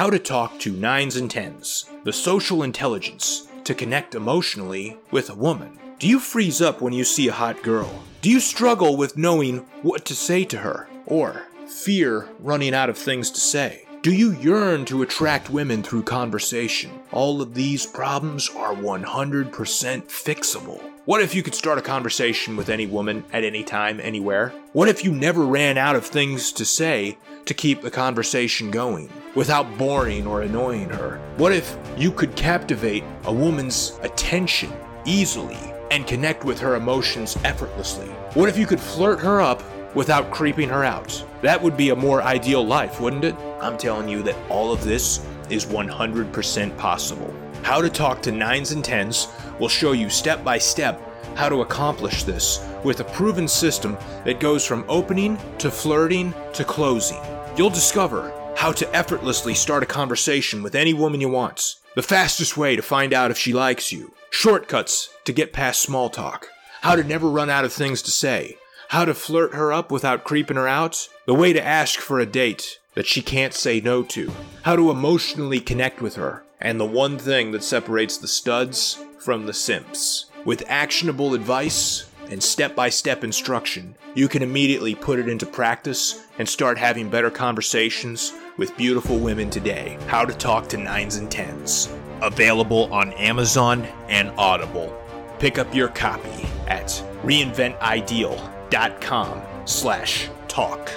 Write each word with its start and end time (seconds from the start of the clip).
How 0.00 0.08
to 0.08 0.18
talk 0.18 0.58
to 0.60 0.72
nines 0.72 1.16
and 1.16 1.30
tens, 1.30 1.84
the 2.04 2.12
social 2.14 2.62
intelligence 2.62 3.48
to 3.64 3.74
connect 3.74 4.14
emotionally 4.14 4.96
with 5.10 5.28
a 5.28 5.34
woman. 5.34 5.78
Do 5.98 6.08
you 6.08 6.18
freeze 6.18 6.62
up 6.62 6.80
when 6.80 6.94
you 6.94 7.04
see 7.04 7.28
a 7.28 7.34
hot 7.34 7.62
girl? 7.62 8.02
Do 8.22 8.30
you 8.30 8.40
struggle 8.40 8.96
with 8.96 9.18
knowing 9.18 9.58
what 9.82 10.06
to 10.06 10.14
say 10.14 10.46
to 10.46 10.56
her? 10.56 10.88
Or 11.04 11.42
fear 11.66 12.30
running 12.38 12.72
out 12.72 12.88
of 12.88 12.96
things 12.96 13.30
to 13.32 13.40
say? 13.40 13.84
Do 14.00 14.10
you 14.10 14.32
yearn 14.32 14.86
to 14.86 15.02
attract 15.02 15.50
women 15.50 15.82
through 15.82 16.04
conversation? 16.04 16.92
All 17.12 17.42
of 17.42 17.52
these 17.52 17.84
problems 17.84 18.48
are 18.56 18.74
100% 18.74 19.50
fixable. 19.50 20.89
What 21.06 21.22
if 21.22 21.34
you 21.34 21.42
could 21.42 21.54
start 21.54 21.78
a 21.78 21.82
conversation 21.82 22.56
with 22.56 22.68
any 22.68 22.86
woman 22.86 23.24
at 23.32 23.42
any 23.42 23.64
time, 23.64 24.00
anywhere? 24.00 24.52
What 24.74 24.86
if 24.90 25.02
you 25.02 25.12
never 25.12 25.46
ran 25.46 25.78
out 25.78 25.96
of 25.96 26.04
things 26.04 26.52
to 26.52 26.66
say 26.66 27.16
to 27.46 27.54
keep 27.54 27.80
the 27.80 27.90
conversation 27.90 28.70
going 28.70 29.10
without 29.34 29.78
boring 29.78 30.26
or 30.26 30.42
annoying 30.42 30.90
her? 30.90 31.18
What 31.38 31.52
if 31.52 31.74
you 31.96 32.12
could 32.12 32.36
captivate 32.36 33.02
a 33.24 33.32
woman's 33.32 33.98
attention 34.02 34.70
easily 35.06 35.56
and 35.90 36.06
connect 36.06 36.44
with 36.44 36.60
her 36.60 36.74
emotions 36.74 37.38
effortlessly? 37.44 38.08
What 38.34 38.50
if 38.50 38.58
you 38.58 38.66
could 38.66 38.80
flirt 38.80 39.20
her 39.20 39.40
up 39.40 39.62
without 39.94 40.30
creeping 40.30 40.68
her 40.68 40.84
out? 40.84 41.24
That 41.40 41.62
would 41.62 41.78
be 41.78 41.88
a 41.88 41.96
more 41.96 42.22
ideal 42.22 42.66
life, 42.66 43.00
wouldn't 43.00 43.24
it? 43.24 43.34
I'm 43.62 43.78
telling 43.78 44.06
you 44.06 44.22
that 44.24 44.36
all 44.50 44.70
of 44.70 44.84
this 44.84 45.24
is 45.48 45.64
100% 45.64 46.76
possible. 46.76 47.34
How 47.62 47.80
to 47.80 47.88
talk 47.90 48.22
to 48.22 48.32
nines 48.32 48.72
and 48.72 48.84
tens 48.84 49.28
will 49.60 49.68
show 49.68 49.92
you 49.92 50.10
step 50.10 50.42
by 50.42 50.58
step 50.58 51.00
how 51.36 51.48
to 51.48 51.60
accomplish 51.60 52.24
this 52.24 52.66
with 52.82 53.00
a 53.00 53.04
proven 53.04 53.46
system 53.46 53.96
that 54.24 54.40
goes 54.40 54.66
from 54.66 54.84
opening 54.88 55.38
to 55.58 55.70
flirting 55.70 56.34
to 56.54 56.64
closing. 56.64 57.20
You'll 57.56 57.70
discover 57.70 58.32
how 58.56 58.72
to 58.72 58.94
effortlessly 58.94 59.54
start 59.54 59.82
a 59.82 59.86
conversation 59.86 60.62
with 60.62 60.74
any 60.74 60.92
woman 60.92 61.20
you 61.20 61.28
want, 61.28 61.76
the 61.94 62.02
fastest 62.02 62.56
way 62.56 62.76
to 62.76 62.82
find 62.82 63.12
out 63.12 63.30
if 63.30 63.38
she 63.38 63.52
likes 63.52 63.92
you, 63.92 64.12
shortcuts 64.30 65.10
to 65.24 65.32
get 65.32 65.52
past 65.52 65.80
small 65.82 66.10
talk, 66.10 66.48
how 66.82 66.96
to 66.96 67.04
never 67.04 67.28
run 67.28 67.50
out 67.50 67.64
of 67.64 67.72
things 67.72 68.02
to 68.02 68.10
say, 68.10 68.56
how 68.88 69.04
to 69.04 69.14
flirt 69.14 69.54
her 69.54 69.72
up 69.72 69.90
without 69.90 70.24
creeping 70.24 70.56
her 70.56 70.68
out, 70.68 71.08
the 71.26 71.34
way 71.34 71.52
to 71.52 71.64
ask 71.64 72.00
for 72.00 72.18
a 72.18 72.26
date 72.26 72.78
that 72.94 73.06
she 73.06 73.22
can't 73.22 73.54
say 73.54 73.80
no 73.80 74.02
to, 74.02 74.32
how 74.62 74.76
to 74.76 74.90
emotionally 74.90 75.60
connect 75.60 76.00
with 76.02 76.16
her, 76.16 76.42
and 76.60 76.78
the 76.78 76.84
one 76.84 77.18
thing 77.18 77.52
that 77.52 77.64
separates 77.64 78.18
the 78.18 78.28
studs 78.28 79.02
from 79.20 79.46
the 79.46 79.52
simps. 79.52 80.26
With 80.44 80.64
actionable 80.68 81.34
advice 81.34 82.10
and 82.30 82.42
step 82.42 82.74
by 82.74 82.88
step 82.88 83.22
instruction, 83.22 83.94
you 84.14 84.26
can 84.28 84.42
immediately 84.42 84.94
put 84.94 85.18
it 85.18 85.28
into 85.28 85.44
practice 85.46 86.26
and 86.38 86.48
start 86.48 86.78
having 86.78 87.10
better 87.10 87.30
conversations 87.30 88.32
with 88.56 88.76
beautiful 88.76 89.18
women 89.18 89.50
today. 89.50 89.98
How 90.06 90.24
to 90.24 90.32
Talk 90.34 90.68
to 90.68 90.76
Nines 90.76 91.16
and 91.16 91.28
Tens. 91.30 91.92
Available 92.22 92.92
on 92.92 93.12
Amazon 93.14 93.84
and 94.08 94.30
Audible. 94.38 94.96
Pick 95.38 95.58
up 95.58 95.74
your 95.74 95.88
copy 95.88 96.46
at 96.66 96.86
reinventideal.com 97.22 99.42
slash 99.66 100.28
talk. 100.48 100.90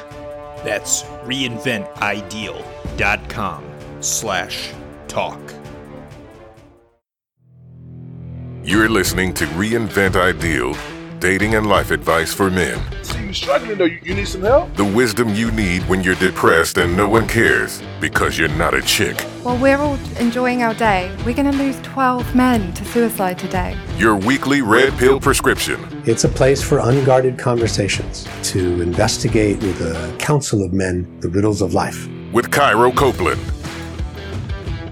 That's 0.63 1.03
reinventideal.com 1.03 3.63
slash 4.01 4.73
talk. 5.07 5.62
You're 8.65 8.87
listening 8.87 9.33
to 9.33 9.45
Reinvent 9.47 10.15
Ideal 10.15 10.73
Dating 11.19 11.55
and 11.55 11.67
Life 11.67 11.91
Advice 11.91 12.33
for 12.33 12.49
Men. 12.49 12.81
So 13.03 13.17
you're 13.17 13.33
struggling 13.33 13.77
though? 13.77 13.83
You, 13.83 13.99
you 14.03 14.13
need 14.15 14.25
some 14.25 14.41
help? 14.41 14.73
The 14.77 14.85
wisdom 14.85 15.35
you 15.35 15.51
need 15.51 15.81
when 15.89 16.01
you're 16.01 16.15
depressed 16.15 16.77
and 16.77 16.95
no 16.95 17.09
one 17.09 17.27
cares 17.27 17.81
because 17.99 18.39
you're 18.39 18.47
not 18.47 18.73
a 18.73 18.81
chick. 18.81 19.19
While 19.43 19.57
we're 19.57 19.75
all 19.75 19.99
enjoying 20.17 20.63
our 20.63 20.73
day, 20.73 21.13
we're 21.25 21.33
going 21.33 21.51
to 21.51 21.57
lose 21.57 21.77
12 21.81 22.33
men 22.35 22.73
to 22.75 22.85
suicide 22.85 23.37
today. 23.37 23.77
Your 23.97 24.15
weekly 24.15 24.61
red 24.61 24.93
pill 24.93 25.19
prescription. 25.19 25.77
It's 26.05 26.23
a 26.23 26.29
place 26.29 26.63
for 26.63 26.79
unguarded 26.79 27.37
conversations 27.37 28.25
to 28.43 28.81
investigate 28.81 29.61
with 29.61 29.81
a 29.81 30.15
council 30.19 30.63
of 30.63 30.71
men 30.71 31.19
the 31.19 31.27
riddles 31.27 31.61
of 31.61 31.73
life. 31.73 32.07
With 32.31 32.49
Cairo 32.49 32.93
Copeland. 32.93 33.41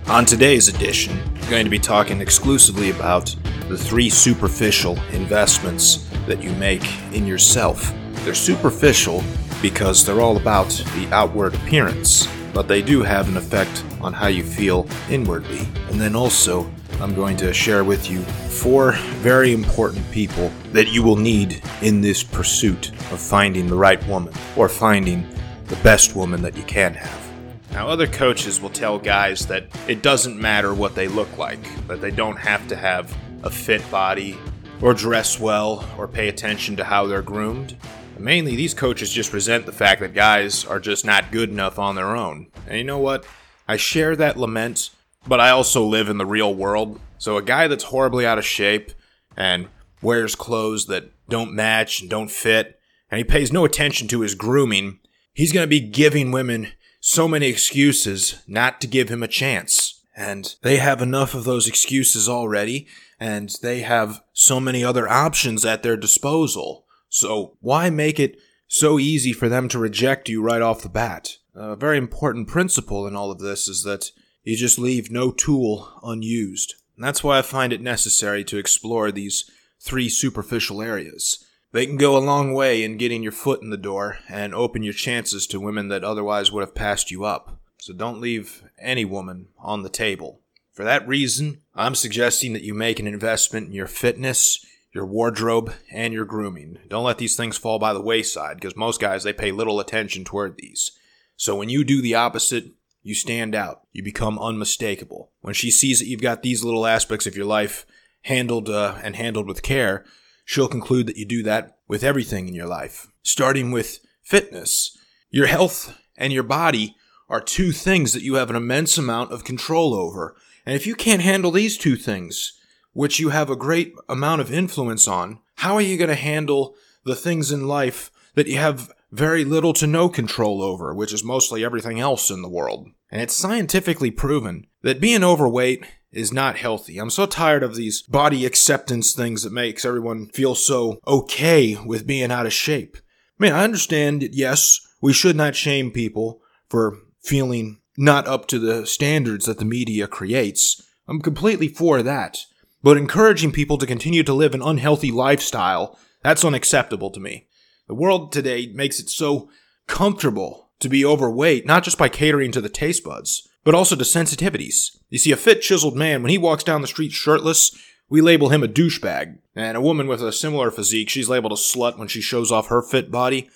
On 0.08 0.26
today's 0.26 0.68
edition, 0.68 1.18
we're 1.40 1.50
going 1.50 1.64
to 1.64 1.72
be 1.72 1.80
talking 1.80 2.20
exclusively 2.20 2.90
about 2.90 3.34
the 3.72 3.78
three 3.78 4.10
superficial 4.10 5.00
investments 5.14 6.10
that 6.28 6.44
you 6.44 6.52
make 6.56 6.84
in 7.14 7.26
yourself. 7.26 7.94
They're 8.26 8.36
superficial 8.36 9.24
because 9.62 10.06
they're 10.06 10.20
all 10.20 10.36
about 10.36 10.68
the 10.98 11.08
outward 11.14 11.56
appearance, 11.56 12.28
but 12.54 12.68
they 12.68 12.82
do 12.82 13.02
have 13.02 13.30
an 13.30 13.38
effect 13.38 13.86
on 14.02 14.12
how 14.12 14.28
you 14.28 14.44
feel 14.44 14.90
inwardly. 15.10 15.66
And 15.90 16.02
then 16.02 16.18
also, 16.18 16.70
I'm 17.00 17.16
going 17.16 17.38
to 17.38 17.54
share 17.54 17.86
with 17.86 18.12
you 18.12 18.20
four 18.24 18.92
very 19.22 19.54
important 19.54 20.10
people 20.12 20.52
that 20.74 20.90
you 20.90 21.02
will 21.02 21.16
need 21.16 21.64
in 21.82 22.02
this 22.02 22.24
pursuit 22.24 22.90
of 22.90 23.22
finding 23.22 23.68
the 23.68 23.76
right 23.76 24.06
woman 24.06 24.34
or 24.58 24.68
finding 24.68 25.26
the 25.68 25.78
best 25.78 26.14
woman 26.14 26.42
that 26.42 26.58
you 26.58 26.64
can 26.64 26.94
have. 26.94 27.32
Now, 27.72 27.88
other 27.88 28.06
coaches 28.06 28.60
will 28.60 28.70
tell 28.70 29.00
guys 29.00 29.46
that 29.48 29.68
it 29.88 30.02
doesn't 30.02 30.38
matter 30.38 30.74
what 30.74 30.94
they 30.94 31.08
look 31.08 31.38
like, 31.38 31.88
that 31.88 32.02
they 32.02 32.12
don't 32.12 32.36
have 32.36 32.68
to 32.68 32.76
have 32.76 33.16
a 33.44 33.50
fit 33.50 33.90
body 33.92 34.38
or 34.82 34.94
dress 34.94 35.40
well 35.40 35.88
or 35.98 36.08
pay 36.08 36.28
attention 36.28 36.76
to 36.76 36.84
how 36.84 37.06
they're 37.06 37.22
groomed. 37.22 37.78
Mainly, 38.18 38.56
these 38.56 38.74
coaches 38.74 39.12
just 39.12 39.34
resent 39.34 39.66
the 39.66 39.72
fact 39.72 40.02
that 40.02 40.14
guys 40.14 40.64
are 40.66 40.80
just 40.80 41.06
not 41.06 41.32
good 41.32 41.50
enough 41.50 41.80
on 41.80 41.96
their 41.96 42.16
own. 42.16 42.48
And 42.68 42.78
you 42.78 42.84
know 42.84 43.00
what? 43.00 43.26
I 43.68 43.78
share 43.78 44.16
that 44.16 44.38
lament, 44.38 44.92
but 45.28 45.40
I 45.40 45.50
also 45.50 45.84
live 45.84 46.08
in 46.08 46.18
the 46.18 46.26
real 46.26 46.54
world. 46.54 47.00
So, 47.18 47.38
a 47.38 47.42
guy 47.42 47.68
that's 47.68 47.86
horribly 47.86 48.26
out 48.26 48.38
of 48.38 48.46
shape 48.46 48.92
and 49.36 49.68
wears 50.02 50.36
clothes 50.36 50.86
that 50.88 51.12
don't 51.30 51.54
match 51.54 52.02
and 52.02 52.10
don't 52.10 52.30
fit, 52.30 52.80
and 53.10 53.18
he 53.18 53.24
pays 53.24 53.52
no 53.52 53.66
attention 53.66 54.08
to 54.10 54.22
his 54.22 54.36
grooming, 54.36 55.00
he's 55.34 55.52
going 55.52 55.64
to 55.64 55.70
be 55.70 55.80
giving 55.80 56.32
women 56.32 56.68
so 57.00 57.28
many 57.28 57.48
excuses 57.48 58.42
not 58.48 58.80
to 58.82 58.88
give 58.88 59.10
him 59.10 59.24
a 59.24 59.28
chance. 59.28 60.04
And 60.16 60.54
they 60.62 60.78
have 60.78 61.02
enough 61.02 61.34
of 61.34 61.46
those 61.46 61.68
excuses 61.68 62.30
already, 62.30 62.88
and 63.22 63.56
they 63.62 63.82
have 63.82 64.24
so 64.34 64.60
many 64.60 64.84
other 64.84 65.08
options 65.08 65.64
at 65.64 65.84
their 65.84 65.96
disposal. 65.96 66.88
So 67.08 67.56
why 67.62 67.92
make 67.92 68.20
it 68.20 68.40
so 68.68 68.98
easy 68.98 69.32
for 69.32 69.48
them 69.48 69.70
to 69.70 69.78
reject 69.78 70.28
you 70.28 70.42
right 70.42 70.62
off 70.62 70.82
the 70.82 70.90
bat? 70.90 71.38
A 71.54 71.76
very 71.76 72.00
important 72.00 72.48
principle 72.48 73.06
in 73.06 73.16
all 73.16 73.30
of 73.30 73.38
this 73.38 73.68
is 73.68 73.84
that 73.84 74.12
you 74.44 74.58
just 74.58 74.80
leave 74.80 75.12
no 75.12 75.30
tool 75.30 76.00
unused. 76.04 76.74
And 76.98 77.06
that's 77.06 77.24
why 77.24 77.38
I 77.38 77.44
find 77.44 77.72
it 77.72 77.80
necessary 77.80 78.44
to 78.46 78.58
explore 78.58 79.12
these 79.12 79.48
three 79.80 80.10
superficial 80.10 80.82
areas. 80.82 81.46
They 81.74 81.86
can 81.86 81.98
go 81.98 82.18
a 82.18 82.20
long 82.20 82.56
way 82.56 82.84
in 82.84 82.98
getting 82.98 83.22
your 83.22 83.32
foot 83.32 83.62
in 83.62 83.70
the 83.70 83.78
door 83.78 84.18
and 84.30 84.56
open 84.56 84.82
your 84.82 84.94
chances 84.94 85.46
to 85.48 85.60
women 85.60 85.90
that 85.90 86.04
otherwise 86.04 86.52
would 86.52 86.62
have 86.62 86.74
passed 86.74 87.12
you 87.12 87.24
up. 87.24 87.60
So 87.78 87.94
don't 87.94 88.20
leave 88.20 88.64
any 88.80 89.06
woman 89.06 89.50
on 89.60 89.84
the 89.84 89.90
table. 89.90 90.42
For 90.74 90.84
that 90.84 91.08
reason, 91.08 91.61
I'm 91.74 91.96
suggesting 91.96 92.54
that 92.54 92.64
you 92.64 92.74
make 92.74 93.00
an 93.00 93.08
investment 93.08 93.68
in 93.68 93.74
your 93.74 93.88
fitness, 93.88 94.66
your 94.94 95.06
wardrobe, 95.06 95.74
and 95.92 96.14
your 96.14 96.26
grooming. 96.26 96.80
Don't 96.90 97.06
let 97.06 97.18
these 97.18 97.38
things 97.38 97.58
fall 97.58 97.80
by 97.80 97.94
the 97.94 98.02
wayside 98.02 98.58
because 98.58 98.76
most 98.76 99.00
guys 99.00 99.24
they 99.24 99.34
pay 99.34 99.52
little 99.52 99.80
attention 99.80 100.26
toward 100.26 100.58
these. 100.58 100.92
So 101.38 101.56
when 101.56 101.70
you 101.70 101.84
do 101.84 102.02
the 102.02 102.16
opposite, 102.16 102.72
you 103.04 103.16
stand 103.16 103.56
out. 103.56 103.82
You 103.94 104.04
become 104.04 104.38
unmistakable. 104.38 105.32
When 105.42 105.54
she 105.54 105.72
sees 105.72 106.00
that 106.00 106.08
you've 106.08 106.22
got 106.22 106.44
these 106.44 106.64
little 106.64 106.86
aspects 106.86 107.26
of 107.26 107.36
your 107.36 107.46
life 107.46 107.86
handled 108.24 108.70
uh, 108.70 108.96
and 109.02 109.16
handled 109.16 109.48
with 109.48 109.64
care, 109.64 110.06
she'll 110.46 110.68
conclude 110.68 111.08
that 111.08 111.18
you 111.18 111.26
do 111.26 111.42
that 111.44 111.78
with 111.88 112.04
everything 112.04 112.48
in 112.48 112.54
your 112.54 112.68
life, 112.68 113.08
starting 113.24 113.72
with 113.72 114.00
fitness. 114.22 114.98
Your 115.30 115.48
health 115.48 115.98
and 116.18 116.32
your 116.34 116.44
body 116.44 116.96
are 117.30 117.42
two 117.42 117.72
things 117.72 118.12
that 118.14 118.24
you 118.24 118.36
have 118.36 118.50
an 118.50 118.56
immense 118.56 118.98
amount 118.98 119.32
of 119.32 119.46
control 119.46 119.94
over. 119.94 120.36
And 120.66 120.76
if 120.76 120.86
you 120.86 120.96
can't 120.96 121.22
handle 121.22 121.52
these 121.52 121.78
two 121.78 121.96
things, 121.96 122.54
which 122.94 123.20
you 123.20 123.30
have 123.30 123.50
a 123.50 123.56
great 123.56 123.94
amount 124.10 124.42
of 124.42 124.52
influence 124.52 125.08
on, 125.08 125.40
how 125.56 125.76
are 125.76 125.82
you 125.82 125.98
going 125.98 126.10
to 126.10 126.16
handle 126.16 126.76
the 127.06 127.16
things 127.16 127.52
in 127.52 127.68
life 127.68 128.12
that 128.36 128.48
you 128.48 128.58
have 128.58 128.92
very 129.12 129.44
little 129.44 129.74
to 129.74 129.88
no 129.88 130.10
control 130.10 130.62
over, 130.62 130.94
which 130.94 131.14
is 131.14 131.24
mostly 131.24 131.64
everything 131.64 132.00
else 132.00 132.30
in 132.30 132.42
the 132.42 132.50
world? 132.50 132.88
And 133.10 133.22
it's 133.22 133.36
scientifically 133.36 134.12
proven 134.12 134.68
that 134.84 135.02
being 135.02 135.24
overweight 135.24 135.86
is 136.12 136.34
not 136.34 136.58
healthy. 136.58 136.98
I'm 136.98 137.10
so 137.10 137.26
tired 137.26 137.64
of 137.64 137.76
these 137.76 138.02
body 138.02 138.46
acceptance 138.46 139.14
things 139.14 139.44
that 139.44 139.54
makes 139.54 139.86
everyone 139.86 140.28
feel 140.28 140.56
so 140.56 141.00
okay 141.08 141.78
with 141.86 142.08
being 142.08 142.32
out 142.32 142.46
of 142.46 142.54
shape. 142.54 142.98
I 143.40 143.44
mean, 143.44 143.54
I 143.54 143.64
understand 143.64 144.30
yes, 144.32 144.80
we 145.02 145.14
should 145.14 145.36
not 145.36 145.56
shame 145.56 145.92
people 145.92 146.42
for 146.70 146.98
feeling 147.22 147.81
not 147.98 148.28
up 148.28 148.48
to 148.48 148.60
the 148.60 148.86
standards 148.86 149.46
that 149.46 149.60
the 149.60 149.66
media 149.66 150.08
creates. 150.08 150.82
I'm 151.08 151.22
completely 151.22 151.68
for 151.68 152.02
that. 152.04 152.46
But 152.84 152.98
encouraging 152.98 153.52
people 153.52 153.78
to 153.78 153.86
continue 153.86 154.24
to 154.24 154.34
live 154.34 154.56
an 154.56 154.62
unhealthy 154.62 155.12
lifestyle, 155.12 156.00
that's 156.24 156.46
unacceptable 156.46 157.12
to 157.12 157.20
me. 157.20 157.48
The 157.88 157.96
world 157.96 158.32
today 158.32 158.72
makes 158.74 159.00
it 159.00 159.10
so 159.10 159.50
comfortable 159.88 160.70
to 160.80 160.90
be 160.90 161.06
overweight, 161.06 161.66
not 161.66 161.84
just 161.84 161.98
by 161.98 162.10
catering 162.10 162.52
to 162.54 162.62
the 162.62 162.70
taste 162.70 163.04
buds, 163.04 163.48
but 163.64 163.76
also 163.76 163.96
to 163.96 164.04
sensitivities. 164.04 164.98
You 165.10 165.20
see, 165.20 165.32
a 165.32 165.38
fit, 165.38 165.62
chiseled 165.62 165.96
man, 165.96 166.24
when 166.24 166.32
he 166.32 166.38
walks 166.38 166.64
down 166.64 166.82
the 166.82 166.88
street 166.88 167.12
shirtless, 167.12 167.72
we 168.10 168.22
label 168.22 168.50
him 168.50 168.64
a 168.64 168.68
douchebag. 168.68 169.38
And 169.56 169.78
a 169.78 169.82
woman 169.82 170.08
with 170.08 170.22
a 170.24 170.32
similar 170.32 170.72
physique, 170.72 171.10
she's 171.10 171.30
labeled 171.30 171.52
a 171.52 171.56
slut 171.56 171.98
when 171.98 172.08
she 172.08 172.22
shows 172.22 172.52
off 172.52 172.68
her 172.68 172.82
fit 172.82 173.12
body. 173.12 173.50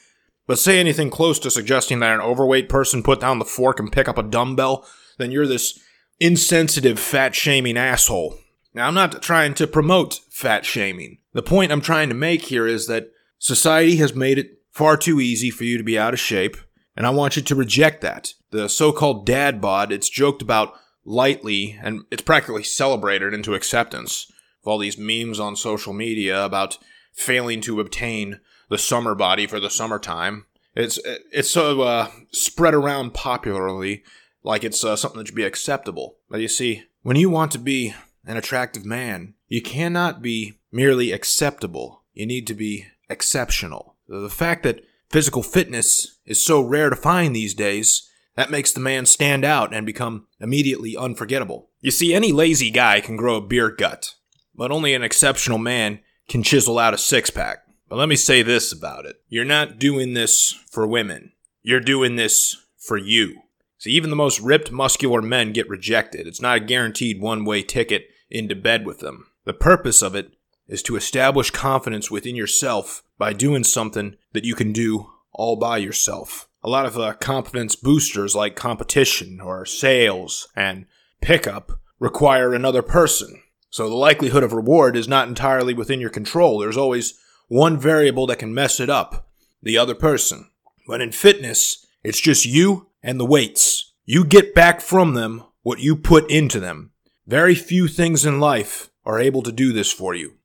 But 0.47 0.59
say 0.59 0.79
anything 0.79 1.09
close 1.09 1.39
to 1.39 1.51
suggesting 1.51 1.99
that 1.99 2.13
an 2.13 2.21
overweight 2.21 2.69
person 2.69 3.03
put 3.03 3.19
down 3.19 3.39
the 3.39 3.45
fork 3.45 3.79
and 3.79 3.91
pick 3.91 4.07
up 4.07 4.17
a 4.17 4.23
dumbbell, 4.23 4.85
then 5.17 5.31
you're 5.31 5.47
this 5.47 5.79
insensitive, 6.19 6.99
fat 6.99 7.33
shaming 7.33 7.77
asshole. 7.77 8.37
Now, 8.73 8.87
I'm 8.87 8.93
not 8.93 9.21
trying 9.21 9.53
to 9.55 9.67
promote 9.67 10.19
fat 10.29 10.65
shaming. 10.65 11.19
The 11.33 11.41
point 11.41 11.71
I'm 11.71 11.81
trying 11.81 12.09
to 12.09 12.15
make 12.15 12.43
here 12.43 12.67
is 12.67 12.87
that 12.87 13.09
society 13.39 13.95
has 13.97 14.13
made 14.13 14.37
it 14.37 14.59
far 14.71 14.97
too 14.97 15.19
easy 15.21 15.49
for 15.49 15.63
you 15.63 15.77
to 15.77 15.83
be 15.83 15.97
out 15.97 16.13
of 16.13 16.19
shape, 16.19 16.57
and 16.95 17.07
I 17.07 17.09
want 17.09 17.35
you 17.35 17.41
to 17.41 17.55
reject 17.55 18.01
that. 18.01 18.33
The 18.51 18.67
so 18.67 18.91
called 18.91 19.25
dad 19.25 19.61
bod, 19.61 19.91
it's 19.91 20.09
joked 20.09 20.41
about 20.41 20.73
lightly, 21.05 21.79
and 21.81 22.03
it's 22.11 22.21
practically 22.21 22.63
celebrated 22.63 23.33
into 23.33 23.55
acceptance. 23.55 24.27
With 24.61 24.71
all 24.71 24.77
these 24.77 24.97
memes 24.97 25.39
on 25.39 25.55
social 25.55 25.93
media 25.93 26.43
about 26.43 26.77
failing 27.13 27.61
to 27.61 27.79
obtain 27.79 28.41
the 28.69 28.77
summer 28.77 29.15
body 29.15 29.47
for 29.47 29.59
the 29.59 29.69
summertime. 29.69 30.45
It's 30.75 30.99
it's 31.31 31.49
so 31.49 31.81
uh, 31.81 32.09
spread 32.31 32.73
around 32.73 33.13
popularly 33.13 34.03
like 34.43 34.63
it's 34.63 34.83
uh, 34.83 34.95
something 34.95 35.19
that 35.19 35.27
should 35.27 35.35
be 35.35 35.43
acceptable. 35.43 36.17
But 36.29 36.41
you 36.41 36.47
see, 36.47 36.83
when 37.01 37.17
you 37.17 37.29
want 37.29 37.51
to 37.53 37.59
be 37.59 37.93
an 38.25 38.37
attractive 38.37 38.85
man, 38.85 39.35
you 39.47 39.61
cannot 39.61 40.21
be 40.21 40.59
merely 40.71 41.11
acceptable. 41.11 42.03
You 42.13 42.25
need 42.25 42.47
to 42.47 42.53
be 42.53 42.87
exceptional. 43.09 43.95
The 44.07 44.29
fact 44.29 44.63
that 44.63 44.83
physical 45.09 45.43
fitness 45.43 46.19
is 46.25 46.43
so 46.43 46.61
rare 46.61 46.89
to 46.89 46.95
find 46.95 47.35
these 47.35 47.53
days, 47.53 48.09
that 48.35 48.51
makes 48.51 48.71
the 48.71 48.79
man 48.79 49.05
stand 49.05 49.45
out 49.45 49.73
and 49.73 49.85
become 49.85 50.27
immediately 50.39 50.95
unforgettable. 50.97 51.69
You 51.79 51.91
see, 51.91 52.13
any 52.13 52.31
lazy 52.31 52.69
guy 52.69 52.99
can 52.99 53.15
grow 53.15 53.35
a 53.35 53.41
beer 53.41 53.69
gut, 53.69 54.15
but 54.53 54.71
only 54.71 54.93
an 54.93 55.03
exceptional 55.03 55.57
man 55.57 55.99
can 56.27 56.43
chisel 56.43 56.79
out 56.79 56.93
a 56.93 56.97
six 56.97 57.29
pack. 57.29 57.59
But 57.95 57.99
let 57.99 58.09
me 58.09 58.17
say 58.17 58.41
this 58.41 58.73
about 58.73 59.05
it. 59.05 59.21
You're 59.29 59.45
not 59.45 59.79
doing 59.79 60.15
this 60.15 60.51
for 60.69 60.85
women. 60.85 61.31
You're 61.61 61.79
doing 61.79 62.17
this 62.17 62.57
for 62.77 62.97
you. 62.97 63.43
See, 63.77 63.91
even 63.91 64.09
the 64.09 64.17
most 64.17 64.41
ripped, 64.41 64.69
muscular 64.69 65.21
men 65.21 65.53
get 65.53 65.69
rejected. 65.69 66.27
It's 66.27 66.41
not 66.41 66.57
a 66.57 66.59
guaranteed 66.59 67.21
one 67.21 67.45
way 67.45 67.61
ticket 67.63 68.07
into 68.29 68.53
bed 68.53 68.85
with 68.85 68.99
them. 68.99 69.27
The 69.45 69.53
purpose 69.53 70.01
of 70.01 70.13
it 70.13 70.33
is 70.67 70.83
to 70.83 70.97
establish 70.97 71.51
confidence 71.51 72.11
within 72.11 72.35
yourself 72.35 73.01
by 73.17 73.31
doing 73.31 73.63
something 73.63 74.17
that 74.33 74.43
you 74.43 74.55
can 74.55 74.73
do 74.73 75.09
all 75.31 75.55
by 75.55 75.77
yourself. 75.77 76.49
A 76.63 76.69
lot 76.69 76.85
of 76.85 76.97
uh, 76.97 77.13
confidence 77.13 77.77
boosters 77.77 78.35
like 78.35 78.57
competition 78.57 79.39
or 79.39 79.65
sales 79.65 80.49
and 80.53 80.85
pickup 81.21 81.79
require 81.99 82.53
another 82.53 82.81
person. 82.81 83.41
So 83.69 83.87
the 83.87 83.95
likelihood 83.95 84.43
of 84.43 84.51
reward 84.51 84.97
is 84.97 85.07
not 85.07 85.29
entirely 85.29 85.73
within 85.73 86.01
your 86.01 86.09
control. 86.09 86.59
There's 86.59 86.75
always 86.75 87.21
one 87.47 87.77
variable 87.77 88.27
that 88.27 88.39
can 88.39 88.53
mess 88.53 88.79
it 88.79 88.89
up 88.89 89.29
the 89.61 89.77
other 89.77 89.95
person. 89.95 90.49
But 90.87 91.01
in 91.01 91.11
fitness, 91.11 91.85
it's 92.03 92.21
just 92.21 92.45
you 92.45 92.89
and 93.03 93.19
the 93.19 93.25
weights. 93.25 93.93
You 94.05 94.23
get 94.23 94.53
back 94.53 94.79
from 94.79 95.15
them 95.15 95.43
what 95.63 95.79
you 95.79 95.95
put 95.95 96.29
into 96.29 96.59
them. 96.59 96.91
Very 97.25 97.55
few 97.55 97.87
things 97.87 98.25
in 98.25 98.39
life 98.39 98.91
are 99.03 99.19
able 99.19 99.41
to 99.41 99.51
do 99.51 99.73
this 99.73 99.91
for 99.91 100.13
you. 100.13 100.35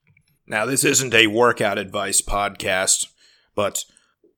Now, 0.47 0.65
this 0.65 0.83
isn't 0.83 1.15
a 1.15 1.27
workout 1.27 1.79
advice 1.79 2.23
podcast, 2.23 3.09
but 3.55 3.85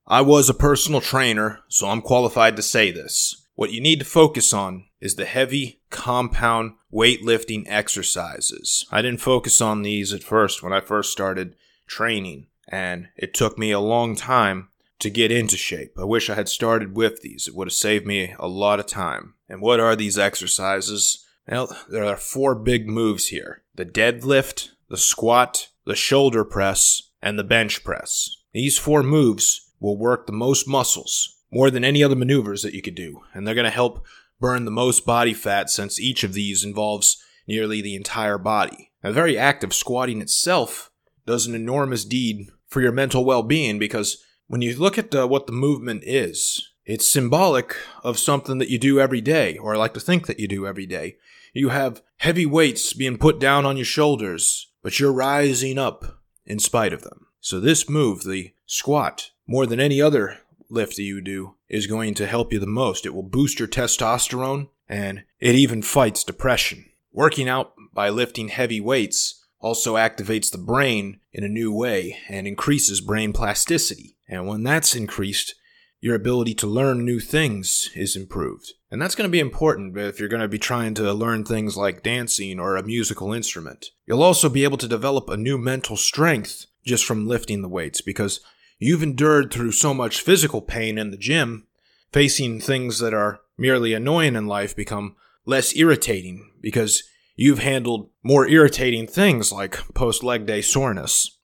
I 0.07 0.21
was 0.21 0.51
a 0.51 0.55
personal 0.55 1.01
trainer, 1.01 1.61
so 1.69 1.89
I'm 1.89 2.03
qualified 2.03 2.57
to 2.57 2.63
say 2.63 2.91
this. 2.91 3.47
What 3.55 3.71
you 3.71 3.81
need 3.81 4.01
to 4.01 4.05
focus 4.05 4.53
on 4.53 4.87
is 5.01 5.15
the 5.15 5.25
heavy, 5.25 5.81
compound 5.91 6.73
weightlifting 6.93 7.65
exercises. 7.67 8.85
I 8.91 9.03
didn't 9.03 9.21
focus 9.21 9.61
on 9.61 9.83
these 9.83 10.13
at 10.13 10.23
first 10.23 10.63
when 10.63 10.73
I 10.73 10.81
first 10.81 11.13
started 11.13 11.55
training 11.87 12.49
and 12.69 13.09
it 13.17 13.35
took 13.35 13.59
me 13.59 13.71
a 13.71 13.81
long 13.81 14.17
time 14.17 14.69
to 15.01 15.11
get 15.11 15.33
into 15.33 15.57
shape. 15.57 15.95
I 15.99 16.05
wish 16.05 16.31
I 16.31 16.35
had 16.35 16.49
started 16.49 16.97
with 16.97 17.23
these. 17.23 17.49
It 17.49 17.55
would 17.57 17.67
have 17.67 17.73
saved 17.73 18.07
me 18.07 18.35
a 18.39 18.47
lot 18.47 18.79
of 18.79 18.87
time. 18.87 19.35
And 19.49 19.61
what 19.61 19.81
are 19.81 19.97
these 19.97 20.17
exercises? 20.17 21.27
Well, 21.49 21.77
there 21.91 22.05
are 22.05 22.17
four 22.17 22.55
big 22.55 22.89
moves 22.89 23.29
here 23.29 23.65
the 23.75 23.85
deadlift, 23.85 24.69
the 24.89 24.97
squat, 24.97 25.69
the 25.87 25.97
shoulder 25.97 26.45
press, 26.45 27.11
and 27.21 27.39
the 27.39 27.45
bench 27.45 27.83
press. 27.83 28.29
These 28.53 28.79
four 28.79 29.03
moves 29.03 29.73
will 29.81 29.99
work 29.99 30.27
the 30.27 30.33
most 30.33 30.69
muscles, 30.69 31.39
more 31.51 31.71
than 31.71 31.85
any 31.85 32.05
other 32.05 32.15
maneuvers 32.15 32.63
that 32.63 32.75
you 32.75 32.83
could 32.83 32.95
do, 32.95 33.23
and 33.35 33.47
they're 33.47 33.55
going 33.55 33.65
to 33.65 33.71
help 33.71 34.07
burn 34.41 34.65
the 34.65 34.71
most 34.71 35.05
body 35.05 35.35
fat 35.35 35.69
since 35.69 35.99
each 35.99 36.23
of 36.23 36.35
these 36.35 36.65
involves 36.65 37.23
nearly 37.49 37.83
the 37.83 37.97
entire 37.97 38.39
body. 38.39 38.93
A 39.03 39.13
very 39.13 39.37
active 39.37 39.75
squatting 39.75 40.21
itself 40.21 40.92
does 41.27 41.47
an 41.47 41.55
enormous 41.55 42.05
deed 42.05 42.49
for 42.67 42.81
your 42.81 42.93
mental 42.93 43.25
well 43.25 43.43
being 43.43 43.79
because 43.79 44.23
when 44.47 44.63
you 44.63 44.77
look 44.77 44.99
at 44.99 45.15
uh, 45.15 45.27
what 45.27 45.47
the 45.47 45.53
movement 45.53 46.03
is, 46.05 46.73
it's 46.85 47.07
symbolic 47.07 47.77
of 48.03 48.19
something 48.19 48.59
that 48.59 48.69
you 48.69 48.79
do 48.79 48.99
every 48.99 49.21
day, 49.21 49.57
or 49.57 49.75
I 49.75 49.79
like 49.79 49.95
to 49.95 50.01
think 50.01 50.27
that 50.27 50.41
you 50.41 50.49
do 50.49 50.67
every 50.67 50.87
day. 50.87 51.17
You 51.55 51.69
have 51.69 52.03
heavy 52.19 52.45
weights 52.45 52.93
being 52.93 53.19
put 53.19 53.39
down 53.39 53.65
on 53.65 53.77
your 53.77 53.87
shoulders, 53.87 54.71
but 54.83 54.99
you're 54.99 55.13
rising 55.13 55.79
up 55.79 56.21
in 56.45 56.59
spite 56.59 56.93
of 56.93 57.03
them. 57.03 57.27
So, 57.41 57.61
this 57.61 57.89
move, 57.89 58.25
the 58.25 58.53
squat, 58.67 59.31
more 59.47 59.67
than 59.67 59.81
any 59.81 60.01
other 60.01 60.39
lift 60.69 60.97
that 60.97 61.03
you 61.03 61.21
do, 61.21 61.55
is 61.69 61.87
going 61.87 62.15
to 62.15 62.27
help 62.27 62.53
you 62.53 62.59
the 62.59 62.67
most. 62.67 63.07
It 63.07 63.15
will 63.15 63.23
boost 63.23 63.59
your 63.59 63.69
testosterone, 63.69 64.69
and 64.89 65.25
it 65.41 65.55
even 65.55 65.83
fights 65.83 66.25
depression. 66.25 66.87
Working 67.13 67.49
out 67.49 67.75
by 67.93 68.09
lifting 68.09 68.49
heavy 68.49 68.81
weights 68.81 69.42
also 69.63 69.95
activates 69.95 70.51
the 70.51 70.59
brain 70.59 71.21
in 71.33 71.45
a 71.45 71.49
new 71.49 71.73
way 71.73 72.19
and 72.29 72.47
increases 72.47 73.01
brain 73.01 73.33
plasticity. 73.33 74.17
And 74.29 74.47
when 74.47 74.65
that's 74.65 74.95
increased, 74.95 75.55
your 76.01 76.17
ability 76.17 76.55
to 76.55 76.67
learn 76.67 77.05
new 77.05 77.21
things 77.21 77.89
is 77.95 78.17
improved. 78.17 78.73
And 78.91 79.01
that's 79.01 79.15
going 79.15 79.29
to 79.29 79.33
be 79.33 79.41
important 79.41 79.97
if 79.97 80.19
you're 80.19 80.29
going 80.29 80.43
to 80.43 80.49
be 80.49 80.59
trying 80.59 80.95
to 80.95 81.13
learn 81.15 81.45
things 81.45 81.77
like 81.77 82.03
dancing 82.03 82.59
or 82.59 82.77
a 82.77 82.83
musical 82.83 83.33
instrument. 83.33 83.87
You'll 84.05 84.23
also 84.23 84.49
be 84.49 84.65
able 84.65 84.79
to 84.79 84.89
develop 84.89 85.31
a 85.31 85.37
new 85.37 85.57
mental 85.57 85.97
strength 85.97 86.67
just 86.85 87.05
from 87.05 87.29
lifting 87.29 87.63
the 87.63 87.69
weights 87.69 88.01
because 88.01 88.41
you've 88.81 89.03
endured 89.03 89.53
through 89.53 89.73
so 89.73 89.95
much 89.95 90.21
physical 90.21 90.61
pain 90.61 90.99
in 90.99 91.13
the 91.13 91.17
gym, 91.17 91.69
facing 92.11 92.61
things 92.61 92.99
that 92.99 93.15
are 93.15 93.41
merely 93.57 93.95
annoying 93.95 94.35
in 94.35 94.49
life 94.49 94.75
become 94.75 95.15
less 95.47 95.75
irritating 95.77 96.51
because 96.61 97.05
you've 97.35 97.61
handled 97.61 98.11
more 98.23 98.47
irritating 98.47 99.07
things 99.07 99.53
like 99.53 99.77
post 99.95 100.23
leg 100.23 100.47
day 100.47 100.63
soreness. 100.63 101.39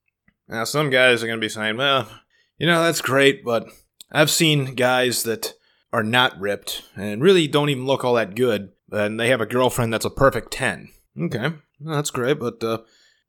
Now, 0.47 0.63
some 0.63 0.89
guys 0.89 1.21
are 1.21 1.27
going 1.27 1.39
to 1.39 1.45
be 1.45 1.49
saying, 1.49 1.77
well, 1.77 2.09
you 2.57 2.65
know, 2.65 2.83
that's 2.83 3.01
great, 3.01 3.43
but 3.43 3.67
I've 4.11 4.31
seen 4.31 4.75
guys 4.75 5.23
that 5.23 5.53
are 5.93 6.03
not 6.03 6.39
ripped 6.39 6.83
and 6.95 7.21
really 7.21 7.47
don't 7.47 7.69
even 7.69 7.85
look 7.85 8.03
all 8.03 8.15
that 8.15 8.35
good, 8.35 8.71
and 8.91 9.19
they 9.19 9.29
have 9.29 9.41
a 9.41 9.45
girlfriend 9.45 9.93
that's 9.93 10.05
a 10.05 10.09
perfect 10.09 10.51
10. 10.51 10.89
Okay, 11.21 11.53
well, 11.79 11.95
that's 11.95 12.11
great, 12.11 12.39
but 12.39 12.63
uh, 12.63 12.79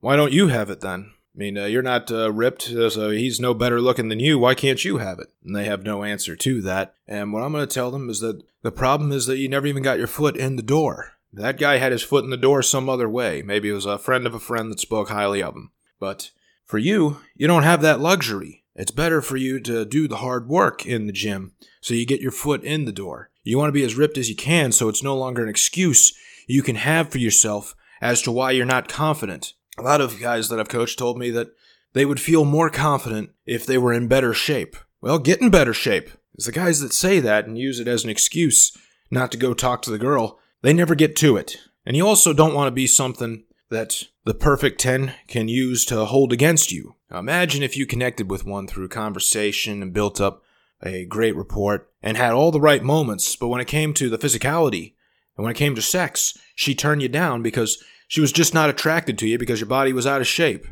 why 0.00 0.16
don't 0.16 0.32
you 0.32 0.48
have 0.48 0.70
it 0.70 0.80
then? 0.80 1.12
I 1.34 1.38
mean, 1.38 1.58
uh, 1.58 1.66
you're 1.66 1.82
not 1.82 2.10
uh, 2.10 2.32
ripped, 2.32 2.70
uh, 2.70 2.90
so 2.90 3.10
he's 3.10 3.38
no 3.38 3.54
better 3.54 3.80
looking 3.80 4.08
than 4.08 4.18
you. 4.18 4.38
Why 4.38 4.54
can't 4.54 4.84
you 4.84 4.98
have 4.98 5.20
it? 5.20 5.28
And 5.44 5.54
they 5.54 5.64
have 5.64 5.84
no 5.84 6.02
answer 6.02 6.34
to 6.34 6.60
that. 6.62 6.94
And 7.06 7.32
what 7.32 7.42
I'm 7.42 7.52
going 7.52 7.66
to 7.66 7.72
tell 7.72 7.90
them 7.90 8.10
is 8.10 8.20
that 8.20 8.42
the 8.62 8.72
problem 8.72 9.12
is 9.12 9.26
that 9.26 9.38
you 9.38 9.48
never 9.48 9.66
even 9.66 9.82
got 9.82 9.98
your 9.98 10.08
foot 10.08 10.36
in 10.36 10.56
the 10.56 10.62
door. 10.62 11.12
That 11.32 11.58
guy 11.58 11.78
had 11.78 11.92
his 11.92 12.02
foot 12.02 12.24
in 12.24 12.30
the 12.30 12.36
door 12.36 12.62
some 12.62 12.88
other 12.88 13.08
way. 13.08 13.42
Maybe 13.42 13.68
it 13.68 13.74
was 13.74 13.86
a 13.86 13.98
friend 13.98 14.26
of 14.26 14.34
a 14.34 14.40
friend 14.40 14.70
that 14.70 14.80
spoke 14.80 15.08
highly 15.08 15.42
of 15.42 15.54
him. 15.54 15.70
But 15.98 16.30
for 16.64 16.78
you, 16.78 17.18
you 17.36 17.46
don't 17.46 17.62
have 17.62 17.82
that 17.82 18.00
luxury. 18.00 18.64
It's 18.74 18.90
better 18.90 19.20
for 19.20 19.36
you 19.36 19.60
to 19.60 19.84
do 19.84 20.08
the 20.08 20.16
hard 20.16 20.48
work 20.48 20.86
in 20.86 21.06
the 21.06 21.12
gym 21.12 21.52
so 21.80 21.94
you 21.94 22.06
get 22.06 22.20
your 22.20 22.32
foot 22.32 22.64
in 22.64 22.84
the 22.84 22.92
door. 22.92 23.30
You 23.42 23.58
want 23.58 23.68
to 23.68 23.72
be 23.72 23.84
as 23.84 23.94
ripped 23.94 24.18
as 24.18 24.28
you 24.28 24.36
can 24.36 24.72
so 24.72 24.88
it's 24.88 25.02
no 25.02 25.16
longer 25.16 25.42
an 25.42 25.48
excuse 25.48 26.16
you 26.46 26.62
can 26.62 26.76
have 26.76 27.10
for 27.10 27.18
yourself 27.18 27.74
as 28.00 28.22
to 28.22 28.32
why 28.32 28.50
you're 28.50 28.66
not 28.66 28.88
confident. 28.88 29.54
A 29.78 29.82
lot 29.82 30.00
of 30.00 30.20
guys 30.20 30.48
that 30.48 30.58
I've 30.58 30.68
coached 30.68 30.98
told 30.98 31.18
me 31.18 31.30
that 31.30 31.52
they 31.92 32.04
would 32.04 32.20
feel 32.20 32.44
more 32.44 32.70
confident 32.70 33.30
if 33.46 33.66
they 33.66 33.78
were 33.78 33.92
in 33.92 34.08
better 34.08 34.34
shape. 34.34 34.76
Well, 35.00 35.18
get 35.18 35.40
in 35.40 35.50
better 35.50 35.74
shape. 35.74 36.10
It's 36.34 36.46
the 36.46 36.52
guys 36.52 36.80
that 36.80 36.92
say 36.92 37.20
that 37.20 37.46
and 37.46 37.58
use 37.58 37.80
it 37.80 37.88
as 37.88 38.04
an 38.04 38.10
excuse 38.10 38.76
not 39.10 39.32
to 39.32 39.38
go 39.38 39.54
talk 39.54 39.82
to 39.82 39.90
the 39.90 39.98
girl 39.98 40.38
they 40.62 40.72
never 40.72 40.94
get 40.94 41.16
to 41.16 41.36
it. 41.36 41.56
And 41.86 41.96
you 41.96 42.06
also 42.06 42.32
don't 42.32 42.54
want 42.54 42.68
to 42.68 42.72
be 42.72 42.86
something 42.86 43.44
that 43.70 44.04
the 44.24 44.34
perfect 44.34 44.80
10 44.80 45.14
can 45.28 45.48
use 45.48 45.84
to 45.86 46.04
hold 46.04 46.32
against 46.32 46.72
you. 46.72 46.96
Imagine 47.10 47.62
if 47.62 47.76
you 47.76 47.86
connected 47.86 48.30
with 48.30 48.44
one 48.44 48.66
through 48.66 48.88
conversation 48.88 49.82
and 49.82 49.92
built 49.92 50.20
up 50.20 50.42
a 50.82 51.04
great 51.04 51.36
rapport 51.36 51.88
and 52.02 52.16
had 52.16 52.32
all 52.32 52.50
the 52.50 52.60
right 52.60 52.82
moments, 52.82 53.36
but 53.36 53.48
when 53.48 53.60
it 53.60 53.66
came 53.66 53.94
to 53.94 54.08
the 54.08 54.18
physicality 54.18 54.94
and 55.36 55.44
when 55.44 55.52
it 55.52 55.58
came 55.58 55.74
to 55.74 55.82
sex, 55.82 56.36
she 56.54 56.74
turned 56.74 57.02
you 57.02 57.08
down 57.08 57.42
because 57.42 57.82
she 58.08 58.20
was 58.20 58.32
just 58.32 58.54
not 58.54 58.70
attracted 58.70 59.18
to 59.18 59.28
you 59.28 59.38
because 59.38 59.60
your 59.60 59.68
body 59.68 59.92
was 59.92 60.06
out 60.06 60.20
of 60.20 60.26
shape. 60.26 60.66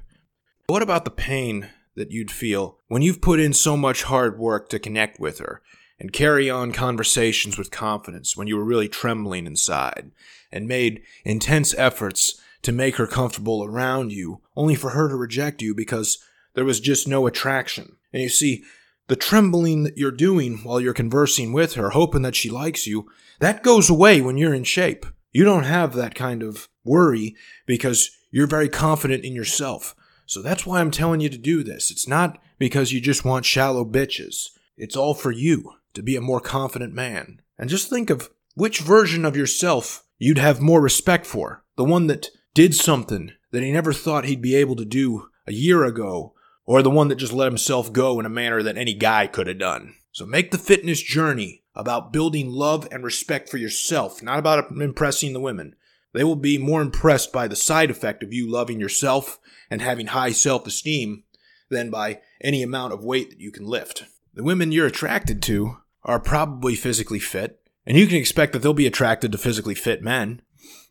What 0.67 0.83
about 0.83 1.05
the 1.05 1.11
pain 1.11 1.71
that 1.95 2.11
you'd 2.11 2.31
feel 2.31 2.79
when 2.89 3.03
you've 3.03 3.21
put 3.21 3.41
in 3.41 3.53
so 3.53 3.77
much 3.77 4.05
hard 4.05 4.39
work 4.39 4.69
to 4.71 4.79
connect 4.79 5.21
with 5.21 5.39
her? 5.39 5.63
And 6.01 6.13
carry 6.13 6.49
on 6.49 6.73
conversations 6.73 7.59
with 7.59 7.71
confidence 7.71 8.37
when 8.37 8.47
you 8.47 8.57
were 8.57 8.65
really 8.65 8.89
trembling 8.89 9.47
inside, 9.47 10.11
and 10.53 10.69
made 10.69 11.03
intense 11.25 11.75
efforts 11.75 12.41
to 12.63 12.73
make 12.73 12.97
her 12.97 13.07
comfortable 13.07 13.65
around 13.65 14.13
you, 14.13 14.41
only 14.57 14.75
for 14.75 14.91
her 14.91 15.09
to 15.09 15.17
reject 15.17 15.63
you 15.63 15.75
because 15.75 16.19
there 16.55 16.65
was 16.65 16.81
just 16.81 17.07
no 17.07 17.27
attraction. 17.27 17.97
And 18.13 18.23
you 18.23 18.29
see, 18.29 18.65
the 19.09 19.17
trembling 19.17 19.85
that 19.85 19.97
you're 19.97 20.11
doing 20.11 20.59
while 20.59 20.81
you're 20.81 20.95
conversing 20.95 21.53
with 21.53 21.75
her, 21.75 21.91
hoping 21.91 22.23
that 22.23 22.37
she 22.37 22.51
likes 22.51 22.87
you, 22.87 23.09
that 23.41 23.63
goes 23.63 23.89
away 23.89 24.21
when 24.21 24.37
you're 24.37 24.55
in 24.55 24.65
shape. 24.65 25.07
You 25.33 25.45
don't 25.45 25.65
have 25.65 25.95
that 25.95 26.15
kind 26.15 26.43
of 26.43 26.69
worry 26.85 27.37
because 27.67 28.11
you're 28.31 28.47
very 28.47 28.69
confident 28.69 29.25
in 29.25 29.35
yourself. 29.35 29.95
So 30.27 30.43
that's 30.43 30.67
why 30.67 30.81
I'm 30.81 30.91
telling 30.91 31.21
you 31.21 31.29
to 31.31 31.39
do 31.39 31.63
this. 31.63 31.91
It's 31.91 32.07
not 32.07 32.39
because 32.59 32.93
you 32.93 33.01
just 33.01 33.25
want 33.25 33.47
shallow 33.47 33.85
bitches. 33.85 34.49
It's 34.77 34.97
all 34.97 35.15
for 35.15 35.31
you 35.31 35.73
to 35.99 36.03
be 36.03 36.15
a 36.15 36.21
more 36.21 36.41
confident 36.41 36.95
man. 36.95 37.43
And 37.59 37.69
just 37.69 37.91
think 37.91 38.09
of 38.09 38.31
which 38.55 38.79
version 38.79 39.25
of 39.25 39.37
yourself 39.37 40.05
you'd 40.17 40.39
have 40.39 40.61
more 40.61 40.81
respect 40.81 41.27
for. 41.27 41.65
The 41.77 41.83
one 41.83 42.07
that 42.07 42.29
did 42.55 42.73
something 42.73 43.33
that 43.51 43.65
he 43.65 43.73
never 43.73 43.93
thought 43.93 44.25
he'd 44.25 44.41
be 44.41 44.55
able 44.55 44.77
to 44.77 44.85
do 44.85 45.29
a 45.47 45.53
year 45.53 45.85
ago, 45.85 46.35
or 46.65 46.83
the 46.83 46.91
one 46.91 47.09
that 47.09 47.17
just 47.17 47.33
let 47.33 47.51
himself 47.51 47.93
go 47.93 48.21
in 48.21 48.27
a 48.27 48.31
manner 48.31 48.63
that 48.63 48.77
any 48.77 48.95
guy 48.95 49.27
could 49.27 49.49
have 49.49 49.59
done. 49.59 49.95
So 50.13 50.25
make 50.25 50.53
the 50.53 50.59
fitness 50.59 51.03
journey 51.03 51.65
about 51.75 52.13
building 52.13 52.49
love 52.49 52.87
and 52.93 53.03
respect 53.03 53.49
for 53.49 53.57
yourself, 53.57 54.23
not 54.23 54.39
about 54.39 54.71
impressing 54.71 55.33
the 55.33 55.41
women. 55.41 55.75
They 56.13 56.23
will 56.23 56.37
be 56.37 56.59
more 56.59 56.81
impressed 56.81 57.33
by 57.33 57.49
the 57.49 57.57
side 57.57 57.91
effect 57.91 58.23
of 58.23 58.33
you 58.33 58.49
loving 58.49 58.79
yourself 58.79 59.41
and 59.69 59.83
having 59.83 60.09
high 60.09 60.33
self 60.33 60.65
esteem 60.65 61.25
than 61.71 61.91
by 61.91 62.21
any 62.41 62.63
amount 62.63 62.93
of 62.93 63.05
weight 63.05 63.31
that 63.31 63.41
you 63.41 63.51
can 63.51 63.67
lift. 63.67 64.05
The 64.35 64.45
women 64.45 64.71
you're 64.71 64.87
attracted 64.87 65.43
to 65.43 65.79
are 66.05 66.21
probably 66.21 66.75
physically 66.75 67.19
fit, 67.19 67.61
and 67.87 67.97
you 67.97 68.07
can 68.07 68.17
expect 68.17 68.53
that 68.53 68.61
they'll 68.61 68.75
be 68.75 68.87
attracted 68.87 69.33
to 69.33 69.39
physically 69.39 69.75
fit 69.75 70.03
men. 70.03 70.43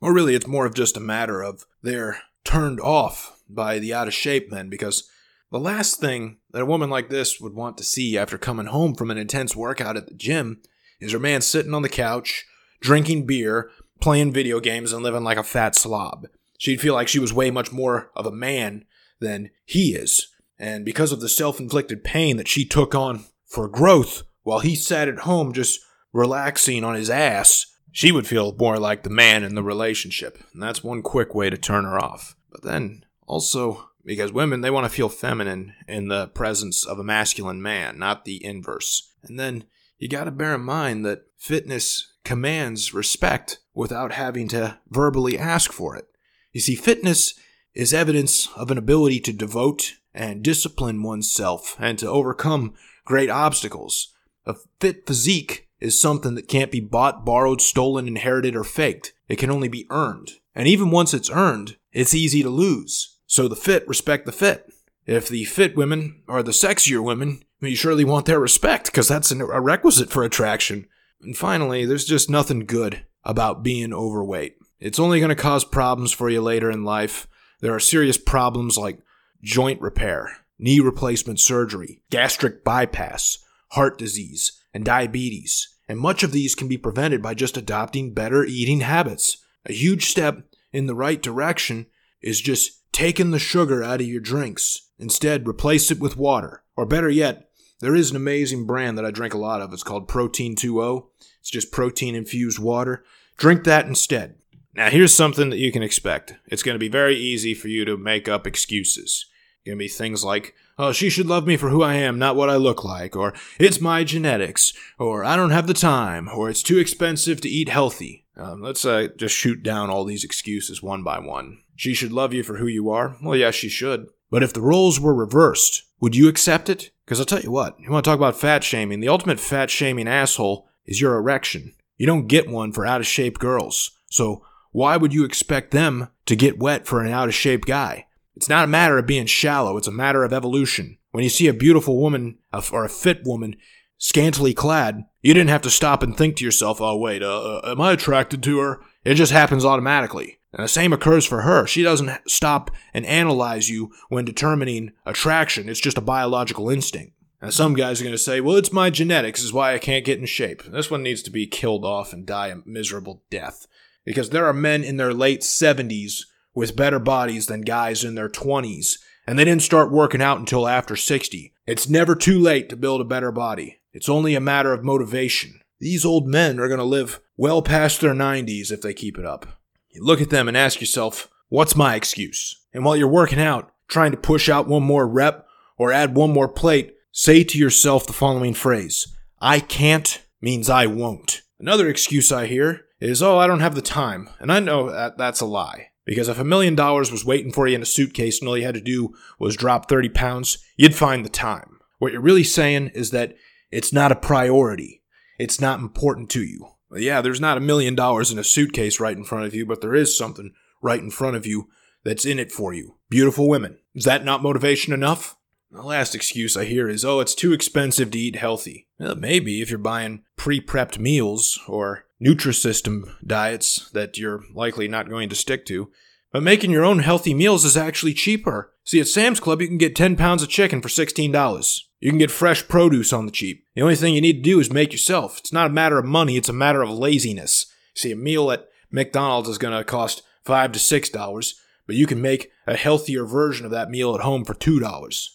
Or 0.01 0.13
really, 0.13 0.35
it's 0.35 0.47
more 0.47 0.65
of 0.65 0.73
just 0.73 0.97
a 0.97 1.01
matter 1.01 1.41
of 1.41 1.65
they're 1.81 2.19
turned 2.43 2.79
off 2.79 3.41
by 3.49 3.79
the 3.79 3.93
out 3.93 4.07
of 4.07 4.13
shape 4.13 4.51
men 4.51 4.69
because 4.69 5.09
the 5.51 5.59
last 5.59 5.99
thing 5.99 6.37
that 6.51 6.61
a 6.61 6.65
woman 6.65 6.89
like 6.89 7.09
this 7.09 7.39
would 7.39 7.53
want 7.53 7.77
to 7.77 7.83
see 7.83 8.17
after 8.17 8.37
coming 8.37 8.67
home 8.67 8.95
from 8.95 9.11
an 9.11 9.17
intense 9.17 9.55
workout 9.55 9.97
at 9.97 10.07
the 10.07 10.13
gym 10.13 10.61
is 10.99 11.13
her 11.13 11.19
man 11.19 11.41
sitting 11.41 11.73
on 11.73 11.83
the 11.83 11.89
couch, 11.89 12.45
drinking 12.81 13.25
beer, 13.25 13.69
playing 14.01 14.33
video 14.33 14.59
games, 14.59 14.91
and 14.91 15.03
living 15.03 15.23
like 15.23 15.37
a 15.37 15.43
fat 15.43 15.75
slob. 15.75 16.27
She'd 16.57 16.81
feel 16.81 16.93
like 16.93 17.07
she 17.07 17.19
was 17.19 17.33
way 17.33 17.51
much 17.51 17.71
more 17.71 18.11
of 18.15 18.25
a 18.25 18.31
man 18.31 18.85
than 19.19 19.51
he 19.63 19.93
is. 19.93 20.27
And 20.59 20.83
because 20.83 21.11
of 21.11 21.21
the 21.21 21.29
self 21.29 21.59
inflicted 21.59 22.03
pain 22.03 22.37
that 22.37 22.47
she 22.47 22.65
took 22.65 22.95
on 22.95 23.25
for 23.45 23.67
growth 23.67 24.23
while 24.47 24.59
he 24.59 24.75
sat 24.75 25.09
at 25.09 25.19
home 25.19 25.51
just 25.51 25.81
relaxing 26.13 26.85
on 26.85 26.95
his 26.95 27.09
ass, 27.09 27.65
she 27.91 28.13
would 28.13 28.25
feel 28.25 28.55
more 28.57 28.79
like 28.79 29.03
the 29.03 29.09
man 29.09 29.43
in 29.43 29.55
the 29.55 29.61
relationship. 29.61 30.41
And 30.53 30.63
that's 30.63 30.81
one 30.81 31.01
quick 31.01 31.35
way 31.35 31.49
to 31.49 31.57
turn 31.57 31.83
her 31.83 31.99
off. 31.99 32.33
But 32.49 32.63
then 32.63 33.03
also, 33.25 33.89
because 34.05 34.31
women, 34.31 34.61
they 34.61 34.69
want 34.69 34.85
to 34.85 34.89
feel 34.89 35.09
feminine 35.09 35.73
in 35.85 36.07
the 36.07 36.29
presence 36.29 36.85
of 36.85 36.97
a 36.97 37.03
masculine 37.03 37.61
man, 37.61 37.99
not 37.99 38.23
the 38.23 38.41
inverse. 38.41 39.11
And 39.21 39.37
then 39.37 39.65
you 39.97 40.07
got 40.07 40.23
to 40.23 40.31
bear 40.31 40.55
in 40.55 40.61
mind 40.61 41.05
that 41.05 41.23
fitness 41.37 42.13
commands 42.23 42.93
respect 42.93 43.59
without 43.73 44.13
having 44.13 44.47
to 44.47 44.79
verbally 44.87 45.37
ask 45.37 45.73
for 45.73 45.97
it. 45.97 46.07
You 46.53 46.61
see, 46.61 46.75
fitness 46.75 47.33
is 47.73 47.93
evidence 47.93 48.47
of 48.55 48.71
an 48.71 48.77
ability 48.77 49.19
to 49.19 49.33
devote 49.33 49.95
and 50.13 50.41
discipline 50.41 51.03
oneself 51.03 51.75
and 51.79 51.99
to 51.99 52.09
overcome 52.09 52.75
great 53.03 53.29
obstacles. 53.29 54.13
A 54.47 54.55
fit 54.79 55.05
physique 55.05 55.67
is 55.81 55.99
something 55.99 56.35
that 56.35 56.47
can't 56.47 56.71
be 56.71 56.79
bought, 56.79 57.25
borrowed, 57.25 57.59
stolen, 57.59 58.07
inherited, 58.07 58.55
or 58.55 58.63
faked. 58.63 59.13
It 59.27 59.35
can 59.35 59.51
only 59.51 59.67
be 59.67 59.85
earned. 59.89 60.31
And 60.55 60.69
even 60.69 60.89
once 60.89 61.13
it's 61.13 61.29
earned, 61.29 61.75
it's 61.91 62.15
easy 62.15 62.41
to 62.43 62.49
lose. 62.49 63.19
So 63.25 63.49
the 63.49 63.57
fit 63.57 63.85
respect 63.89 64.25
the 64.25 64.31
fit. 64.31 64.65
If 65.05 65.27
the 65.27 65.43
fit 65.43 65.75
women 65.75 66.23
are 66.29 66.41
the 66.41 66.51
sexier 66.51 67.03
women, 67.03 67.43
you 67.59 67.75
surely 67.75 68.05
want 68.05 68.25
their 68.25 68.39
respect 68.39 68.85
because 68.85 69.09
that's 69.09 69.31
a 69.31 69.45
requisite 69.45 70.09
for 70.09 70.23
attraction. 70.23 70.87
And 71.21 71.35
finally, 71.35 71.85
there's 71.85 72.05
just 72.05 72.29
nothing 72.29 72.65
good 72.65 73.05
about 73.25 73.63
being 73.63 73.93
overweight. 73.93 74.55
It's 74.79 74.99
only 74.99 75.19
going 75.19 75.29
to 75.29 75.35
cause 75.35 75.65
problems 75.65 76.13
for 76.13 76.29
you 76.29 76.41
later 76.41 76.71
in 76.71 76.85
life. 76.85 77.27
There 77.59 77.75
are 77.75 77.81
serious 77.81 78.17
problems 78.17 78.77
like 78.77 78.99
joint 79.43 79.81
repair, 79.81 80.37
knee 80.57 80.79
replacement 80.79 81.41
surgery, 81.41 82.01
gastric 82.09 82.63
bypass, 82.63 83.39
heart 83.69 83.97
disease, 83.97 84.61
and 84.73 84.85
diabetes. 84.85 85.75
And 85.87 85.99
much 85.99 86.23
of 86.23 86.31
these 86.31 86.55
can 86.55 86.67
be 86.67 86.77
prevented 86.77 87.21
by 87.21 87.33
just 87.33 87.57
adopting 87.57 88.13
better 88.13 88.43
eating 88.43 88.81
habits. 88.81 89.37
A 89.65 89.73
huge 89.73 90.05
step 90.05 90.43
in 90.71 90.85
the 90.85 90.95
right 90.95 91.21
direction 91.21 91.87
is 92.21 92.41
just 92.41 92.91
taking 92.91 93.31
the 93.31 93.39
sugar 93.39 93.83
out 93.83 94.01
of 94.01 94.07
your 94.07 94.21
drinks. 94.21 94.89
Instead, 94.99 95.47
replace 95.47 95.91
it 95.91 95.99
with 95.99 96.17
water. 96.17 96.63
Or 96.75 96.85
better 96.85 97.09
yet, 97.09 97.49
there 97.79 97.95
is 97.95 98.09
an 98.09 98.15
amazing 98.15 98.65
brand 98.65 98.97
that 98.97 99.05
I 99.05 99.11
drink 99.11 99.33
a 99.33 99.37
lot 99.37 99.61
of. 99.61 99.71
It's 99.71 99.83
called 99.83 100.07
Protein 100.07 100.55
2O. 100.55 101.07
It's 101.39 101.49
just 101.51 101.71
protein 101.71 102.15
infused 102.15 102.59
water. 102.59 103.03
Drink 103.37 103.63
that 103.65 103.85
instead. 103.85 104.35
Now, 104.73 104.89
here's 104.89 105.13
something 105.13 105.49
that 105.49 105.57
you 105.57 105.71
can 105.71 105.83
expect. 105.83 106.35
It's 106.47 106.63
going 106.63 106.75
to 106.75 106.79
be 106.79 106.89
very 106.89 107.15
easy 107.15 107.53
for 107.53 107.67
you 107.67 107.85
to 107.85 107.97
make 107.97 108.27
up 108.27 108.45
excuses. 108.45 109.25
It's 109.25 109.65
Going 109.65 109.77
to 109.77 109.83
be 109.83 109.87
things 109.87 110.23
like, 110.23 110.53
oh, 110.77 110.91
she 110.91 111.09
should 111.09 111.27
love 111.27 111.47
me 111.47 111.57
for 111.57 111.69
who 111.69 111.81
I 111.81 111.95
am, 111.95 112.19
not 112.19 112.35
what 112.35 112.49
I 112.49 112.55
look 112.55 112.83
like, 112.83 113.15
or 113.15 113.33
it's 113.59 113.81
my 113.81 114.03
genetics, 114.03 114.73
or 114.99 115.23
I 115.23 115.35
don't 115.35 115.51
have 115.51 115.67
the 115.67 115.73
time, 115.73 116.29
or 116.29 116.49
it's 116.49 116.63
too 116.63 116.77
expensive 116.77 117.41
to 117.41 117.49
eat 117.49 117.69
healthy. 117.69 118.25
Um, 118.35 118.61
let's 118.61 118.85
uh, 118.85 119.07
just 119.17 119.35
shoot 119.35 119.63
down 119.63 119.89
all 119.89 120.03
these 120.03 120.23
excuses 120.23 120.83
one 120.83 121.03
by 121.03 121.19
one. 121.19 121.59
She 121.75 121.93
should 121.93 122.11
love 122.11 122.33
you 122.33 122.43
for 122.43 122.57
who 122.57 122.67
you 122.67 122.89
are? 122.89 123.17
Well, 123.23 123.35
yes, 123.35 123.55
she 123.55 123.69
should. 123.69 124.07
But 124.29 124.43
if 124.43 124.53
the 124.53 124.61
roles 124.61 124.99
were 124.99 125.15
reversed, 125.15 125.83
would 125.99 126.15
you 126.15 126.27
accept 126.27 126.69
it? 126.69 126.91
Because 127.05 127.19
I'll 127.19 127.25
tell 127.25 127.41
you 127.41 127.51
what, 127.51 127.79
you 127.79 127.89
want 127.89 128.03
to 128.03 128.09
talk 128.09 128.17
about 128.17 128.35
fat 128.35 128.63
shaming, 128.63 128.99
the 128.99 129.07
ultimate 129.07 129.39
fat 129.39 129.69
shaming 129.69 130.07
asshole 130.07 130.67
is 130.85 130.99
your 130.99 131.15
erection. 131.15 131.73
You 131.97 132.05
don't 132.05 132.27
get 132.27 132.49
one 132.49 132.71
for 132.71 132.85
out 132.85 133.01
of 133.01 133.07
shape 133.07 133.39
girls. 133.39 133.91
So 134.09 134.43
why 134.71 134.97
would 134.97 135.13
you 135.13 135.23
expect 135.23 135.71
them 135.71 136.09
to 136.25 136.35
get 136.35 136.59
wet 136.59 136.85
for 136.85 137.01
an 137.01 137.11
out 137.11 137.29
of 137.29 137.33
shape 137.33 137.65
guy? 137.65 138.06
It's 138.37 138.47
not 138.47 138.65
a 138.65 138.67
matter 138.67 138.99
of 138.99 139.07
being 139.07 139.25
shallow, 139.25 139.77
it's 139.77 139.87
a 139.87 139.91
matter 139.91 140.23
of 140.23 140.31
evolution. 140.31 140.99
When 141.09 141.23
you 141.23 141.29
see 141.29 141.47
a 141.47 141.53
beautiful 141.53 141.99
woman 141.99 142.37
or 142.71 142.85
a 142.85 142.89
fit 142.89 143.25
woman 143.25 143.55
scantily 143.97 144.53
clad, 144.53 145.05
you 145.23 145.33
didn't 145.33 145.49
have 145.49 145.63
to 145.63 145.71
stop 145.71 146.03
and 146.03 146.15
think 146.15 146.35
to 146.35 146.45
yourself, 146.45 146.79
oh, 146.79 146.95
wait, 146.97 147.23
uh, 147.23 147.57
uh, 147.57 147.71
am 147.71 147.81
I 147.81 147.93
attracted 147.93 148.43
to 148.43 148.59
her? 148.59 148.79
It 149.03 149.15
just 149.15 149.31
happens 149.31 149.65
automatically. 149.65 150.37
And 150.53 150.63
the 150.63 150.67
same 150.67 150.93
occurs 150.93 151.25
for 151.25 151.41
her. 151.41 151.65
She 151.65 151.81
doesn't 151.81 152.11
stop 152.29 152.69
and 152.93 153.07
analyze 153.07 153.71
you 153.71 153.91
when 154.09 154.23
determining 154.23 154.91
attraction. 155.03 155.67
It's 155.67 155.79
just 155.79 155.97
a 155.97 156.01
biological 156.01 156.69
instinct. 156.69 157.13
And 157.41 157.51
some 157.51 157.73
guys 157.73 157.99
are 157.99 158.03
going 158.03 158.13
to 158.13 158.19
say, 158.19 158.39
well, 158.39 158.55
it's 158.55 158.71
my 158.71 158.91
genetics 158.91 159.41
is 159.41 159.51
why 159.51 159.73
I 159.73 159.79
can't 159.79 160.05
get 160.05 160.19
in 160.19 160.27
shape. 160.27 160.61
This 160.63 160.91
one 160.91 161.01
needs 161.01 161.23
to 161.23 161.31
be 161.31 161.47
killed 161.47 161.85
off 161.85 162.13
and 162.13 162.23
die 162.23 162.49
a 162.49 162.57
miserable 162.67 163.23
death 163.31 163.65
because 164.05 164.29
there 164.29 164.45
are 164.45 164.53
men 164.53 164.83
in 164.83 164.97
their 164.97 165.13
late 165.13 165.41
70s 165.41 166.25
with 166.57 166.75
better 166.75 166.97
bodies 166.97 167.45
than 167.45 167.61
guys 167.61 168.03
in 168.03 168.15
their 168.15 168.27
20s, 168.27 168.97
and 169.27 169.37
they 169.37 169.45
didn't 169.45 169.61
start 169.61 169.91
working 169.91 170.23
out 170.23 170.39
until 170.39 170.67
after 170.67 170.95
60. 170.95 171.53
It's 171.67 171.87
never 171.87 172.15
too 172.15 172.39
late 172.39 172.67
to 172.69 172.75
build 172.75 172.99
a 172.99 173.03
better 173.03 173.31
body. 173.31 173.77
It's 173.93 174.09
only 174.09 174.33
a 174.33 174.39
matter 174.39 174.73
of 174.73 174.83
motivation. 174.83 175.61
These 175.79 176.03
old 176.03 176.25
men 176.27 176.59
are 176.59 176.67
going 176.67 176.79
to 176.79 176.83
live 176.83 177.19
well 177.37 177.61
past 177.61 178.01
their 178.01 178.15
90s 178.15 178.71
if 178.71 178.81
they 178.81 178.95
keep 178.95 179.19
it 179.19 179.25
up. 179.25 179.45
You 179.91 180.03
look 180.03 180.19
at 180.19 180.31
them 180.31 180.47
and 180.47 180.57
ask 180.57 180.81
yourself, 180.81 181.29
what's 181.49 181.75
my 181.75 181.93
excuse? 181.93 182.65
And 182.73 182.83
while 182.83 182.95
you're 182.95 183.07
working 183.07 183.39
out, 183.39 183.71
trying 183.87 184.09
to 184.09 184.17
push 184.17 184.49
out 184.49 184.67
one 184.67 184.81
more 184.81 185.07
rep 185.07 185.47
or 185.77 185.91
add 185.91 186.15
one 186.15 186.33
more 186.33 186.47
plate, 186.47 186.95
say 187.11 187.43
to 187.43 187.59
yourself 187.59 188.07
the 188.07 188.13
following 188.13 188.55
phrase 188.55 189.15
I 189.39 189.59
can't 189.59 190.25
means 190.41 190.71
I 190.71 190.87
won't. 190.87 191.43
Another 191.59 191.87
excuse 191.87 192.31
I 192.31 192.47
hear 192.47 192.85
is, 192.99 193.21
oh, 193.21 193.37
I 193.37 193.45
don't 193.45 193.59
have 193.59 193.75
the 193.75 193.83
time. 193.83 194.31
And 194.39 194.51
I 194.51 194.59
know 194.59 194.89
that 194.89 195.19
that's 195.19 195.41
a 195.41 195.45
lie. 195.45 195.89
Because 196.07 196.29
if 196.29 196.39
a 196.39 196.45
million 196.45 196.73
dollars 196.73 197.11
was 197.11 197.25
waiting 197.25 197.51
for 197.51 197.67
you 197.67 197.75
in 197.75 197.81
a 197.81 197.85
suitcase 197.85 198.39
and 198.39 198.47
all 198.47 198.57
you 198.57 198.65
had 198.65 198.75
to 198.75 198.81
do 198.81 199.13
was 199.37 199.57
drop 199.57 199.89
30 199.89 200.09
pounds, 200.09 200.57
you'd 200.77 200.95
find 200.95 201.23
the 201.23 201.29
time. 201.29 201.79
What 201.99 202.13
you're 202.13 202.21
really 202.21 202.45
saying 202.45 202.91
is 202.95 203.11
that 203.11 203.35
it's 203.71 203.91
not 203.91 204.13
a 204.13 204.15
priority. 204.15 205.03
It's 205.37 205.59
not 205.59 205.81
important 205.81 206.29
to 206.31 206.43
you. 206.43 206.69
Yeah, 206.95 207.19
there's 207.19 207.41
not 207.41 207.57
a 207.57 207.61
million 207.61 207.93
dollars 207.93 208.31
in 208.31 208.39
a 208.39 208.43
suitcase 208.43 209.01
right 209.01 209.17
in 209.17 209.25
front 209.25 209.45
of 209.45 209.53
you, 209.53 209.65
but 209.65 209.81
there 209.81 209.93
is 209.93 210.17
something 210.17 210.53
right 210.81 211.01
in 211.01 211.11
front 211.11 211.35
of 211.35 211.45
you 211.45 211.67
that's 212.05 212.25
in 212.25 212.39
it 212.39 212.53
for 212.53 212.73
you. 212.73 212.95
Beautiful 213.09 213.49
women. 213.49 213.77
Is 213.93 214.05
that 214.05 214.23
not 214.23 214.41
motivation 214.41 214.93
enough? 214.93 215.35
The 215.71 215.81
last 215.81 216.15
excuse 216.15 216.55
I 216.55 216.63
hear 216.63 216.87
is, 216.87 217.03
oh, 217.03 217.19
it's 217.19 217.35
too 217.35 217.51
expensive 217.51 218.11
to 218.11 218.17
eat 218.17 218.37
healthy. 218.37 218.87
Well, 218.97 219.15
maybe 219.15 219.61
if 219.61 219.69
you're 219.69 219.77
buying 219.77 220.23
pre 220.37 220.61
prepped 220.61 220.97
meals 220.97 221.59
or 221.67 222.05
Nutrisystem 222.23 223.03
diets 223.25 223.89
that 223.91 224.17
you're 224.17 224.43
likely 224.53 224.87
not 224.87 225.09
going 225.09 225.29
to 225.29 225.35
stick 225.35 225.65
to. 225.67 225.91
But 226.31 226.43
making 226.43 226.71
your 226.71 226.85
own 226.85 226.99
healthy 226.99 227.33
meals 227.33 227.63
is 227.63 227.77
actually 227.77 228.13
cheaper. 228.13 228.73
See, 228.83 228.99
at 228.99 229.07
Sam's 229.07 229.39
Club, 229.39 229.61
you 229.61 229.67
can 229.67 229.77
get 229.77 229.95
10 229.95 230.15
pounds 230.15 230.43
of 230.43 230.49
chicken 230.49 230.81
for 230.81 230.89
$16. 230.89 231.79
You 231.99 232.11
can 232.11 232.19
get 232.19 232.31
fresh 232.31 232.67
produce 232.67 233.11
on 233.11 233.25
the 233.25 233.31
cheap. 233.31 233.65
The 233.75 233.81
only 233.81 233.95
thing 233.95 234.13
you 234.13 234.21
need 234.21 234.43
to 234.43 234.49
do 234.49 234.59
is 234.59 234.71
make 234.71 234.91
yourself. 234.91 235.39
It's 235.39 235.53
not 235.53 235.67
a 235.67 235.73
matter 235.73 235.97
of 235.97 236.05
money, 236.05 236.37
it's 236.37 236.49
a 236.49 236.53
matter 236.53 236.81
of 236.81 236.89
laziness. 236.89 237.65
See, 237.95 238.11
a 238.11 238.15
meal 238.15 238.51
at 238.51 238.67
McDonald's 238.91 239.49
is 239.49 239.57
going 239.57 239.77
to 239.77 239.83
cost 239.83 240.21
5 240.45 240.73
to 240.73 240.79
$6, 240.79 241.53
but 241.87 241.95
you 241.95 242.05
can 242.05 242.21
make 242.21 242.51
a 242.67 242.75
healthier 242.75 243.25
version 243.25 243.65
of 243.65 243.71
that 243.71 243.89
meal 243.89 244.13
at 244.13 244.21
home 244.21 244.45
for 244.45 244.53
$2. 244.53 245.27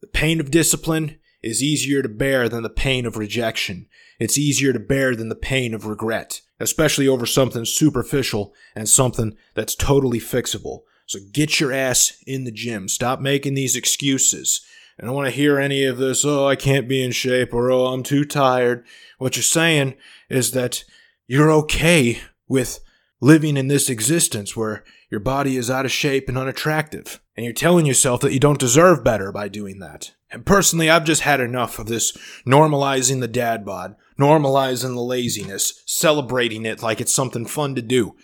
The 0.00 0.06
pain 0.08 0.40
of 0.40 0.50
discipline 0.50 1.18
is 1.42 1.62
easier 1.62 2.02
to 2.02 2.08
bear 2.08 2.48
than 2.48 2.62
the 2.62 2.70
pain 2.70 3.06
of 3.06 3.16
rejection. 3.16 3.86
It's 4.18 4.38
easier 4.38 4.72
to 4.72 4.78
bear 4.78 5.16
than 5.16 5.28
the 5.28 5.34
pain 5.34 5.74
of 5.74 5.86
regret, 5.86 6.40
especially 6.60 7.08
over 7.08 7.26
something 7.26 7.64
superficial 7.64 8.54
and 8.74 8.88
something 8.88 9.36
that's 9.54 9.74
totally 9.74 10.20
fixable. 10.20 10.80
So 11.06 11.18
get 11.32 11.58
your 11.58 11.72
ass 11.72 12.22
in 12.26 12.44
the 12.44 12.52
gym. 12.52 12.88
Stop 12.88 13.20
making 13.20 13.54
these 13.54 13.76
excuses. 13.76 14.64
I 15.00 15.04
don't 15.04 15.14
want 15.14 15.28
to 15.28 15.34
hear 15.34 15.58
any 15.58 15.84
of 15.84 15.98
this, 15.98 16.24
oh, 16.24 16.46
I 16.46 16.54
can't 16.54 16.88
be 16.88 17.02
in 17.02 17.12
shape, 17.12 17.52
or 17.52 17.70
oh, 17.70 17.86
I'm 17.86 18.02
too 18.02 18.24
tired. 18.24 18.86
What 19.18 19.36
you're 19.36 19.42
saying 19.42 19.94
is 20.28 20.52
that 20.52 20.84
you're 21.26 21.50
okay 21.50 22.20
with 22.46 22.80
living 23.20 23.56
in 23.56 23.68
this 23.68 23.88
existence 23.88 24.56
where 24.56 24.84
your 25.12 25.20
body 25.20 25.58
is 25.58 25.70
out 25.70 25.84
of 25.84 25.92
shape 25.92 26.26
and 26.30 26.38
unattractive. 26.38 27.20
And 27.36 27.44
you're 27.44 27.52
telling 27.52 27.84
yourself 27.84 28.22
that 28.22 28.32
you 28.32 28.40
don't 28.40 28.58
deserve 28.58 29.04
better 29.04 29.30
by 29.30 29.46
doing 29.46 29.78
that. 29.80 30.12
And 30.30 30.46
personally, 30.46 30.88
I've 30.88 31.04
just 31.04 31.20
had 31.20 31.38
enough 31.38 31.78
of 31.78 31.84
this 31.84 32.16
normalizing 32.46 33.20
the 33.20 33.28
dad 33.28 33.62
bod, 33.62 33.94
normalizing 34.18 34.94
the 34.94 35.02
laziness, 35.02 35.82
celebrating 35.84 36.64
it 36.64 36.82
like 36.82 36.98
it's 36.98 37.12
something 37.12 37.44
fun 37.44 37.74
to 37.74 37.82
do. 37.82 38.16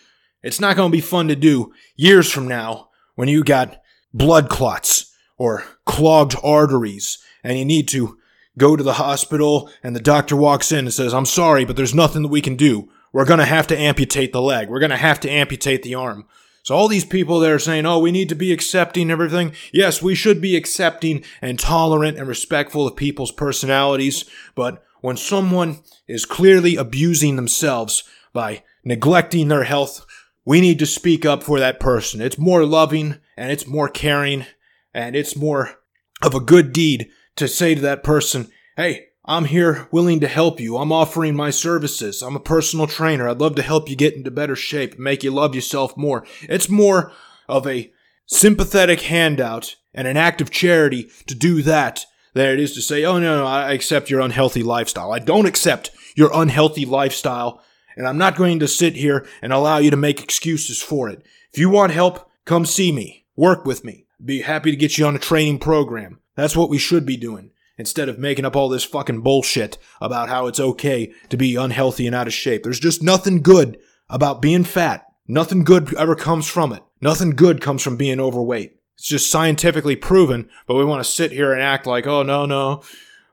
It's 0.42 0.61
not 0.61 0.76
going 0.76 0.90
to 0.90 0.97
be 0.97 1.02
fun 1.02 1.28
to 1.28 1.37
do 1.37 1.75
years 1.95 2.33
from 2.33 2.49
now 2.49 2.88
when 3.16 3.28
you 3.28 3.45
got 3.45 3.83
blood 4.14 4.49
clots 4.49 5.14
or 5.37 5.64
clogged 5.85 6.37
arteries 6.42 7.18
and 7.45 7.59
you 7.59 7.66
need 7.66 7.87
to 7.88 8.16
go 8.57 8.76
to 8.76 8.83
the 8.83 8.95
hospital 8.95 9.71
and 9.83 9.95
the 9.95 10.00
doctor 10.00 10.37
walks 10.37 10.73
in 10.73 10.87
and 10.87 10.95
says, 10.95 11.12
I'm 11.12 11.26
sorry, 11.26 11.66
but 11.66 11.76
there's 11.76 11.95
nothing 11.95 12.23
that 12.23 12.28
we 12.28 12.40
can 12.40 12.57
do. 12.57 12.88
We're 13.12 13.26
going 13.26 13.40
to 13.40 13.45
have 13.45 13.66
to 13.66 13.78
amputate 13.78 14.33
the 14.33 14.40
leg. 14.40 14.71
We're 14.71 14.80
going 14.80 14.88
to 14.88 14.97
have 14.97 15.21
to 15.21 15.30
amputate 15.30 15.83
the 15.83 15.95
arm. 15.95 16.26
So 16.69 16.77
all 16.77 16.89
these 16.89 17.07
people 17.07 17.41
that 17.41 17.51
are 17.51 17.59
saying, 17.59 17.87
oh, 17.87 17.99
we 17.99 18.13
need 18.13 18.29
to 18.29 18.35
be 18.35 18.53
accepting 18.53 19.11
everything. 19.11 19.53
Yes, 19.73 20.03
we 20.03 20.15
should 20.15 20.39
be 20.39 20.55
accepting 20.55 21.25
and 21.41 21.59
tolerant 21.59 22.19
and 22.19 22.29
respectful 22.29 22.87
of 22.87 22.95
people's 22.95 23.33
personalities. 23.33 24.27
But 24.55 24.85
when 25.01 25.17
someone 25.17 25.79
is 26.07 26.27
clearly 26.27 26.77
abusing 26.77 27.37
themselves 27.37 28.05
by 28.35 28.65
neglecting 28.85 29.49
their 29.49 29.65
health, 29.65 30.05
we 30.45 30.61
need 30.61 30.79
to 30.81 30.85
speak 30.85 31.25
up 31.25 31.43
for 31.43 31.59
that 31.59 31.81
person. 31.81 32.21
It's 32.21 32.37
more 32.37 32.67
loving 32.67 33.17
and 33.35 33.51
it's 33.51 33.67
more 33.67 33.89
caring 33.89 34.45
and 34.93 35.17
it's 35.17 35.35
more 35.35 35.79
of 36.21 36.35
a 36.35 36.41
good 36.41 36.75
deed 36.75 37.09
to 37.37 37.49
say 37.49 37.77
to 37.77 37.81
that 37.81 38.05
person, 38.05 38.51
Hey, 38.77 39.07
I'm 39.29 39.45
here 39.45 39.89
willing 39.93 40.21
to 40.21 40.27
help 40.27 40.59
you. 40.59 40.79
I'm 40.79 40.91
offering 40.91 41.37
my 41.37 41.51
services. 41.51 42.23
I'm 42.23 42.35
a 42.35 42.41
personal 42.41 42.87
trainer. 42.87 43.29
I'd 43.29 43.41
love 43.41 43.57
to 43.57 43.63
help 43.63 43.91
you 43.91 43.95
get 43.95 44.15
into 44.15 44.31
better 44.31 44.57
shape 44.57 44.99
make 44.99 45.23
you 45.23 45.31
love 45.31 45.55
yourself 45.55 45.97
more. 45.99 46.25
It's 46.43 46.71
more 46.71 47.13
of 47.47 47.67
a 47.67 47.93
sympathetic 48.25 49.03
handout 49.03 49.77
and 49.93 50.09
an 50.09 50.17
act 50.17 50.41
of 50.41 50.51
charity 50.51 51.11
to 51.27 51.35
do 51.35 51.61
that 51.63 52.07
than 52.33 52.49
it 52.49 52.59
is 52.59 52.73
to 52.75 52.81
say, 52.81 53.05
oh, 53.05 53.19
no, 53.19 53.39
no, 53.39 53.47
I 53.47 53.73
accept 53.73 54.09
your 54.09 54.21
unhealthy 54.21 54.63
lifestyle. 54.63 55.13
I 55.13 55.19
don't 55.19 55.47
accept 55.47 55.91
your 56.17 56.31
unhealthy 56.33 56.87
lifestyle, 56.87 57.63
and 57.97 58.09
I'm 58.09 58.19
not 58.19 58.37
going 58.37 58.59
to 58.61 58.69
sit 58.69 58.97
here 58.97 59.27
and 59.43 59.53
allow 59.53 59.77
you 59.77 59.91
to 59.91 59.97
make 59.97 60.23
excuses 60.23 60.81
for 60.81 61.11
it. 61.11 61.23
If 61.53 61.59
you 61.59 61.69
want 61.69 61.93
help, 61.93 62.31
come 62.47 62.65
see 62.65 62.93
me. 62.93 63.27
Work 63.37 63.67
with 63.67 63.85
me 63.85 64.07
be 64.25 64.43
happy 64.43 64.71
to 64.71 64.77
get 64.77 64.99
you 64.99 65.07
on 65.07 65.17
a 65.17 65.21
training 65.21 65.59
program. 65.59 66.21
That's 66.35 66.57
what 66.57 66.71
we 66.71 66.79
should 66.79 67.07
be 67.07 67.17
doing. 67.17 67.51
Instead 67.79 68.09
of 68.09 68.19
making 68.19 68.45
up 68.45 68.57
all 68.57 68.69
this 68.69 68.85
fucking 68.85 69.21
bullshit 69.21 69.79
about 70.01 70.29
how 70.29 70.47
it's 70.47 70.61
okay 70.61 71.13
to 71.31 71.37
be 71.37 71.57
unhealthy 71.57 72.07
and 72.07 72.15
out 72.15 72.27
of 72.27 72.35
shape. 72.35 72.65
There's 72.65 72.81
just 72.81 73.03
nothing 73.03 73.41
good 73.41 73.79
about 74.11 74.43
being 74.43 74.65
fat. 74.65 75.07
Nothing 75.27 75.65
good 75.65 75.95
ever 75.95 76.17
comes 76.17 76.49
from 76.49 76.73
it. 76.73 76.83
Nothing 77.01 77.31
good 77.31 77.61
comes 77.61 77.83
from 77.83 77.97
being 77.97 78.19
overweight. 78.19 78.75
It's 78.97 79.07
just 79.07 79.31
scientifically 79.31 79.95
proven, 79.95 80.51
but 80.67 80.75
we 80.75 80.85
want 80.85 81.05
to 81.05 81.11
sit 81.11 81.31
here 81.31 81.53
and 81.53 81.62
act 81.62 81.87
like, 81.87 82.07
oh, 82.07 82.25
no, 82.25 82.47
no, 82.47 82.83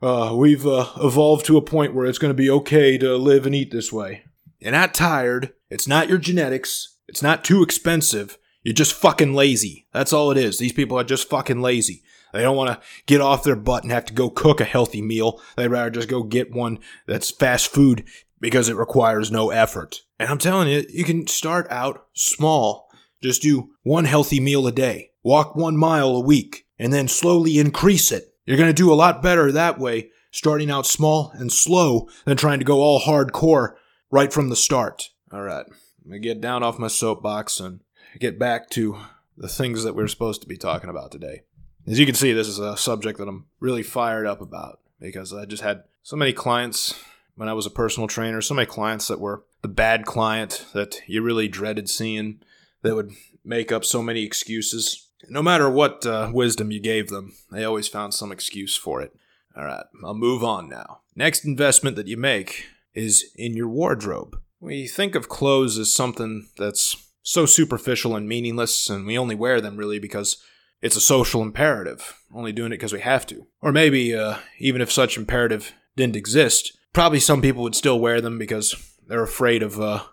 uh, 0.01 0.35
we've 0.35 0.67
uh, 0.67 0.87
evolved 0.97 1.45
to 1.47 1.57
a 1.57 1.61
point 1.61 1.95
where 1.95 2.05
it's 2.05 2.19
going 2.19 2.29
to 2.29 2.35
be 2.35 2.49
okay 2.49 2.97
to 2.99 3.15
live 3.15 3.47
and 3.47 3.55
eat 3.55 3.71
this 3.71 3.91
way. 3.91 4.25
You're 4.59 4.71
not 4.71 4.93
tired. 4.93 5.53
It's 5.71 5.87
not 5.87 6.07
your 6.07 6.19
genetics. 6.19 6.97
It's 7.07 7.23
not 7.23 7.43
too 7.43 7.63
expensive. 7.63 8.37
You're 8.61 8.73
just 8.73 8.93
fucking 8.93 9.33
lazy. 9.33 9.87
That's 9.93 10.13
all 10.13 10.29
it 10.29 10.37
is. 10.37 10.59
These 10.59 10.73
people 10.73 10.99
are 10.99 11.03
just 11.03 11.29
fucking 11.29 11.61
lazy. 11.61 12.03
They 12.35 12.41
don't 12.41 12.57
want 12.57 12.69
to 12.69 12.85
get 13.05 13.21
off 13.21 13.45
their 13.45 13.55
butt 13.55 13.83
and 13.83 13.93
have 13.93 14.05
to 14.05 14.13
go 14.13 14.29
cook 14.29 14.59
a 14.59 14.65
healthy 14.65 15.01
meal. 15.01 15.41
They'd 15.55 15.69
rather 15.69 15.89
just 15.89 16.09
go 16.09 16.21
get 16.21 16.53
one 16.53 16.79
that's 17.07 17.31
fast 17.31 17.67
food 17.67 18.03
because 18.41 18.67
it 18.67 18.75
requires 18.75 19.31
no 19.31 19.51
effort. 19.51 20.01
And 20.19 20.29
I'm 20.29 20.37
telling 20.37 20.67
you, 20.67 20.85
you 20.89 21.05
can 21.05 21.27
start 21.27 21.65
out 21.69 22.07
small. 22.13 22.89
Just 23.23 23.41
do 23.41 23.69
one 23.83 24.03
healthy 24.03 24.41
meal 24.41 24.67
a 24.67 24.73
day. 24.73 25.11
Walk 25.23 25.55
one 25.55 25.77
mile 25.77 26.09
a 26.09 26.19
week 26.19 26.65
and 26.77 26.91
then 26.91 27.07
slowly 27.07 27.57
increase 27.57 28.11
it. 28.11 28.35
You're 28.45 28.57
going 28.57 28.69
to 28.69 28.73
do 28.73 28.91
a 28.91 28.95
lot 28.95 29.23
better 29.23 29.49
that 29.53 29.79
way, 29.79 30.09
starting 30.31 30.69
out 30.69 30.85
small 30.85 31.31
and 31.35 31.53
slow 31.53 32.09
than 32.25 32.35
trying 32.35 32.59
to 32.59 32.65
go 32.65 32.81
all 32.81 32.99
hardcore 32.99 33.75
right 34.11 34.33
from 34.33 34.49
the 34.49 34.57
start. 34.57 35.03
All 35.31 35.41
right. 35.41 35.65
Let 36.03 36.05
me 36.05 36.19
get 36.19 36.41
down 36.41 36.63
off 36.63 36.79
my 36.79 36.89
soapbox 36.89 37.61
and 37.61 37.79
get 38.19 38.37
back 38.37 38.69
to 38.71 38.97
the 39.37 39.47
things 39.47 39.85
that 39.85 39.95
we're 39.95 40.09
supposed 40.09 40.41
to 40.41 40.47
be 40.49 40.57
talking 40.57 40.89
about 40.89 41.13
today. 41.13 41.43
As 41.87 41.99
you 41.99 42.05
can 42.05 42.15
see, 42.15 42.33
this 42.33 42.47
is 42.47 42.57
a 42.57 42.75
subject 42.75 43.19
that 43.19 43.27
I'm 43.27 43.45
really 43.59 43.83
fired 43.83 44.25
up 44.25 44.41
about 44.41 44.79
because 44.99 45.33
I 45.33 45.45
just 45.45 45.61
had 45.61 45.83
so 46.01 46.15
many 46.15 46.33
clients 46.33 46.95
when 47.35 47.47
I 47.47 47.53
was 47.53 47.67
a 47.67 47.71
personal 47.71 48.07
trainer, 48.07 48.41
so 48.41 48.55
many 48.55 48.65
clients 48.65 49.07
that 49.07 49.19
were 49.19 49.43
the 49.61 49.67
bad 49.67 50.05
client 50.05 50.65
that 50.73 51.01
you 51.05 51.21
really 51.21 51.47
dreaded 51.47 51.89
seeing 51.89 52.41
that 52.81 52.95
would 52.95 53.11
make 53.43 53.71
up 53.71 53.85
so 53.85 54.01
many 54.01 54.23
excuses. 54.23 55.09
No 55.29 55.43
matter 55.43 55.69
what 55.69 56.05
uh, 56.05 56.31
wisdom 56.33 56.71
you 56.71 56.79
gave 56.79 57.09
them, 57.09 57.33
they 57.51 57.63
always 57.63 57.87
found 57.87 58.13
some 58.13 58.31
excuse 58.31 58.75
for 58.75 59.01
it. 59.01 59.15
All 59.55 59.65
right, 59.65 59.85
I'll 60.03 60.15
move 60.15 60.43
on 60.43 60.69
now. 60.69 61.01
Next 61.15 61.45
investment 61.45 61.95
that 61.97 62.07
you 62.07 62.17
make 62.17 62.65
is 62.93 63.31
in 63.35 63.55
your 63.55 63.69
wardrobe. 63.69 64.39
We 64.59 64.87
think 64.87 65.13
of 65.13 65.29
clothes 65.29 65.77
as 65.77 65.93
something 65.93 66.47
that's 66.57 67.09
so 67.21 67.45
superficial 67.45 68.15
and 68.15 68.27
meaningless, 68.27 68.89
and 68.89 69.05
we 69.05 69.17
only 69.17 69.35
wear 69.35 69.61
them 69.61 69.77
really 69.77 69.99
because 69.99 70.37
it's 70.81 70.95
a 70.95 71.01
social 71.01 71.41
imperative, 71.41 72.19
only 72.33 72.51
doing 72.51 72.71
it 72.71 72.77
because 72.77 72.93
we 72.93 73.01
have 73.01 73.25
to. 73.27 73.47
Or 73.61 73.71
maybe, 73.71 74.15
uh, 74.15 74.37
even 74.59 74.81
if 74.81 74.91
such 74.91 75.17
imperative 75.17 75.73
didn't 75.95 76.15
exist, 76.15 76.77
probably 76.93 77.19
some 77.19 77.41
people 77.41 77.63
would 77.63 77.75
still 77.75 77.99
wear 77.99 78.21
them 78.21 78.37
because 78.37 78.75
they're 79.07 79.23
afraid 79.23 79.63
of 79.63 79.79
uh, 79.79 80.03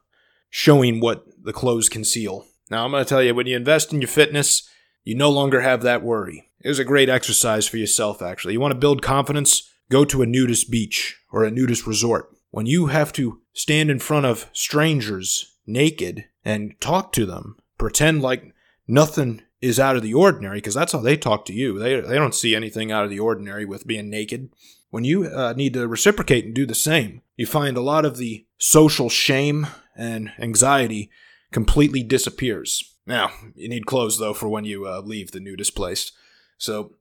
showing 0.51 1.01
what 1.01 1.25
the 1.43 1.53
clothes 1.53 1.89
conceal. 1.89 2.47
Now, 2.71 2.85
I'm 2.85 2.91
going 2.91 3.05
to 3.05 3.09
tell 3.09 3.23
you, 3.23 3.35
when 3.35 3.47
you 3.47 3.57
invest 3.57 3.93
in 3.93 4.01
your 4.01 4.09
fitness, 4.09 4.69
you 5.05 5.15
no 5.15 5.31
longer 5.31 5.61
have 5.61 5.83
that 5.83 6.03
worry. 6.03 6.49
It 6.61 6.69
was 6.69 6.79
a 6.79 6.85
great 6.85 7.09
exercise 7.09 7.67
for 7.67 7.77
yourself, 7.77 8.23
actually. 8.23 8.55
You 8.55 8.61
want 8.61 8.73
to 8.73 8.79
build 8.79 9.03
confidence? 9.03 9.69
Go 9.91 10.05
to 10.05 10.23
a 10.23 10.27
nudist 10.27 10.71
beach 10.71 11.19
or 11.31 11.45
a 11.45 11.51
nudist 11.51 11.87
resort. 11.87 12.29
When 12.51 12.67
you 12.67 12.87
have 12.87 13.13
to 13.15 13.41
stand 13.53 13.91
in 13.91 13.99
front 13.99 14.27
of 14.27 14.49
strangers 14.53 15.53
naked 15.67 16.25
and 16.45 16.75
talk 16.81 17.13
to 17.13 17.27
them. 17.27 17.57
Pretend 17.79 18.23
like 18.23 18.55
nothing 18.87 19.43
is 19.63 19.81
out 19.81 19.97
of 19.97 20.03
the 20.03 20.13
ordinary 20.13 20.59
because 20.59 20.75
that's 20.75 20.93
how 20.93 20.99
they 20.99 21.17
talk 21.17 21.45
to 21.47 21.53
you. 21.53 21.79
They, 21.79 22.01
they 22.01 22.17
don't 22.17 22.35
see 22.35 22.55
anything 22.55 22.93
out 22.93 23.05
of 23.05 23.11
the 23.11 23.21
ordinary 23.21 23.65
with 23.65 23.87
being 23.87 24.11
naked. 24.11 24.51
When 24.91 25.05
you 25.05 25.25
uh, 25.25 25.55
need 25.57 25.73
to 25.75 25.89
reciprocate 25.89 26.45
and 26.45 26.55
do 26.55 26.67
the 26.67 26.75
same, 26.75 27.23
you 27.37 27.47
find 27.47 27.77
a 27.77 27.83
lot 27.83 28.05
of 28.05 28.19
the 28.19 28.45
social 28.59 29.09
shame 29.09 29.67
and 29.97 30.33
anxiety 30.39 31.11
completely 31.53 32.03
disappears. 32.03 32.97
Now, 33.07 33.31
you 33.55 33.69
need 33.69 33.87
clothes 33.87 34.19
though 34.19 34.35
for 34.35 34.49
when 34.49 34.65
you 34.65 34.87
uh, 34.87 35.01
leave 35.01 35.31
the 35.31 35.41
nudist 35.41 35.75
place. 35.75 36.13
So, 36.59 36.93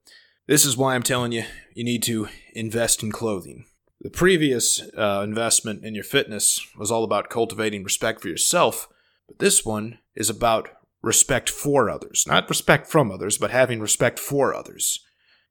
this 0.48 0.66
is 0.66 0.76
why 0.76 0.96
I'm 0.96 1.04
telling 1.04 1.32
you 1.32 1.44
you 1.74 1.84
need 1.84 2.04
to 2.04 2.28
invest 2.54 3.04
in 3.04 3.12
clothing. 3.12 3.66
The 4.00 4.10
previous 4.10 4.82
uh, 4.98 5.22
investment 5.24 5.86
in 5.86 5.94
your 5.94 6.04
fitness 6.04 6.66
was 6.78 6.92
all 6.92 7.04
about 7.04 7.30
cultivating 7.30 7.84
respect 7.84 8.22
for 8.22 8.28
yourself 8.28 8.88
but 9.32 9.40
this 9.40 9.64
one 9.64 10.00
is 10.14 10.30
about 10.30 10.68
respect 11.02 11.50
for 11.50 11.90
others. 11.90 12.26
Not 12.28 12.50
respect 12.50 12.88
from 12.88 13.12
others, 13.12 13.38
but 13.38 13.52
having 13.52 13.80
respect 13.80 14.20
for 14.20 14.54
others. 14.54 15.00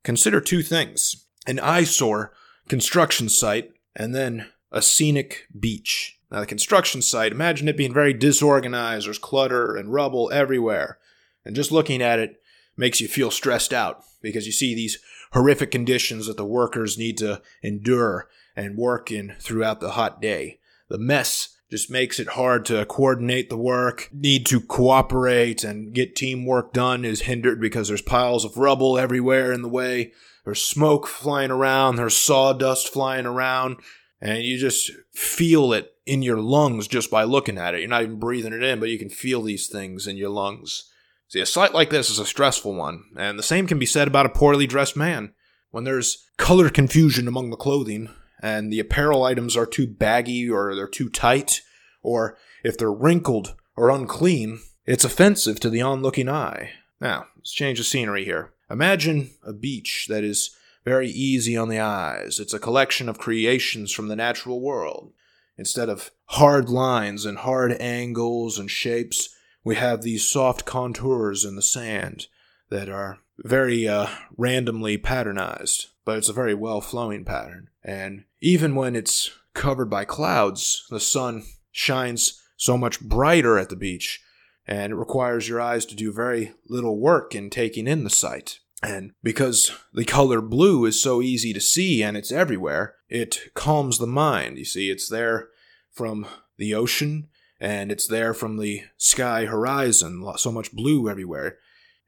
Consider 0.05 0.41
two 0.41 0.63
things 0.63 1.27
an 1.47 1.59
eyesore 1.59 2.33
construction 2.69 3.29
site 3.29 3.73
and 3.97 4.15
then 4.15 4.47
a 4.71 4.83
scenic 4.83 5.47
beach. 5.59 6.19
Now, 6.31 6.41
the 6.41 6.47
construction 6.47 7.03
site, 7.03 7.33
imagine 7.33 7.67
it 7.67 7.77
being 7.77 7.93
very 7.93 8.13
disorganized. 8.13 9.07
There's 9.07 9.19
clutter 9.19 9.75
and 9.75 9.93
rubble 9.93 10.31
everywhere. 10.33 10.99
And 11.45 11.57
just 11.57 11.73
looking 11.73 12.03
at 12.03 12.19
it 12.19 12.41
makes 12.77 13.01
you 13.01 13.09
feel 13.09 13.31
stressed 13.31 13.73
out 13.73 14.05
because 14.23 14.47
you 14.47 14.53
see 14.53 14.75
these 14.75 14.99
horrific 15.33 15.71
conditions 15.71 16.27
that 16.27 16.37
the 16.37 16.45
workers 16.45 16.99
need 16.99 17.19
to 17.19 17.43
endure 17.63 18.29
and 18.55 18.77
work 18.77 19.11
in 19.11 19.35
throughout 19.41 19.81
the 19.81 19.93
hot 19.93 20.21
day. 20.21 20.61
The 20.89 20.99
mess 20.99 21.57
just 21.70 21.90
makes 21.90 22.18
it 22.18 22.28
hard 22.28 22.64
to 22.66 22.85
coordinate 22.87 23.48
the 23.48 23.56
work. 23.56 24.09
Need 24.12 24.44
to 24.46 24.61
cooperate 24.61 25.62
and 25.62 25.94
get 25.94 26.16
teamwork 26.16 26.72
done 26.72 27.04
is 27.04 27.22
hindered 27.22 27.61
because 27.61 27.88
there's 27.88 28.02
piles 28.02 28.44
of 28.44 28.56
rubble 28.56 28.98
everywhere 28.98 29.52
in 29.52 29.62
the 29.62 29.68
way. 29.68 30.12
There's 30.44 30.62
smoke 30.62 31.06
flying 31.06 31.50
around, 31.50 31.96
there's 31.96 32.16
sawdust 32.16 32.92
flying 32.92 33.26
around, 33.26 33.76
and 34.20 34.42
you 34.42 34.59
just 34.59 34.90
feel 35.12 35.72
it 35.72 35.94
in 36.06 36.22
your 36.22 36.38
lungs 36.38 36.88
just 36.88 37.11
by 37.11 37.22
looking 37.22 37.56
at 37.56 37.74
it. 37.74 37.80
You're 37.80 37.88
not 37.88 38.02
even 38.02 38.18
breathing 38.18 38.52
it 38.52 38.62
in, 38.62 38.80
but 38.80 38.88
you 38.88 38.98
can 38.98 39.11
feel 39.11 39.42
these 39.42 39.68
things 39.68 40.06
in 40.06 40.16
your 40.16 40.30
lungs. 40.30 40.90
See, 41.28 41.40
a 41.40 41.46
sight 41.46 41.72
like 41.72 41.90
this 41.90 42.11
is 42.11 42.18
a 42.18 42.26
stressful 42.26 42.74
one, 42.74 43.04
and 43.16 43.38
the 43.38 43.44
same 43.44 43.68
can 43.68 43.78
be 43.78 43.87
said 43.87 44.09
about 44.09 44.26
a 44.26 44.30
poorly 44.30 44.66
dressed 44.66 44.96
man. 44.96 45.33
When 45.70 45.85
there's 45.85 46.26
color 46.37 46.68
confusion 46.68 47.28
among 47.28 47.50
the 47.50 47.56
clothing, 47.56 48.09
and 48.40 48.72
the 48.72 48.81
apparel 48.81 49.22
items 49.22 49.57
are 49.57 49.66
too 49.66 49.87
baggy 49.87 50.48
or 50.48 50.74
they're 50.74 50.88
too 50.88 51.09
tight, 51.09 51.62
or 52.03 52.37
if 52.64 52.76
they're 52.76 52.92
wrinkled 52.92 53.55
or 53.76 53.90
unclean, 53.90 54.61
it's 54.87 55.05
offensive 55.05 55.61
to 55.61 55.70
the 55.70 55.83
onlooking 55.83 56.29
eye. 56.29 56.72
Now, 57.00 57.26
let's 57.37 57.53
change 57.53 57.79
the 57.79 57.85
scenery 57.85 58.24
here. 58.24 58.53
Imagine 58.70 59.31
a 59.44 59.53
beach 59.53 60.07
that 60.09 60.24
is 60.24 60.57
very 60.85 61.09
easy 61.09 61.57
on 61.57 61.68
the 61.68 61.81
eyes. 61.81 62.38
It's 62.40 62.55
a 62.55 62.59
collection 62.59 63.09
of 63.09 63.18
creations 63.18 63.92
from 63.92 64.09
the 64.09 64.16
natural 64.16 64.61
world. 64.61 65.12
Instead 65.59 65.88
of 65.88 66.11
hard 66.26 66.70
lines 66.70 67.26
and 67.26 67.38
hard 67.38 67.72
angles 67.81 68.59
and 68.59 68.70
shapes, 68.70 69.29
we 69.62 69.76
have 69.76 70.03
these 70.03 70.26
soft 70.26 70.64
contours 70.64 71.44
in 71.44 71.57
the 71.57 71.62
sand 71.62 72.29
that 72.70 72.88
are 72.88 73.18
very 73.44 73.88
uh, 73.88 74.07
randomly 74.37 74.98
patternized, 74.98 75.87
but 76.05 76.18
it's 76.18 76.29
a 76.29 76.35
very 76.35 76.55
well 76.55 76.81
flowing 76.81 77.24
pattern. 77.24 77.68
And 77.83 78.24
even 78.40 78.74
when 78.74 78.94
it's 78.96 79.31
covered 79.55 79.90
by 79.90 80.05
clouds, 80.05 80.87
the 80.90 81.00
sun 81.00 81.44
shines 81.72 82.40
so 82.57 82.76
much 82.76 83.00
brighter 83.00 83.59
at 83.59 83.68
the 83.68 83.76
beach, 83.76 84.22
and 84.66 84.92
it 84.92 84.96
requires 84.96 85.48
your 85.48 85.61
eyes 85.61 85.87
to 85.87 85.96
do 85.96 86.12
very 86.12 86.53
little 86.68 86.98
work 86.98 87.35
in 87.35 87.50
taking 87.50 87.87
in 87.87 88.05
the 88.05 88.11
sight. 88.11 88.61
And 88.83 89.12
because 89.22 89.72
the 89.92 90.05
color 90.05 90.40
blue 90.40 90.87
is 90.87 91.03
so 91.03 91.20
easy 91.20 91.53
to 91.53 91.61
see 91.61 92.03
and 92.03 92.16
it's 92.16 92.33
everywhere, 92.33 92.94
it 93.09 93.53
calms 93.55 93.98
the 93.98 94.07
mind. 94.07 94.59
You 94.59 94.64
see, 94.64 94.90
it's 94.90 95.09
there 95.09 95.48
from 95.90 96.26
the 96.57 96.74
ocean 96.74 97.29
and 97.61 97.92
it's 97.92 98.07
there 98.07 98.33
from 98.33 98.57
the 98.57 98.85
sky 98.96 99.44
horizon, 99.44 100.24
so 100.37 100.50
much 100.50 100.72
blue 100.72 101.11
everywhere. 101.11 101.59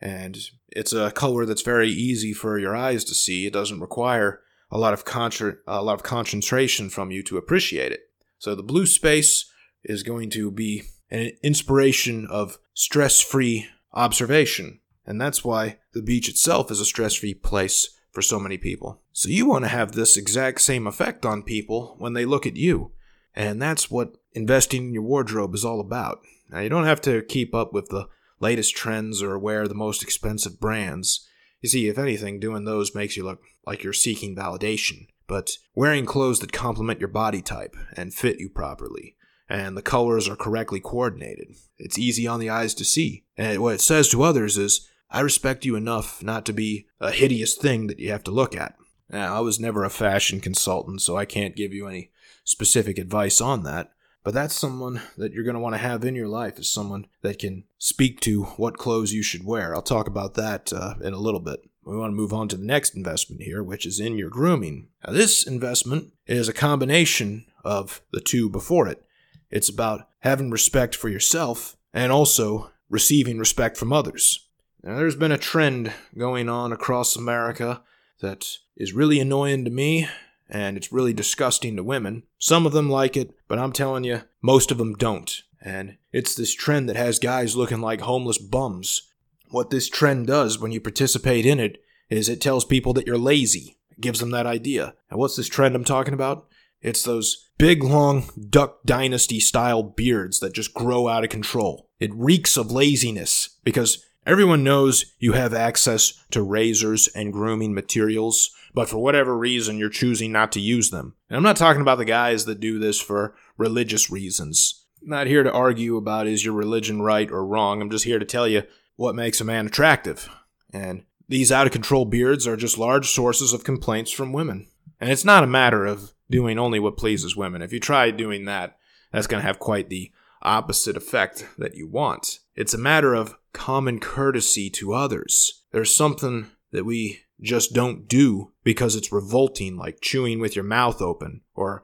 And 0.00 0.38
it's 0.76 0.92
a 0.92 1.10
color 1.10 1.46
that's 1.46 1.62
very 1.62 1.88
easy 1.88 2.32
for 2.32 2.58
your 2.58 2.76
eyes 2.76 3.04
to 3.04 3.14
see. 3.14 3.46
It 3.46 3.52
doesn't 3.52 3.80
require 3.80 4.40
a 4.70 4.78
lot 4.78 4.94
of 4.94 5.04
contra- 5.04 5.56
a 5.66 5.82
lot 5.82 5.94
of 5.94 6.02
concentration 6.02 6.90
from 6.90 7.10
you 7.10 7.22
to 7.24 7.36
appreciate 7.36 7.92
it. 7.92 8.10
So 8.38 8.54
the 8.54 8.62
blue 8.62 8.86
space 8.86 9.50
is 9.84 10.02
going 10.02 10.30
to 10.30 10.50
be 10.50 10.84
an 11.10 11.32
inspiration 11.42 12.26
of 12.30 12.58
stress-free 12.74 13.66
observation, 13.92 14.80
and 15.06 15.20
that's 15.20 15.44
why 15.44 15.78
the 15.92 16.02
beach 16.02 16.28
itself 16.28 16.70
is 16.70 16.80
a 16.80 16.86
stress-free 16.86 17.34
place 17.34 17.98
for 18.10 18.22
so 18.22 18.38
many 18.38 18.58
people. 18.58 19.00
So 19.12 19.28
you 19.28 19.46
want 19.46 19.64
to 19.64 19.68
have 19.68 19.92
this 19.92 20.16
exact 20.16 20.60
same 20.60 20.86
effect 20.86 21.26
on 21.26 21.42
people 21.42 21.96
when 21.98 22.14
they 22.14 22.24
look 22.24 22.46
at 22.46 22.56
you. 22.56 22.92
And 23.34 23.60
that's 23.60 23.90
what 23.90 24.16
investing 24.32 24.86
in 24.88 24.94
your 24.94 25.02
wardrobe 25.02 25.54
is 25.54 25.64
all 25.64 25.80
about. 25.80 26.20
Now, 26.50 26.60
you 26.60 26.68
don't 26.68 26.84
have 26.84 27.00
to 27.02 27.22
keep 27.22 27.54
up 27.54 27.72
with 27.72 27.88
the 27.88 28.08
latest 28.42 28.76
trends 28.76 29.22
or 29.22 29.38
wear 29.38 29.66
the 29.66 29.74
most 29.74 30.02
expensive 30.02 30.60
brands. 30.60 31.26
You 31.60 31.68
see, 31.68 31.88
if 31.88 31.96
anything, 31.96 32.40
doing 32.40 32.64
those 32.64 32.94
makes 32.94 33.16
you 33.16 33.24
look 33.24 33.40
like 33.66 33.82
you're 33.82 33.92
seeking 33.92 34.36
validation. 34.36 35.06
But 35.28 35.52
wearing 35.74 36.04
clothes 36.04 36.40
that 36.40 36.52
complement 36.52 37.00
your 37.00 37.08
body 37.08 37.40
type 37.40 37.76
and 37.96 38.12
fit 38.12 38.40
you 38.40 38.50
properly, 38.50 39.16
and 39.48 39.76
the 39.76 39.82
colors 39.82 40.28
are 40.28 40.36
correctly 40.36 40.80
coordinated, 40.80 41.54
it's 41.78 41.98
easy 41.98 42.26
on 42.26 42.40
the 42.40 42.50
eyes 42.50 42.74
to 42.74 42.84
see. 42.84 43.24
And 43.36 43.62
what 43.62 43.74
it 43.74 43.80
says 43.80 44.08
to 44.10 44.22
others 44.22 44.58
is, 44.58 44.88
I 45.10 45.20
respect 45.20 45.64
you 45.64 45.76
enough 45.76 46.22
not 46.22 46.44
to 46.46 46.52
be 46.52 46.86
a 47.00 47.12
hideous 47.12 47.56
thing 47.56 47.86
that 47.86 48.00
you 48.00 48.10
have 48.10 48.24
to 48.24 48.30
look 48.30 48.56
at. 48.56 48.74
Now, 49.08 49.36
I 49.36 49.40
was 49.40 49.60
never 49.60 49.84
a 49.84 49.90
fashion 49.90 50.40
consultant, 50.40 51.02
so 51.02 51.16
I 51.16 51.26
can't 51.26 51.56
give 51.56 51.72
you 51.72 51.86
any 51.86 52.10
specific 52.44 52.98
advice 52.98 53.40
on 53.40 53.62
that. 53.64 53.92
But 54.24 54.34
that's 54.34 54.54
someone 54.54 55.02
that 55.16 55.32
you're 55.32 55.44
going 55.44 55.54
to 55.54 55.60
want 55.60 55.74
to 55.74 55.78
have 55.78 56.04
in 56.04 56.14
your 56.14 56.28
life 56.28 56.58
is 56.58 56.70
someone 56.70 57.06
that 57.22 57.40
can 57.40 57.64
speak 57.78 58.20
to 58.20 58.44
what 58.44 58.78
clothes 58.78 59.12
you 59.12 59.22
should 59.22 59.44
wear. 59.44 59.74
I'll 59.74 59.82
talk 59.82 60.06
about 60.06 60.34
that 60.34 60.72
uh, 60.72 60.94
in 61.02 61.12
a 61.12 61.18
little 61.18 61.40
bit. 61.40 61.68
We 61.84 61.96
want 61.96 62.12
to 62.12 62.16
move 62.16 62.32
on 62.32 62.46
to 62.48 62.56
the 62.56 62.64
next 62.64 62.94
investment 62.94 63.42
here, 63.42 63.62
which 63.62 63.84
is 63.84 63.98
in 63.98 64.16
your 64.16 64.30
grooming. 64.30 64.88
Now, 65.04 65.12
this 65.12 65.44
investment 65.44 66.12
is 66.26 66.48
a 66.48 66.52
combination 66.52 67.46
of 67.64 68.00
the 68.12 68.20
two 68.20 68.48
before 68.48 68.86
it. 68.86 69.04
It's 69.50 69.68
about 69.68 70.08
having 70.20 70.50
respect 70.50 70.94
for 70.94 71.08
yourself 71.08 71.76
and 71.92 72.12
also 72.12 72.70
receiving 72.88 73.38
respect 73.38 73.76
from 73.76 73.92
others. 73.92 74.46
Now, 74.84 74.96
there's 74.96 75.16
been 75.16 75.32
a 75.32 75.38
trend 75.38 75.92
going 76.16 76.48
on 76.48 76.72
across 76.72 77.16
America 77.16 77.82
that 78.20 78.46
is 78.76 78.92
really 78.92 79.18
annoying 79.18 79.64
to 79.64 79.70
me 79.70 80.08
and 80.52 80.76
it's 80.76 80.92
really 80.92 81.14
disgusting 81.14 81.76
to 81.76 81.82
women. 81.82 82.24
Some 82.38 82.66
of 82.66 82.72
them 82.72 82.90
like 82.90 83.16
it, 83.16 83.34
but 83.48 83.58
I'm 83.58 83.72
telling 83.72 84.04
you, 84.04 84.20
most 84.42 84.70
of 84.70 84.76
them 84.78 84.92
don't. 84.94 85.42
And 85.64 85.96
it's 86.12 86.34
this 86.34 86.54
trend 86.54 86.88
that 86.88 86.96
has 86.96 87.18
guys 87.18 87.56
looking 87.56 87.80
like 87.80 88.02
homeless 88.02 88.36
bums. 88.36 89.10
What 89.50 89.70
this 89.70 89.88
trend 89.88 90.26
does 90.26 90.58
when 90.58 90.70
you 90.70 90.80
participate 90.80 91.46
in 91.46 91.58
it 91.58 91.82
is 92.10 92.28
it 92.28 92.40
tells 92.40 92.66
people 92.66 92.92
that 92.92 93.06
you're 93.06 93.16
lazy. 93.18 93.78
It 93.90 94.00
gives 94.00 94.20
them 94.20 94.30
that 94.32 94.46
idea. 94.46 94.94
And 95.10 95.18
what's 95.18 95.36
this 95.36 95.48
trend 95.48 95.74
I'm 95.74 95.84
talking 95.84 96.14
about? 96.14 96.46
It's 96.82 97.02
those 97.02 97.48
big, 97.58 97.82
long 97.82 98.24
Duck 98.50 98.80
Dynasty 98.84 99.40
style 99.40 99.82
beards 99.82 100.40
that 100.40 100.52
just 100.52 100.74
grow 100.74 101.08
out 101.08 101.24
of 101.24 101.30
control. 101.30 101.88
It 101.98 102.12
reeks 102.14 102.58
of 102.58 102.70
laziness 102.70 103.56
because 103.64 104.04
everyone 104.26 104.64
knows 104.64 105.14
you 105.18 105.32
have 105.32 105.54
access 105.54 106.24
to 106.30 106.42
razors 106.42 107.08
and 107.08 107.32
grooming 107.32 107.74
materials 107.74 108.50
but 108.74 108.88
for 108.88 108.98
whatever 108.98 109.36
reason 109.36 109.78
you're 109.78 109.88
choosing 109.88 110.32
not 110.32 110.52
to 110.52 110.60
use 110.60 110.90
them. 110.90 111.14
And 111.28 111.36
I'm 111.36 111.42
not 111.42 111.56
talking 111.56 111.82
about 111.82 111.98
the 111.98 112.04
guys 112.04 112.44
that 112.46 112.60
do 112.60 112.78
this 112.78 113.00
for 113.00 113.34
religious 113.56 114.10
reasons. 114.10 114.84
I'm 115.02 115.08
not 115.08 115.26
here 115.26 115.42
to 115.42 115.52
argue 115.52 115.96
about 115.96 116.26
is 116.26 116.44
your 116.44 116.54
religion 116.54 117.02
right 117.02 117.30
or 117.30 117.44
wrong. 117.44 117.80
I'm 117.80 117.90
just 117.90 118.04
here 118.04 118.18
to 118.18 118.24
tell 118.24 118.48
you 118.48 118.62
what 118.96 119.14
makes 119.14 119.40
a 119.40 119.44
man 119.44 119.66
attractive. 119.66 120.28
And 120.72 121.04
these 121.28 121.52
out 121.52 121.66
of 121.66 121.72
control 121.72 122.04
beards 122.04 122.46
are 122.46 122.56
just 122.56 122.78
large 122.78 123.10
sources 123.10 123.52
of 123.52 123.64
complaints 123.64 124.10
from 124.10 124.32
women. 124.32 124.68
And 125.00 125.10
it's 125.10 125.24
not 125.24 125.44
a 125.44 125.48
matter 125.48 125.84
of 125.84 126.12
doing 126.30 126.58
only 126.58 126.78
what 126.78 126.96
pleases 126.96 127.36
women. 127.36 127.62
If 127.62 127.72
you 127.72 127.80
try 127.80 128.10
doing 128.10 128.46
that, 128.46 128.78
that's 129.10 129.26
going 129.26 129.40
to 129.40 129.46
have 129.46 129.58
quite 129.58 129.88
the 129.88 130.12
opposite 130.40 130.96
effect 130.96 131.46
that 131.58 131.74
you 131.74 131.86
want. 131.86 132.38
It's 132.54 132.74
a 132.74 132.78
matter 132.78 133.14
of 133.14 133.36
common 133.52 134.00
courtesy 134.00 134.70
to 134.70 134.92
others. 134.92 135.62
There's 135.72 135.94
something 135.94 136.50
that 136.70 136.84
we 136.84 137.20
just 137.40 137.74
don't 137.74 138.08
do 138.08 138.52
because 138.64 138.96
it's 138.96 139.12
revolting, 139.12 139.76
like 139.76 140.00
chewing 140.00 140.40
with 140.40 140.54
your 140.54 140.64
mouth 140.64 141.02
open, 141.02 141.42
or 141.54 141.82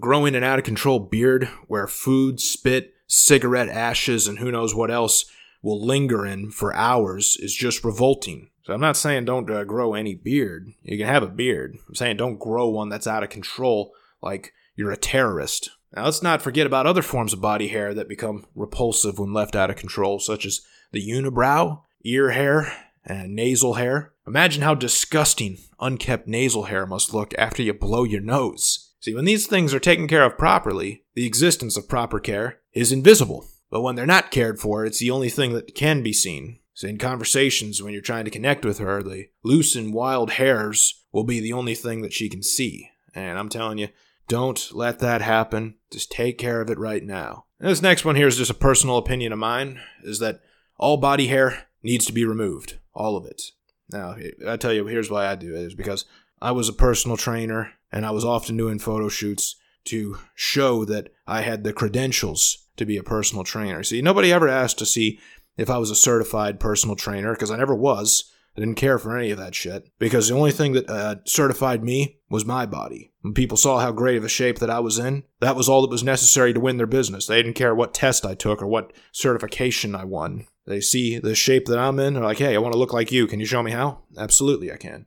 growing 0.00 0.34
an 0.34 0.44
out 0.44 0.58
of 0.58 0.64
control 0.64 0.98
beard 0.98 1.44
where 1.66 1.86
food, 1.86 2.40
spit, 2.40 2.94
cigarette 3.06 3.68
ashes, 3.68 4.26
and 4.26 4.38
who 4.38 4.50
knows 4.50 4.74
what 4.74 4.90
else 4.90 5.24
will 5.62 5.84
linger 5.84 6.24
in 6.24 6.50
for 6.50 6.74
hours 6.74 7.36
is 7.40 7.54
just 7.54 7.84
revolting. 7.84 8.50
So 8.64 8.74
I'm 8.74 8.80
not 8.80 8.96
saying 8.96 9.24
don't 9.24 9.50
uh, 9.50 9.64
grow 9.64 9.94
any 9.94 10.14
beard. 10.14 10.68
You 10.82 10.98
can 10.98 11.06
have 11.06 11.22
a 11.22 11.28
beard. 11.28 11.76
I'm 11.88 11.94
saying 11.94 12.16
don't 12.18 12.38
grow 12.38 12.68
one 12.68 12.88
that's 12.88 13.06
out 13.06 13.22
of 13.22 13.30
control, 13.30 13.92
like 14.22 14.52
you're 14.76 14.92
a 14.92 14.96
terrorist. 14.96 15.70
Now 15.94 16.04
let's 16.04 16.22
not 16.22 16.42
forget 16.42 16.66
about 16.66 16.86
other 16.86 17.02
forms 17.02 17.32
of 17.32 17.40
body 17.40 17.68
hair 17.68 17.94
that 17.94 18.08
become 18.08 18.44
repulsive 18.54 19.18
when 19.18 19.32
left 19.32 19.56
out 19.56 19.70
of 19.70 19.76
control, 19.76 20.18
such 20.18 20.44
as 20.44 20.60
the 20.92 21.06
unibrow, 21.08 21.82
ear 22.04 22.30
hair, 22.30 22.72
and 23.04 23.34
nasal 23.34 23.74
hair. 23.74 24.12
Imagine 24.26 24.62
how 24.62 24.74
disgusting 24.74 25.58
unkept 25.80 26.28
nasal 26.28 26.64
hair 26.64 26.86
must 26.86 27.14
look 27.14 27.32
after 27.38 27.62
you 27.62 27.72
blow 27.72 28.04
your 28.04 28.20
nose. 28.20 28.92
See, 29.00 29.14
when 29.14 29.24
these 29.24 29.46
things 29.46 29.72
are 29.72 29.80
taken 29.80 30.08
care 30.08 30.24
of 30.24 30.36
properly, 30.36 31.04
the 31.14 31.26
existence 31.26 31.76
of 31.76 31.88
proper 31.88 32.18
care 32.20 32.58
is 32.72 32.92
invisible. 32.92 33.46
But 33.70 33.82
when 33.82 33.94
they're 33.94 34.06
not 34.06 34.30
cared 34.30 34.58
for, 34.58 34.84
it's 34.84 34.98
the 34.98 35.10
only 35.10 35.28
thing 35.28 35.52
that 35.52 35.74
can 35.74 36.02
be 36.02 36.12
seen. 36.12 36.58
So 36.74 36.88
in 36.88 36.98
conversations, 36.98 37.82
when 37.82 37.92
you're 37.92 38.02
trying 38.02 38.24
to 38.24 38.30
connect 38.30 38.64
with 38.64 38.78
her, 38.78 39.02
the 39.02 39.26
loose 39.42 39.74
and 39.74 39.92
wild 39.92 40.32
hairs 40.32 41.04
will 41.12 41.24
be 41.24 41.40
the 41.40 41.52
only 41.52 41.74
thing 41.74 42.02
that 42.02 42.12
she 42.12 42.28
can 42.28 42.42
see. 42.42 42.90
And 43.14 43.38
I'm 43.38 43.48
telling 43.48 43.78
you, 43.78 43.88
don't 44.28 44.70
let 44.72 44.98
that 45.00 45.22
happen. 45.22 45.76
Just 45.90 46.12
take 46.12 46.38
care 46.38 46.60
of 46.60 46.70
it 46.70 46.78
right 46.78 47.02
now. 47.02 47.46
And 47.58 47.68
this 47.68 47.82
next 47.82 48.04
one 48.04 48.14
here 48.14 48.28
is 48.28 48.36
just 48.36 48.50
a 48.50 48.54
personal 48.54 48.98
opinion 48.98 49.32
of 49.32 49.38
mine, 49.38 49.80
is 50.04 50.18
that 50.20 50.40
all 50.78 50.96
body 50.96 51.26
hair 51.26 51.66
needs 51.82 52.06
to 52.06 52.12
be 52.12 52.24
removed. 52.24 52.78
All 52.94 53.16
of 53.16 53.26
it. 53.26 53.42
Now, 53.90 54.16
I 54.46 54.56
tell 54.56 54.72
you, 54.72 54.86
here's 54.86 55.10
why 55.10 55.26
I 55.26 55.34
do 55.34 55.54
it 55.54 55.62
is 55.62 55.74
because 55.74 56.04
I 56.40 56.52
was 56.52 56.68
a 56.68 56.74
personal 56.74 57.16
trainer 57.16 57.72
and 57.90 58.04
I 58.04 58.10
was 58.10 58.24
often 58.24 58.56
doing 58.56 58.78
photo 58.78 59.08
shoots 59.08 59.56
to 59.84 60.18
show 60.34 60.84
that 60.84 61.12
I 61.26 61.40
had 61.40 61.64
the 61.64 61.72
credentials 61.72 62.66
to 62.76 62.84
be 62.84 62.96
a 62.96 63.02
personal 63.02 63.44
trainer. 63.44 63.82
See, 63.82 64.02
nobody 64.02 64.32
ever 64.32 64.48
asked 64.48 64.78
to 64.78 64.86
see 64.86 65.18
if 65.56 65.70
I 65.70 65.78
was 65.78 65.90
a 65.90 65.96
certified 65.96 66.60
personal 66.60 66.96
trainer 66.96 67.32
because 67.32 67.50
I 67.50 67.56
never 67.56 67.74
was. 67.74 68.30
I 68.56 68.60
didn't 68.60 68.74
care 68.74 68.98
for 68.98 69.16
any 69.16 69.30
of 69.30 69.38
that 69.38 69.54
shit 69.54 69.88
because 70.00 70.28
the 70.28 70.34
only 70.34 70.50
thing 70.50 70.72
that 70.72 70.90
uh, 70.90 71.16
certified 71.24 71.84
me 71.84 72.18
was 72.28 72.44
my 72.44 72.66
body. 72.66 73.12
When 73.20 73.32
people 73.32 73.56
saw 73.56 73.78
how 73.78 73.92
great 73.92 74.16
of 74.16 74.24
a 74.24 74.28
shape 74.28 74.58
that 74.58 74.70
I 74.70 74.80
was 74.80 74.98
in, 74.98 75.22
that 75.40 75.54
was 75.54 75.68
all 75.68 75.82
that 75.82 75.90
was 75.90 76.02
necessary 76.02 76.52
to 76.52 76.60
win 76.60 76.76
their 76.76 76.86
business. 76.86 77.26
They 77.26 77.40
didn't 77.40 77.54
care 77.54 77.74
what 77.74 77.94
test 77.94 78.26
I 78.26 78.34
took 78.34 78.60
or 78.60 78.66
what 78.66 78.92
certification 79.12 79.94
I 79.94 80.04
won. 80.04 80.46
They 80.68 80.82
see 80.82 81.18
the 81.18 81.34
shape 81.34 81.64
that 81.66 81.78
I'm 81.78 81.98
in, 81.98 82.12
they're 82.12 82.22
like, 82.22 82.38
hey, 82.38 82.54
I 82.54 82.58
want 82.58 82.74
to 82.74 82.78
look 82.78 82.92
like 82.92 83.10
you. 83.10 83.26
Can 83.26 83.40
you 83.40 83.46
show 83.46 83.62
me 83.62 83.70
how? 83.70 84.02
Absolutely, 84.18 84.70
I 84.70 84.76
can. 84.76 85.06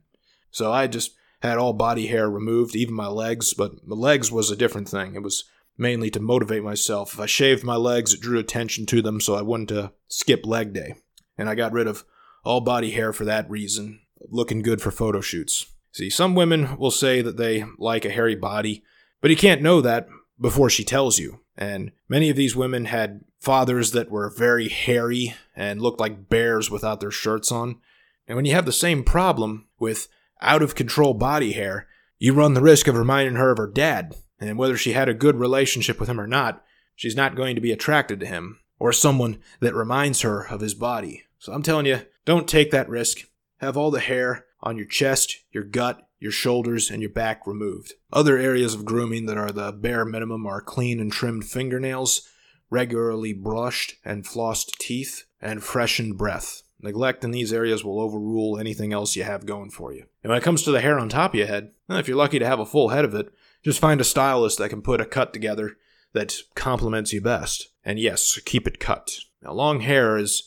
So 0.50 0.72
I 0.72 0.88
just 0.88 1.12
had 1.40 1.56
all 1.56 1.72
body 1.72 2.08
hair 2.08 2.28
removed, 2.28 2.74
even 2.74 2.94
my 2.94 3.06
legs, 3.06 3.54
but 3.54 3.86
my 3.86 3.94
legs 3.94 4.32
was 4.32 4.50
a 4.50 4.56
different 4.56 4.88
thing. 4.88 5.14
It 5.14 5.22
was 5.22 5.44
mainly 5.78 6.10
to 6.10 6.20
motivate 6.20 6.64
myself. 6.64 7.14
If 7.14 7.20
I 7.20 7.26
shaved 7.26 7.62
my 7.62 7.76
legs, 7.76 8.12
it 8.12 8.20
drew 8.20 8.40
attention 8.40 8.86
to 8.86 9.00
them 9.02 9.20
so 9.20 9.36
I 9.36 9.42
wouldn't 9.42 9.70
uh, 9.70 9.90
skip 10.08 10.44
leg 10.44 10.72
day. 10.72 10.96
And 11.38 11.48
I 11.48 11.54
got 11.54 11.72
rid 11.72 11.86
of 11.86 12.04
all 12.44 12.60
body 12.60 12.90
hair 12.90 13.12
for 13.12 13.24
that 13.24 13.48
reason, 13.48 14.00
looking 14.30 14.62
good 14.62 14.82
for 14.82 14.90
photo 14.90 15.20
shoots. 15.20 15.66
See, 15.92 16.10
some 16.10 16.34
women 16.34 16.76
will 16.76 16.90
say 16.90 17.22
that 17.22 17.36
they 17.36 17.64
like 17.78 18.04
a 18.04 18.10
hairy 18.10 18.34
body, 18.34 18.82
but 19.20 19.30
you 19.30 19.36
can't 19.36 19.62
know 19.62 19.80
that 19.80 20.08
before 20.40 20.70
she 20.70 20.84
tells 20.84 21.18
you. 21.18 21.40
And 21.56 21.92
many 22.08 22.30
of 22.30 22.36
these 22.36 22.56
women 22.56 22.86
had 22.86 23.20
fathers 23.40 23.92
that 23.92 24.10
were 24.10 24.30
very 24.30 24.68
hairy 24.68 25.34
and 25.54 25.80
looked 25.80 26.00
like 26.00 26.28
bears 26.28 26.70
without 26.70 27.00
their 27.00 27.10
shirts 27.10 27.52
on. 27.52 27.80
And 28.26 28.36
when 28.36 28.44
you 28.44 28.54
have 28.54 28.66
the 28.66 28.72
same 28.72 29.04
problem 29.04 29.68
with 29.78 30.08
out 30.40 30.62
of 30.62 30.74
control 30.74 31.14
body 31.14 31.52
hair, 31.52 31.86
you 32.18 32.32
run 32.32 32.54
the 32.54 32.62
risk 32.62 32.86
of 32.86 32.96
reminding 32.96 33.36
her 33.36 33.50
of 33.50 33.58
her 33.58 33.66
dad. 33.66 34.14
And 34.40 34.58
whether 34.58 34.76
she 34.76 34.92
had 34.92 35.08
a 35.08 35.14
good 35.14 35.36
relationship 35.36 36.00
with 36.00 36.08
him 36.08 36.20
or 36.20 36.26
not, 36.26 36.64
she's 36.94 37.16
not 37.16 37.36
going 37.36 37.54
to 37.54 37.60
be 37.60 37.72
attracted 37.72 38.20
to 38.20 38.26
him 38.26 38.60
or 38.78 38.92
someone 38.92 39.40
that 39.60 39.74
reminds 39.74 40.22
her 40.22 40.46
of 40.48 40.60
his 40.60 40.74
body. 40.74 41.24
So 41.38 41.52
I'm 41.52 41.62
telling 41.62 41.86
you, 41.86 42.02
don't 42.24 42.48
take 42.48 42.70
that 42.70 42.88
risk. 42.88 43.18
Have 43.58 43.76
all 43.76 43.90
the 43.90 44.00
hair 44.00 44.46
on 44.60 44.76
your 44.76 44.86
chest, 44.86 45.38
your 45.52 45.64
gut, 45.64 46.08
your 46.22 46.32
shoulders, 46.32 46.90
and 46.90 47.02
your 47.02 47.10
back 47.10 47.46
removed. 47.46 47.94
Other 48.12 48.38
areas 48.38 48.74
of 48.74 48.84
grooming 48.84 49.26
that 49.26 49.36
are 49.36 49.50
the 49.50 49.72
bare 49.72 50.04
minimum 50.04 50.46
are 50.46 50.60
clean 50.60 51.00
and 51.00 51.12
trimmed 51.12 51.44
fingernails, 51.44 52.28
regularly 52.70 53.32
brushed 53.32 53.96
and 54.04 54.24
flossed 54.24 54.78
teeth, 54.78 55.24
and 55.40 55.62
freshened 55.62 56.16
breath. 56.16 56.62
Neglect 56.80 57.24
in 57.24 57.30
these 57.30 57.52
areas 57.52 57.84
will 57.84 58.00
overrule 58.00 58.58
anything 58.58 58.92
else 58.92 59.14
you 59.14 59.24
have 59.24 59.46
going 59.46 59.70
for 59.70 59.92
you. 59.92 60.04
And 60.22 60.30
when 60.30 60.38
it 60.38 60.44
comes 60.44 60.62
to 60.62 60.72
the 60.72 60.80
hair 60.80 60.98
on 60.98 61.08
top 61.08 61.32
of 61.32 61.38
your 61.38 61.46
head, 61.46 61.72
if 61.88 62.08
you're 62.08 62.16
lucky 62.16 62.38
to 62.38 62.46
have 62.46 62.58
a 62.58 62.66
full 62.66 62.88
head 62.88 63.04
of 63.04 63.14
it, 63.14 63.28
just 63.62 63.78
find 63.78 64.00
a 64.00 64.04
stylist 64.04 64.58
that 64.58 64.70
can 64.70 64.82
put 64.82 65.00
a 65.00 65.04
cut 65.04 65.32
together 65.32 65.76
that 66.12 66.36
complements 66.54 67.12
you 67.12 67.20
best. 67.20 67.68
And 67.84 67.98
yes, 67.98 68.38
keep 68.44 68.66
it 68.66 68.80
cut. 68.80 69.12
Now, 69.42 69.52
long 69.52 69.80
hair 69.80 70.16
is 70.16 70.44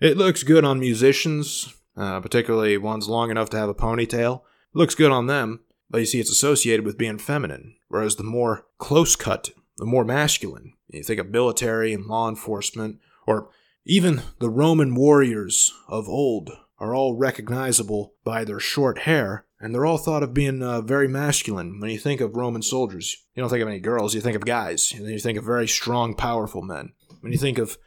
it 0.00 0.16
looks 0.16 0.42
good 0.42 0.64
on 0.64 0.80
musicians, 0.80 1.72
uh, 1.96 2.20
particularly 2.20 2.76
ones 2.78 3.08
long 3.08 3.30
enough 3.30 3.50
to 3.50 3.56
have 3.56 3.68
a 3.68 3.74
ponytail. 3.74 4.42
Looks 4.76 4.96
good 4.96 5.12
on 5.12 5.28
them, 5.28 5.60
but 5.88 5.98
you 5.98 6.06
see, 6.06 6.18
it's 6.18 6.32
associated 6.32 6.84
with 6.84 6.98
being 6.98 7.18
feminine, 7.18 7.76
whereas 7.86 8.16
the 8.16 8.24
more 8.24 8.66
close 8.78 9.14
cut, 9.14 9.50
the 9.76 9.84
more 9.84 10.04
masculine. 10.04 10.72
You 10.88 11.04
think 11.04 11.20
of 11.20 11.30
military 11.30 11.92
and 11.92 12.06
law 12.06 12.28
enforcement, 12.28 12.98
or 13.24 13.50
even 13.84 14.22
the 14.40 14.50
Roman 14.50 14.96
warriors 14.96 15.72
of 15.88 16.08
old 16.08 16.50
are 16.80 16.92
all 16.92 17.16
recognizable 17.16 18.14
by 18.24 18.44
their 18.44 18.58
short 18.58 19.00
hair, 19.00 19.46
and 19.60 19.72
they're 19.72 19.86
all 19.86 19.96
thought 19.96 20.24
of 20.24 20.34
being 20.34 20.60
uh, 20.60 20.80
very 20.80 21.06
masculine. 21.06 21.78
When 21.78 21.90
you 21.90 21.98
think 21.98 22.20
of 22.20 22.34
Roman 22.34 22.62
soldiers, 22.62 23.16
you 23.34 23.40
don't 23.42 23.50
think 23.50 23.62
of 23.62 23.68
any 23.68 23.78
girls, 23.78 24.12
you 24.12 24.20
think 24.20 24.36
of 24.36 24.44
guys. 24.44 24.92
You 24.92 25.18
think 25.20 25.38
of 25.38 25.44
very 25.44 25.68
strong, 25.68 26.14
powerful 26.14 26.62
men. 26.62 26.94
When 27.20 27.30
you 27.30 27.38
think 27.38 27.58
of 27.58 27.78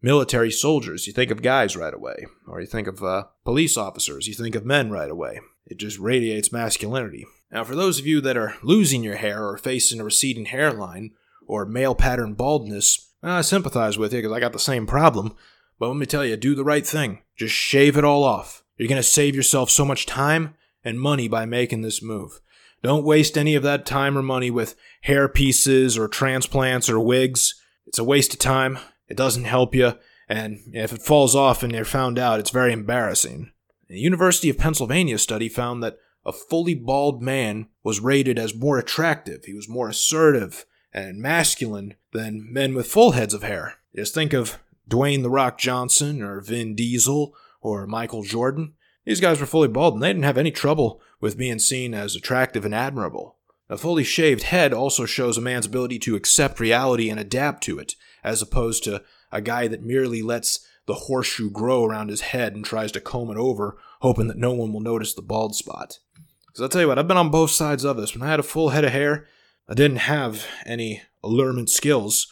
military 0.00 0.52
soldiers, 0.52 1.08
you 1.08 1.12
think 1.12 1.32
of 1.32 1.42
guys 1.42 1.76
right 1.76 1.92
away. 1.92 2.26
Or 2.46 2.60
you 2.60 2.66
think 2.68 2.86
of 2.86 3.02
uh, 3.02 3.24
police 3.44 3.76
officers, 3.76 4.28
you 4.28 4.34
think 4.34 4.54
of 4.54 4.64
men 4.64 4.90
right 4.90 5.10
away. 5.10 5.40
It 5.66 5.78
just 5.78 5.98
radiates 5.98 6.52
masculinity. 6.52 7.26
Now, 7.50 7.64
for 7.64 7.74
those 7.74 7.98
of 7.98 8.06
you 8.06 8.20
that 8.22 8.36
are 8.36 8.54
losing 8.62 9.02
your 9.02 9.16
hair 9.16 9.46
or 9.46 9.58
facing 9.58 10.00
a 10.00 10.04
receding 10.04 10.46
hairline 10.46 11.12
or 11.46 11.64
male 11.64 11.94
pattern 11.94 12.34
baldness, 12.34 13.12
I 13.22 13.40
sympathize 13.40 13.98
with 13.98 14.12
you 14.12 14.20
because 14.20 14.32
I 14.32 14.40
got 14.40 14.52
the 14.52 14.58
same 14.58 14.86
problem. 14.86 15.34
But 15.78 15.88
let 15.88 15.96
me 15.96 16.06
tell 16.06 16.24
you, 16.24 16.36
do 16.36 16.54
the 16.54 16.64
right 16.64 16.86
thing. 16.86 17.22
Just 17.36 17.54
shave 17.54 17.96
it 17.96 18.04
all 18.04 18.24
off. 18.24 18.62
You're 18.76 18.88
going 18.88 19.00
to 19.00 19.02
save 19.02 19.34
yourself 19.34 19.70
so 19.70 19.84
much 19.84 20.06
time 20.06 20.54
and 20.84 21.00
money 21.00 21.28
by 21.28 21.44
making 21.46 21.82
this 21.82 22.02
move. 22.02 22.40
Don't 22.82 23.04
waste 23.04 23.36
any 23.36 23.54
of 23.54 23.62
that 23.64 23.86
time 23.86 24.16
or 24.16 24.22
money 24.22 24.50
with 24.50 24.76
hair 25.02 25.28
pieces 25.28 25.98
or 25.98 26.08
transplants 26.08 26.88
or 26.88 27.00
wigs. 27.00 27.60
It's 27.86 27.98
a 27.98 28.04
waste 28.04 28.32
of 28.32 28.38
time 28.38 28.78
it 29.08 29.16
doesn't 29.16 29.44
help 29.44 29.74
you, 29.74 29.92
and 30.28 30.60
if 30.72 30.92
it 30.92 31.02
falls 31.02 31.36
off 31.36 31.62
and 31.62 31.72
you're 31.72 31.84
found 31.84 32.18
out, 32.18 32.40
it's 32.40 32.50
very 32.50 32.72
embarrassing. 32.72 33.52
The 33.88 33.98
University 33.98 34.48
of 34.48 34.58
Pennsylvania 34.58 35.18
study 35.18 35.48
found 35.48 35.82
that 35.82 35.98
a 36.24 36.32
fully 36.32 36.74
bald 36.74 37.22
man 37.22 37.68
was 37.84 38.00
rated 38.00 38.38
as 38.38 38.54
more 38.54 38.78
attractive. 38.78 39.44
He 39.44 39.54
was 39.54 39.68
more 39.68 39.88
assertive 39.88 40.66
and 40.92 41.18
masculine 41.18 41.94
than 42.12 42.52
men 42.52 42.74
with 42.74 42.88
full 42.88 43.12
heads 43.12 43.32
of 43.32 43.44
hair. 43.44 43.76
Just 43.94 44.12
think 44.12 44.32
of 44.32 44.58
Dwayne 44.90 45.22
The 45.22 45.30
Rock 45.30 45.56
Johnson 45.58 46.22
or 46.22 46.40
Vin 46.40 46.74
Diesel 46.74 47.34
or 47.60 47.86
Michael 47.86 48.24
Jordan. 48.24 48.74
These 49.04 49.20
guys 49.20 49.38
were 49.38 49.46
fully 49.46 49.68
bald 49.68 49.94
and 49.94 50.02
they 50.02 50.08
didn't 50.08 50.24
have 50.24 50.38
any 50.38 50.50
trouble 50.50 51.00
with 51.20 51.38
being 51.38 51.60
seen 51.60 51.94
as 51.94 52.16
attractive 52.16 52.64
and 52.64 52.74
admirable. 52.74 53.36
A 53.68 53.76
fully 53.76 54.04
shaved 54.04 54.44
head 54.44 54.72
also 54.72 55.06
shows 55.06 55.38
a 55.38 55.40
man's 55.40 55.66
ability 55.66 55.98
to 56.00 56.16
accept 56.16 56.60
reality 56.60 57.08
and 57.08 57.18
adapt 57.18 57.62
to 57.64 57.78
it, 57.78 57.94
as 58.22 58.42
opposed 58.42 58.84
to 58.84 59.02
a 59.32 59.40
guy 59.40 59.66
that 59.68 59.82
merely 59.82 60.22
lets 60.22 60.66
the 60.86 60.94
horseshoe 60.94 61.50
grow 61.50 61.84
around 61.84 62.08
his 62.08 62.20
head 62.22 62.54
and 62.54 62.64
tries 62.64 62.92
to 62.92 63.00
comb 63.00 63.30
it 63.30 63.36
over, 63.36 63.76
hoping 64.00 64.28
that 64.28 64.38
no 64.38 64.52
one 64.52 64.72
will 64.72 64.80
notice 64.80 65.14
the 65.14 65.22
bald 65.22 65.54
spot. 65.54 65.98
Because 66.46 66.62
I'll 66.62 66.68
tell 66.68 66.80
you 66.80 66.88
what, 66.88 66.98
I've 66.98 67.08
been 67.08 67.16
on 67.16 67.30
both 67.30 67.50
sides 67.50 67.84
of 67.84 67.96
this. 67.96 68.14
When 68.14 68.22
I 68.22 68.30
had 68.30 68.40
a 68.40 68.44
full 68.44 68.70
head 68.70 68.84
of 68.84 68.92
hair, 68.92 69.26
I 69.68 69.74
didn't 69.74 69.98
have 69.98 70.46
any 70.64 71.02
allurement 71.22 71.68
skills, 71.70 72.28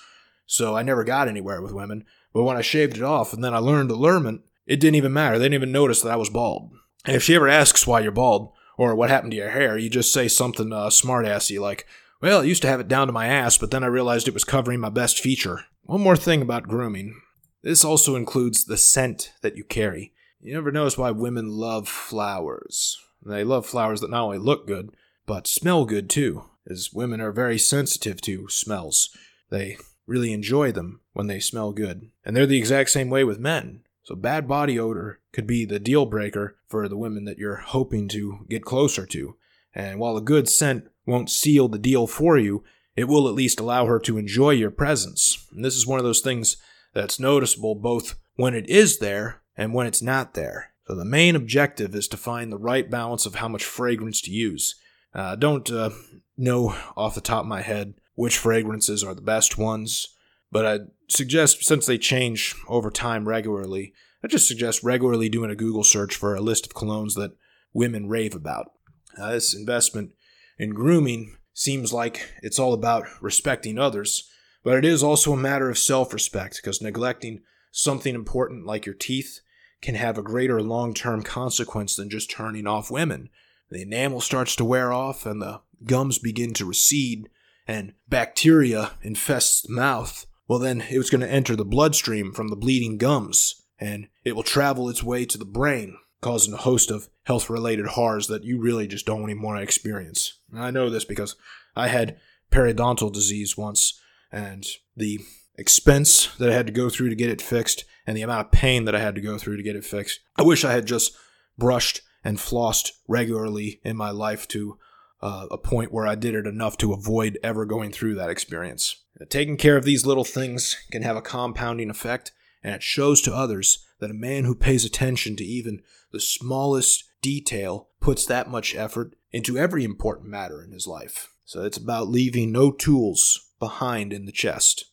so 0.46 0.76
I 0.76 0.82
never 0.82 1.04
got 1.04 1.28
anywhere 1.28 1.60
with 1.60 1.72
women. 1.72 2.04
But 2.32 2.44
when 2.44 2.56
I 2.56 2.62
shaved 2.62 2.96
it 2.96 3.02
off 3.02 3.32
and 3.32 3.42
then 3.42 3.54
I 3.54 3.58
learned 3.58 3.90
allurement, 3.90 4.42
it 4.66 4.80
didn't 4.80 4.96
even 4.96 5.12
matter. 5.12 5.38
They 5.38 5.46
didn't 5.46 5.54
even 5.54 5.72
notice 5.72 6.00
that 6.02 6.12
I 6.12 6.16
was 6.16 6.30
bald. 6.30 6.72
And 7.04 7.14
if 7.14 7.22
she 7.22 7.34
ever 7.34 7.48
asks 7.48 7.86
why 7.86 8.00
you're 8.00 8.12
bald 8.12 8.52
or 8.78 8.94
what 8.94 9.10
happened 9.10 9.32
to 9.32 9.36
your 9.36 9.50
hair, 9.50 9.76
you 9.76 9.90
just 9.90 10.12
say 10.12 10.28
something 10.28 10.72
uh, 10.72 10.86
smartassy 10.86 11.60
like, 11.60 11.86
well, 12.22 12.40
I 12.40 12.44
used 12.44 12.62
to 12.62 12.68
have 12.68 12.80
it 12.80 12.88
down 12.88 13.08
to 13.08 13.12
my 13.12 13.26
ass, 13.26 13.58
but 13.58 13.70
then 13.70 13.84
I 13.84 13.88
realized 13.88 14.26
it 14.26 14.34
was 14.34 14.44
covering 14.44 14.80
my 14.80 14.88
best 14.88 15.20
feature. 15.20 15.66
One 15.82 16.00
more 16.00 16.16
thing 16.16 16.40
about 16.40 16.68
grooming. 16.68 17.20
This 17.64 17.82
also 17.82 18.14
includes 18.14 18.66
the 18.66 18.76
scent 18.76 19.32
that 19.40 19.56
you 19.56 19.64
carry. 19.64 20.12
You 20.38 20.52
never 20.52 20.70
notice 20.70 20.98
why 20.98 21.10
women 21.12 21.48
love 21.48 21.88
flowers. 21.88 23.00
They 23.24 23.42
love 23.42 23.64
flowers 23.64 24.02
that 24.02 24.10
not 24.10 24.24
only 24.24 24.36
look 24.36 24.66
good, 24.66 24.94
but 25.24 25.46
smell 25.46 25.86
good 25.86 26.10
too, 26.10 26.44
as 26.68 26.92
women 26.92 27.22
are 27.22 27.32
very 27.32 27.58
sensitive 27.58 28.20
to 28.20 28.50
smells. 28.50 29.08
They 29.48 29.78
really 30.06 30.34
enjoy 30.34 30.72
them 30.72 31.00
when 31.14 31.26
they 31.26 31.40
smell 31.40 31.72
good. 31.72 32.10
And 32.22 32.36
they're 32.36 32.44
the 32.44 32.58
exact 32.58 32.90
same 32.90 33.08
way 33.08 33.24
with 33.24 33.38
men. 33.38 33.80
So 34.02 34.14
bad 34.14 34.46
body 34.46 34.78
odor 34.78 35.20
could 35.32 35.46
be 35.46 35.64
the 35.64 35.78
deal 35.78 36.04
breaker 36.04 36.58
for 36.68 36.86
the 36.86 36.98
women 36.98 37.24
that 37.24 37.38
you're 37.38 37.56
hoping 37.56 38.08
to 38.08 38.44
get 38.50 38.62
closer 38.62 39.06
to. 39.06 39.36
And 39.74 39.98
while 39.98 40.18
a 40.18 40.20
good 40.20 40.50
scent 40.50 40.90
won't 41.06 41.30
seal 41.30 41.68
the 41.68 41.78
deal 41.78 42.06
for 42.06 42.36
you, 42.36 42.62
it 42.94 43.04
will 43.04 43.26
at 43.26 43.34
least 43.34 43.58
allow 43.58 43.86
her 43.86 43.98
to 44.00 44.18
enjoy 44.18 44.50
your 44.50 44.70
presence. 44.70 45.46
And 45.50 45.64
this 45.64 45.76
is 45.76 45.86
one 45.86 45.98
of 45.98 46.04
those 46.04 46.20
things 46.20 46.58
that's 46.94 47.20
noticeable 47.20 47.74
both 47.74 48.14
when 48.36 48.54
it 48.54 48.68
is 48.68 48.98
there 48.98 49.42
and 49.56 49.74
when 49.74 49.86
it's 49.86 50.02
not 50.02 50.34
there. 50.34 50.72
So 50.86 50.94
the 50.94 51.04
main 51.04 51.34
objective 51.34 51.94
is 51.94 52.08
to 52.08 52.16
find 52.16 52.52
the 52.52 52.58
right 52.58 52.90
balance 52.90 53.26
of 53.26 53.36
how 53.36 53.48
much 53.48 53.64
fragrance 53.64 54.20
to 54.22 54.30
use. 54.30 54.74
Uh, 55.14 55.36
don't 55.36 55.70
uh, 55.70 55.90
know 56.36 56.76
off 56.96 57.14
the 57.14 57.20
top 57.20 57.42
of 57.42 57.48
my 57.48 57.62
head 57.62 57.94
which 58.14 58.38
fragrances 58.38 59.02
are 59.02 59.14
the 59.14 59.20
best 59.20 59.58
ones, 59.58 60.08
but 60.52 60.64
I 60.64 60.78
suggest 61.08 61.64
since 61.64 61.86
they 61.86 61.98
change 61.98 62.54
over 62.68 62.90
time 62.90 63.28
regularly, 63.28 63.92
I 64.22 64.28
just 64.28 64.46
suggest 64.46 64.84
regularly 64.84 65.28
doing 65.28 65.50
a 65.50 65.56
Google 65.56 65.84
search 65.84 66.14
for 66.14 66.34
a 66.34 66.40
list 66.40 66.66
of 66.66 66.74
colognes 66.74 67.14
that 67.14 67.36
women 67.72 68.08
rave 68.08 68.34
about. 68.34 68.70
Uh, 69.18 69.32
this 69.32 69.54
investment 69.54 70.12
in 70.58 70.70
grooming 70.70 71.36
seems 71.52 71.92
like 71.92 72.32
it's 72.42 72.58
all 72.58 72.72
about 72.72 73.04
respecting 73.20 73.78
others, 73.78 74.30
but 74.64 74.76
it 74.76 74.84
is 74.84 75.02
also 75.02 75.32
a 75.32 75.36
matter 75.36 75.70
of 75.70 75.78
self 75.78 76.12
respect 76.12 76.56
because 76.56 76.82
neglecting 76.82 77.42
something 77.70 78.14
important 78.14 78.66
like 78.66 78.86
your 78.86 78.94
teeth 78.94 79.40
can 79.80 79.94
have 79.94 80.16
a 80.18 80.22
greater 80.22 80.62
long 80.62 80.94
term 80.94 81.22
consequence 81.22 81.94
than 81.94 82.10
just 82.10 82.30
turning 82.30 82.66
off 82.66 82.90
women. 82.90 83.28
The 83.70 83.82
enamel 83.82 84.20
starts 84.20 84.56
to 84.56 84.64
wear 84.64 84.92
off 84.92 85.26
and 85.26 85.40
the 85.40 85.60
gums 85.84 86.18
begin 86.18 86.54
to 86.54 86.64
recede 86.64 87.28
and 87.66 87.92
bacteria 88.08 88.92
infests 89.02 89.62
the 89.62 89.72
mouth. 89.72 90.26
Well, 90.48 90.58
then 90.58 90.84
it's 90.88 91.10
going 91.10 91.20
to 91.20 91.30
enter 91.30 91.56
the 91.56 91.64
bloodstream 91.64 92.32
from 92.32 92.48
the 92.48 92.56
bleeding 92.56 92.98
gums 92.98 93.62
and 93.78 94.08
it 94.24 94.36
will 94.36 94.42
travel 94.42 94.88
its 94.88 95.02
way 95.02 95.24
to 95.26 95.38
the 95.38 95.44
brain 95.44 95.96
causing 96.20 96.54
a 96.54 96.58
host 96.58 96.90
of 96.90 97.08
health 97.24 97.50
related 97.50 97.86
horrors 97.86 98.28
that 98.28 98.44
you 98.44 98.58
really 98.58 98.86
just 98.86 99.04
don't 99.04 99.28
even 99.28 99.42
want 99.42 99.58
to 99.58 99.62
experience. 99.62 100.38
And 100.50 100.58
I 100.62 100.70
know 100.70 100.88
this 100.88 101.04
because 101.04 101.36
I 101.76 101.88
had 101.88 102.18
periodontal 102.50 103.12
disease 103.12 103.58
once, 103.58 104.00
and 104.34 104.66
the 104.96 105.20
expense 105.56 106.26
that 106.38 106.50
I 106.50 106.54
had 106.54 106.66
to 106.66 106.72
go 106.72 106.90
through 106.90 107.08
to 107.08 107.14
get 107.14 107.30
it 107.30 107.40
fixed 107.40 107.84
and 108.06 108.16
the 108.16 108.22
amount 108.22 108.46
of 108.46 108.52
pain 108.52 108.84
that 108.84 108.94
I 108.94 109.00
had 109.00 109.14
to 109.14 109.20
go 109.20 109.38
through 109.38 109.56
to 109.56 109.62
get 109.62 109.76
it 109.76 109.84
fixed. 109.84 110.20
I 110.36 110.42
wish 110.42 110.64
I 110.64 110.72
had 110.72 110.86
just 110.86 111.12
brushed 111.56 112.00
and 112.24 112.38
flossed 112.38 112.90
regularly 113.06 113.80
in 113.84 113.96
my 113.96 114.10
life 114.10 114.48
to 114.48 114.76
uh, 115.22 115.46
a 115.50 115.56
point 115.56 115.92
where 115.92 116.06
I 116.06 116.16
did 116.16 116.34
it 116.34 116.46
enough 116.46 116.76
to 116.78 116.92
avoid 116.92 117.38
ever 117.42 117.64
going 117.64 117.92
through 117.92 118.16
that 118.16 118.28
experience. 118.28 118.96
Taking 119.28 119.56
care 119.56 119.76
of 119.76 119.84
these 119.84 120.04
little 120.04 120.24
things 120.24 120.76
can 120.90 121.02
have 121.02 121.16
a 121.16 121.22
compounding 121.22 121.88
effect, 121.88 122.32
and 122.62 122.74
it 122.74 122.82
shows 122.82 123.22
to 123.22 123.34
others 123.34 123.86
that 124.00 124.10
a 124.10 124.14
man 124.14 124.44
who 124.44 124.56
pays 124.56 124.84
attention 124.84 125.36
to 125.36 125.44
even 125.44 125.80
the 126.10 126.20
smallest 126.20 127.04
detail 127.22 127.88
puts 128.00 128.26
that 128.26 128.50
much 128.50 128.74
effort 128.74 129.14
into 129.30 129.56
every 129.56 129.84
important 129.84 130.28
matter 130.28 130.62
in 130.62 130.72
his 130.72 130.86
life. 130.86 131.30
So 131.44 131.62
it's 131.62 131.78
about 131.78 132.08
leaving 132.08 132.50
no 132.50 132.72
tools 132.72 133.43
behind 133.58 134.12
in 134.12 134.26
the 134.26 134.32
chest. 134.32 134.86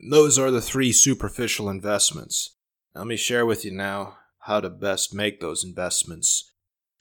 And 0.00 0.12
those 0.12 0.38
are 0.38 0.50
the 0.50 0.60
three 0.60 0.92
superficial 0.92 1.68
investments. 1.68 2.56
Let 2.94 3.06
me 3.06 3.16
share 3.16 3.46
with 3.46 3.64
you 3.64 3.70
now 3.70 4.18
how 4.40 4.60
to 4.60 4.70
best 4.70 5.14
make 5.14 5.40
those 5.40 5.64
investments. 5.64 6.52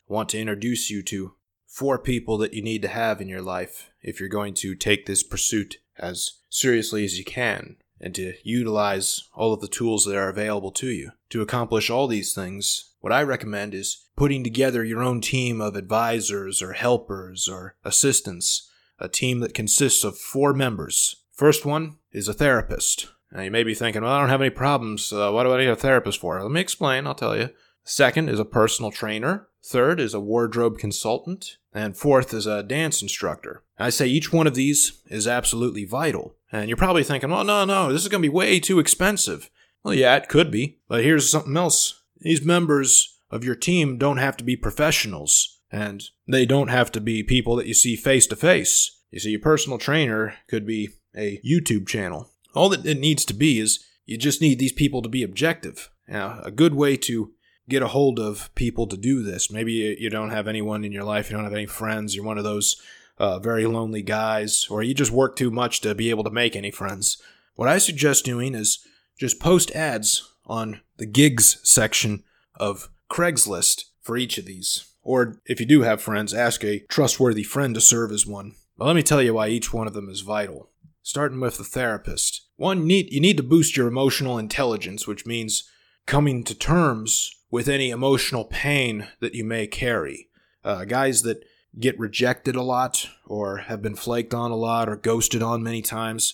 I 0.09 0.13
want 0.13 0.29
to 0.29 0.39
introduce 0.39 0.89
you 0.89 1.01
to 1.03 1.33
four 1.65 1.99
people 1.99 2.37
that 2.37 2.53
you 2.53 2.61
need 2.61 2.81
to 2.81 2.87
have 2.87 3.21
in 3.21 3.27
your 3.27 3.41
life 3.41 3.89
if 4.01 4.19
you're 4.19 4.29
going 4.29 4.53
to 4.55 4.75
take 4.75 5.05
this 5.05 5.23
pursuit 5.23 5.77
as 5.97 6.39
seriously 6.49 7.03
as 7.03 7.17
you 7.17 7.25
can 7.25 7.77
and 7.99 8.13
to 8.15 8.33
utilize 8.43 9.23
all 9.33 9.53
of 9.53 9.61
the 9.61 9.67
tools 9.67 10.05
that 10.05 10.15
are 10.15 10.29
available 10.29 10.71
to 10.71 10.87
you. 10.87 11.11
To 11.29 11.41
accomplish 11.41 11.89
all 11.89 12.07
these 12.07 12.33
things, 12.33 12.93
what 12.99 13.13
I 13.13 13.23
recommend 13.23 13.73
is 13.73 14.05
putting 14.15 14.43
together 14.43 14.83
your 14.83 15.01
own 15.01 15.21
team 15.21 15.61
of 15.61 15.75
advisors 15.75 16.61
or 16.61 16.73
helpers 16.73 17.49
or 17.49 17.75
assistants, 17.83 18.69
a 18.99 19.07
team 19.07 19.39
that 19.39 19.53
consists 19.53 20.03
of 20.03 20.17
four 20.17 20.53
members. 20.53 21.23
First 21.31 21.65
one 21.65 21.97
is 22.11 22.27
a 22.27 22.33
therapist. 22.33 23.07
Now 23.31 23.41
you 23.41 23.51
may 23.51 23.63
be 23.63 23.73
thinking, 23.73 24.01
well, 24.01 24.13
I 24.13 24.19
don't 24.19 24.29
have 24.29 24.41
any 24.41 24.49
problems. 24.49 25.11
Uh, 25.11 25.31
what 25.31 25.43
do 25.43 25.53
I 25.53 25.59
need 25.59 25.69
a 25.69 25.75
therapist 25.75 26.19
for? 26.19 26.41
Let 26.41 26.51
me 26.51 26.61
explain, 26.61 27.05
I'll 27.05 27.15
tell 27.15 27.37
you. 27.37 27.49
Second 27.83 28.29
is 28.29 28.39
a 28.39 28.45
personal 28.45 28.91
trainer. 28.91 29.47
Third 29.63 29.99
is 29.99 30.13
a 30.13 30.19
wardrobe 30.19 30.77
consultant. 30.77 31.57
And 31.73 31.95
fourth 31.95 32.33
is 32.33 32.47
a 32.47 32.63
dance 32.63 33.01
instructor. 33.01 33.63
I 33.77 33.91
say 33.91 34.07
each 34.07 34.33
one 34.33 34.47
of 34.47 34.55
these 34.55 35.03
is 35.07 35.27
absolutely 35.27 35.85
vital. 35.85 36.35
And 36.51 36.69
you're 36.69 36.77
probably 36.77 37.03
thinking, 37.03 37.29
well, 37.29 37.43
no, 37.43 37.65
no, 37.65 37.91
this 37.93 38.01
is 38.01 38.07
going 38.07 38.21
to 38.21 38.29
be 38.29 38.33
way 38.33 38.59
too 38.59 38.79
expensive. 38.79 39.49
Well, 39.83 39.93
yeah, 39.93 40.15
it 40.15 40.29
could 40.29 40.49
be. 40.49 40.79
But 40.87 41.03
here's 41.03 41.29
something 41.29 41.55
else. 41.55 42.01
These 42.19 42.43
members 42.43 43.19
of 43.29 43.43
your 43.43 43.55
team 43.55 43.97
don't 43.97 44.17
have 44.17 44.37
to 44.37 44.43
be 44.43 44.55
professionals, 44.55 45.56
and 45.71 46.03
they 46.27 46.45
don't 46.45 46.69
have 46.69 46.91
to 46.93 47.01
be 47.01 47.23
people 47.23 47.55
that 47.55 47.67
you 47.67 47.73
see 47.73 47.95
face 47.95 48.27
to 48.27 48.35
face. 48.35 49.01
You 49.11 49.19
see, 49.19 49.31
your 49.31 49.39
personal 49.39 49.77
trainer 49.77 50.35
could 50.47 50.65
be 50.65 50.89
a 51.15 51.41
YouTube 51.45 51.87
channel. 51.87 52.29
All 52.53 52.69
that 52.69 52.85
it 52.85 52.99
needs 52.99 53.25
to 53.25 53.33
be 53.33 53.59
is 53.59 53.83
you 54.05 54.17
just 54.17 54.41
need 54.41 54.59
these 54.59 54.71
people 54.71 55.01
to 55.01 55.09
be 55.09 55.23
objective. 55.23 55.89
Now, 56.07 56.39
a 56.43 56.51
good 56.51 56.73
way 56.73 56.95
to 56.97 57.33
get 57.69 57.83
a 57.83 57.87
hold 57.87 58.19
of 58.19 58.53
people 58.55 58.87
to 58.87 58.97
do 58.97 59.23
this. 59.23 59.51
Maybe 59.51 59.73
you 59.99 60.09
don't 60.09 60.29
have 60.29 60.47
anyone 60.47 60.85
in 60.85 60.91
your 60.91 61.03
life, 61.03 61.29
you 61.29 61.35
don't 61.35 61.43
have 61.43 61.53
any 61.53 61.65
friends, 61.65 62.15
you're 62.15 62.25
one 62.25 62.37
of 62.37 62.43
those 62.45 62.81
uh, 63.17 63.39
very 63.39 63.65
lonely 63.65 64.01
guys, 64.01 64.67
or 64.69 64.83
you 64.83 64.93
just 64.93 65.11
work 65.11 65.35
too 65.35 65.51
much 65.51 65.81
to 65.81 65.93
be 65.93 66.09
able 66.09 66.23
to 66.23 66.29
make 66.29 66.55
any 66.55 66.71
friends. 66.71 67.21
What 67.55 67.67
I 67.67 67.77
suggest 67.79 68.23
doing 68.23 68.55
is 68.55 68.79
just 69.19 69.39
post 69.39 69.71
ads 69.71 70.31
on 70.45 70.81
the 70.97 71.05
gigs 71.05 71.59
section 71.63 72.23
of 72.55 72.89
Craigslist 73.09 73.85
for 74.01 74.15
each 74.15 74.37
of 74.37 74.45
these. 74.45 74.85
Or 75.07 75.39
if 75.45 75.61
you 75.61 75.65
do 75.65 75.83
have 75.83 76.01
friends, 76.01 76.33
ask 76.33 76.65
a 76.65 76.81
trustworthy 76.89 77.43
friend 77.43 77.73
to 77.75 77.79
serve 77.79 78.11
as 78.11 78.27
one. 78.27 78.55
But 78.77 78.87
let 78.87 78.95
me 78.97 79.01
tell 79.01 79.21
you 79.21 79.35
why 79.35 79.47
each 79.47 79.71
one 79.71 79.87
of 79.87 79.93
them 79.93 80.09
is 80.09 80.19
vital. 80.19 80.69
Starting 81.01 81.39
with 81.39 81.57
the 81.57 81.63
therapist. 81.63 82.41
One, 82.57 82.85
need, 82.85 83.13
you 83.13 83.21
need 83.21 83.37
to 83.37 83.43
boost 83.43 83.77
your 83.77 83.87
emotional 83.87 84.37
intelligence, 84.37 85.07
which 85.07 85.25
means 85.25 85.63
coming 86.07 86.43
to 86.43 86.53
terms 86.53 87.31
with 87.49 87.69
any 87.69 87.89
emotional 87.89 88.43
pain 88.43 89.07
that 89.21 89.33
you 89.33 89.45
may 89.45 89.65
carry. 89.65 90.27
Uh, 90.61 90.83
guys 90.83 91.21
that 91.21 91.41
get 91.79 91.97
rejected 91.97 92.57
a 92.57 92.61
lot, 92.61 93.07
or 93.25 93.59
have 93.59 93.81
been 93.81 93.95
flaked 93.95 94.33
on 94.33 94.51
a 94.51 94.57
lot, 94.57 94.89
or 94.89 94.97
ghosted 94.97 95.41
on 95.41 95.63
many 95.63 95.81
times, 95.81 96.33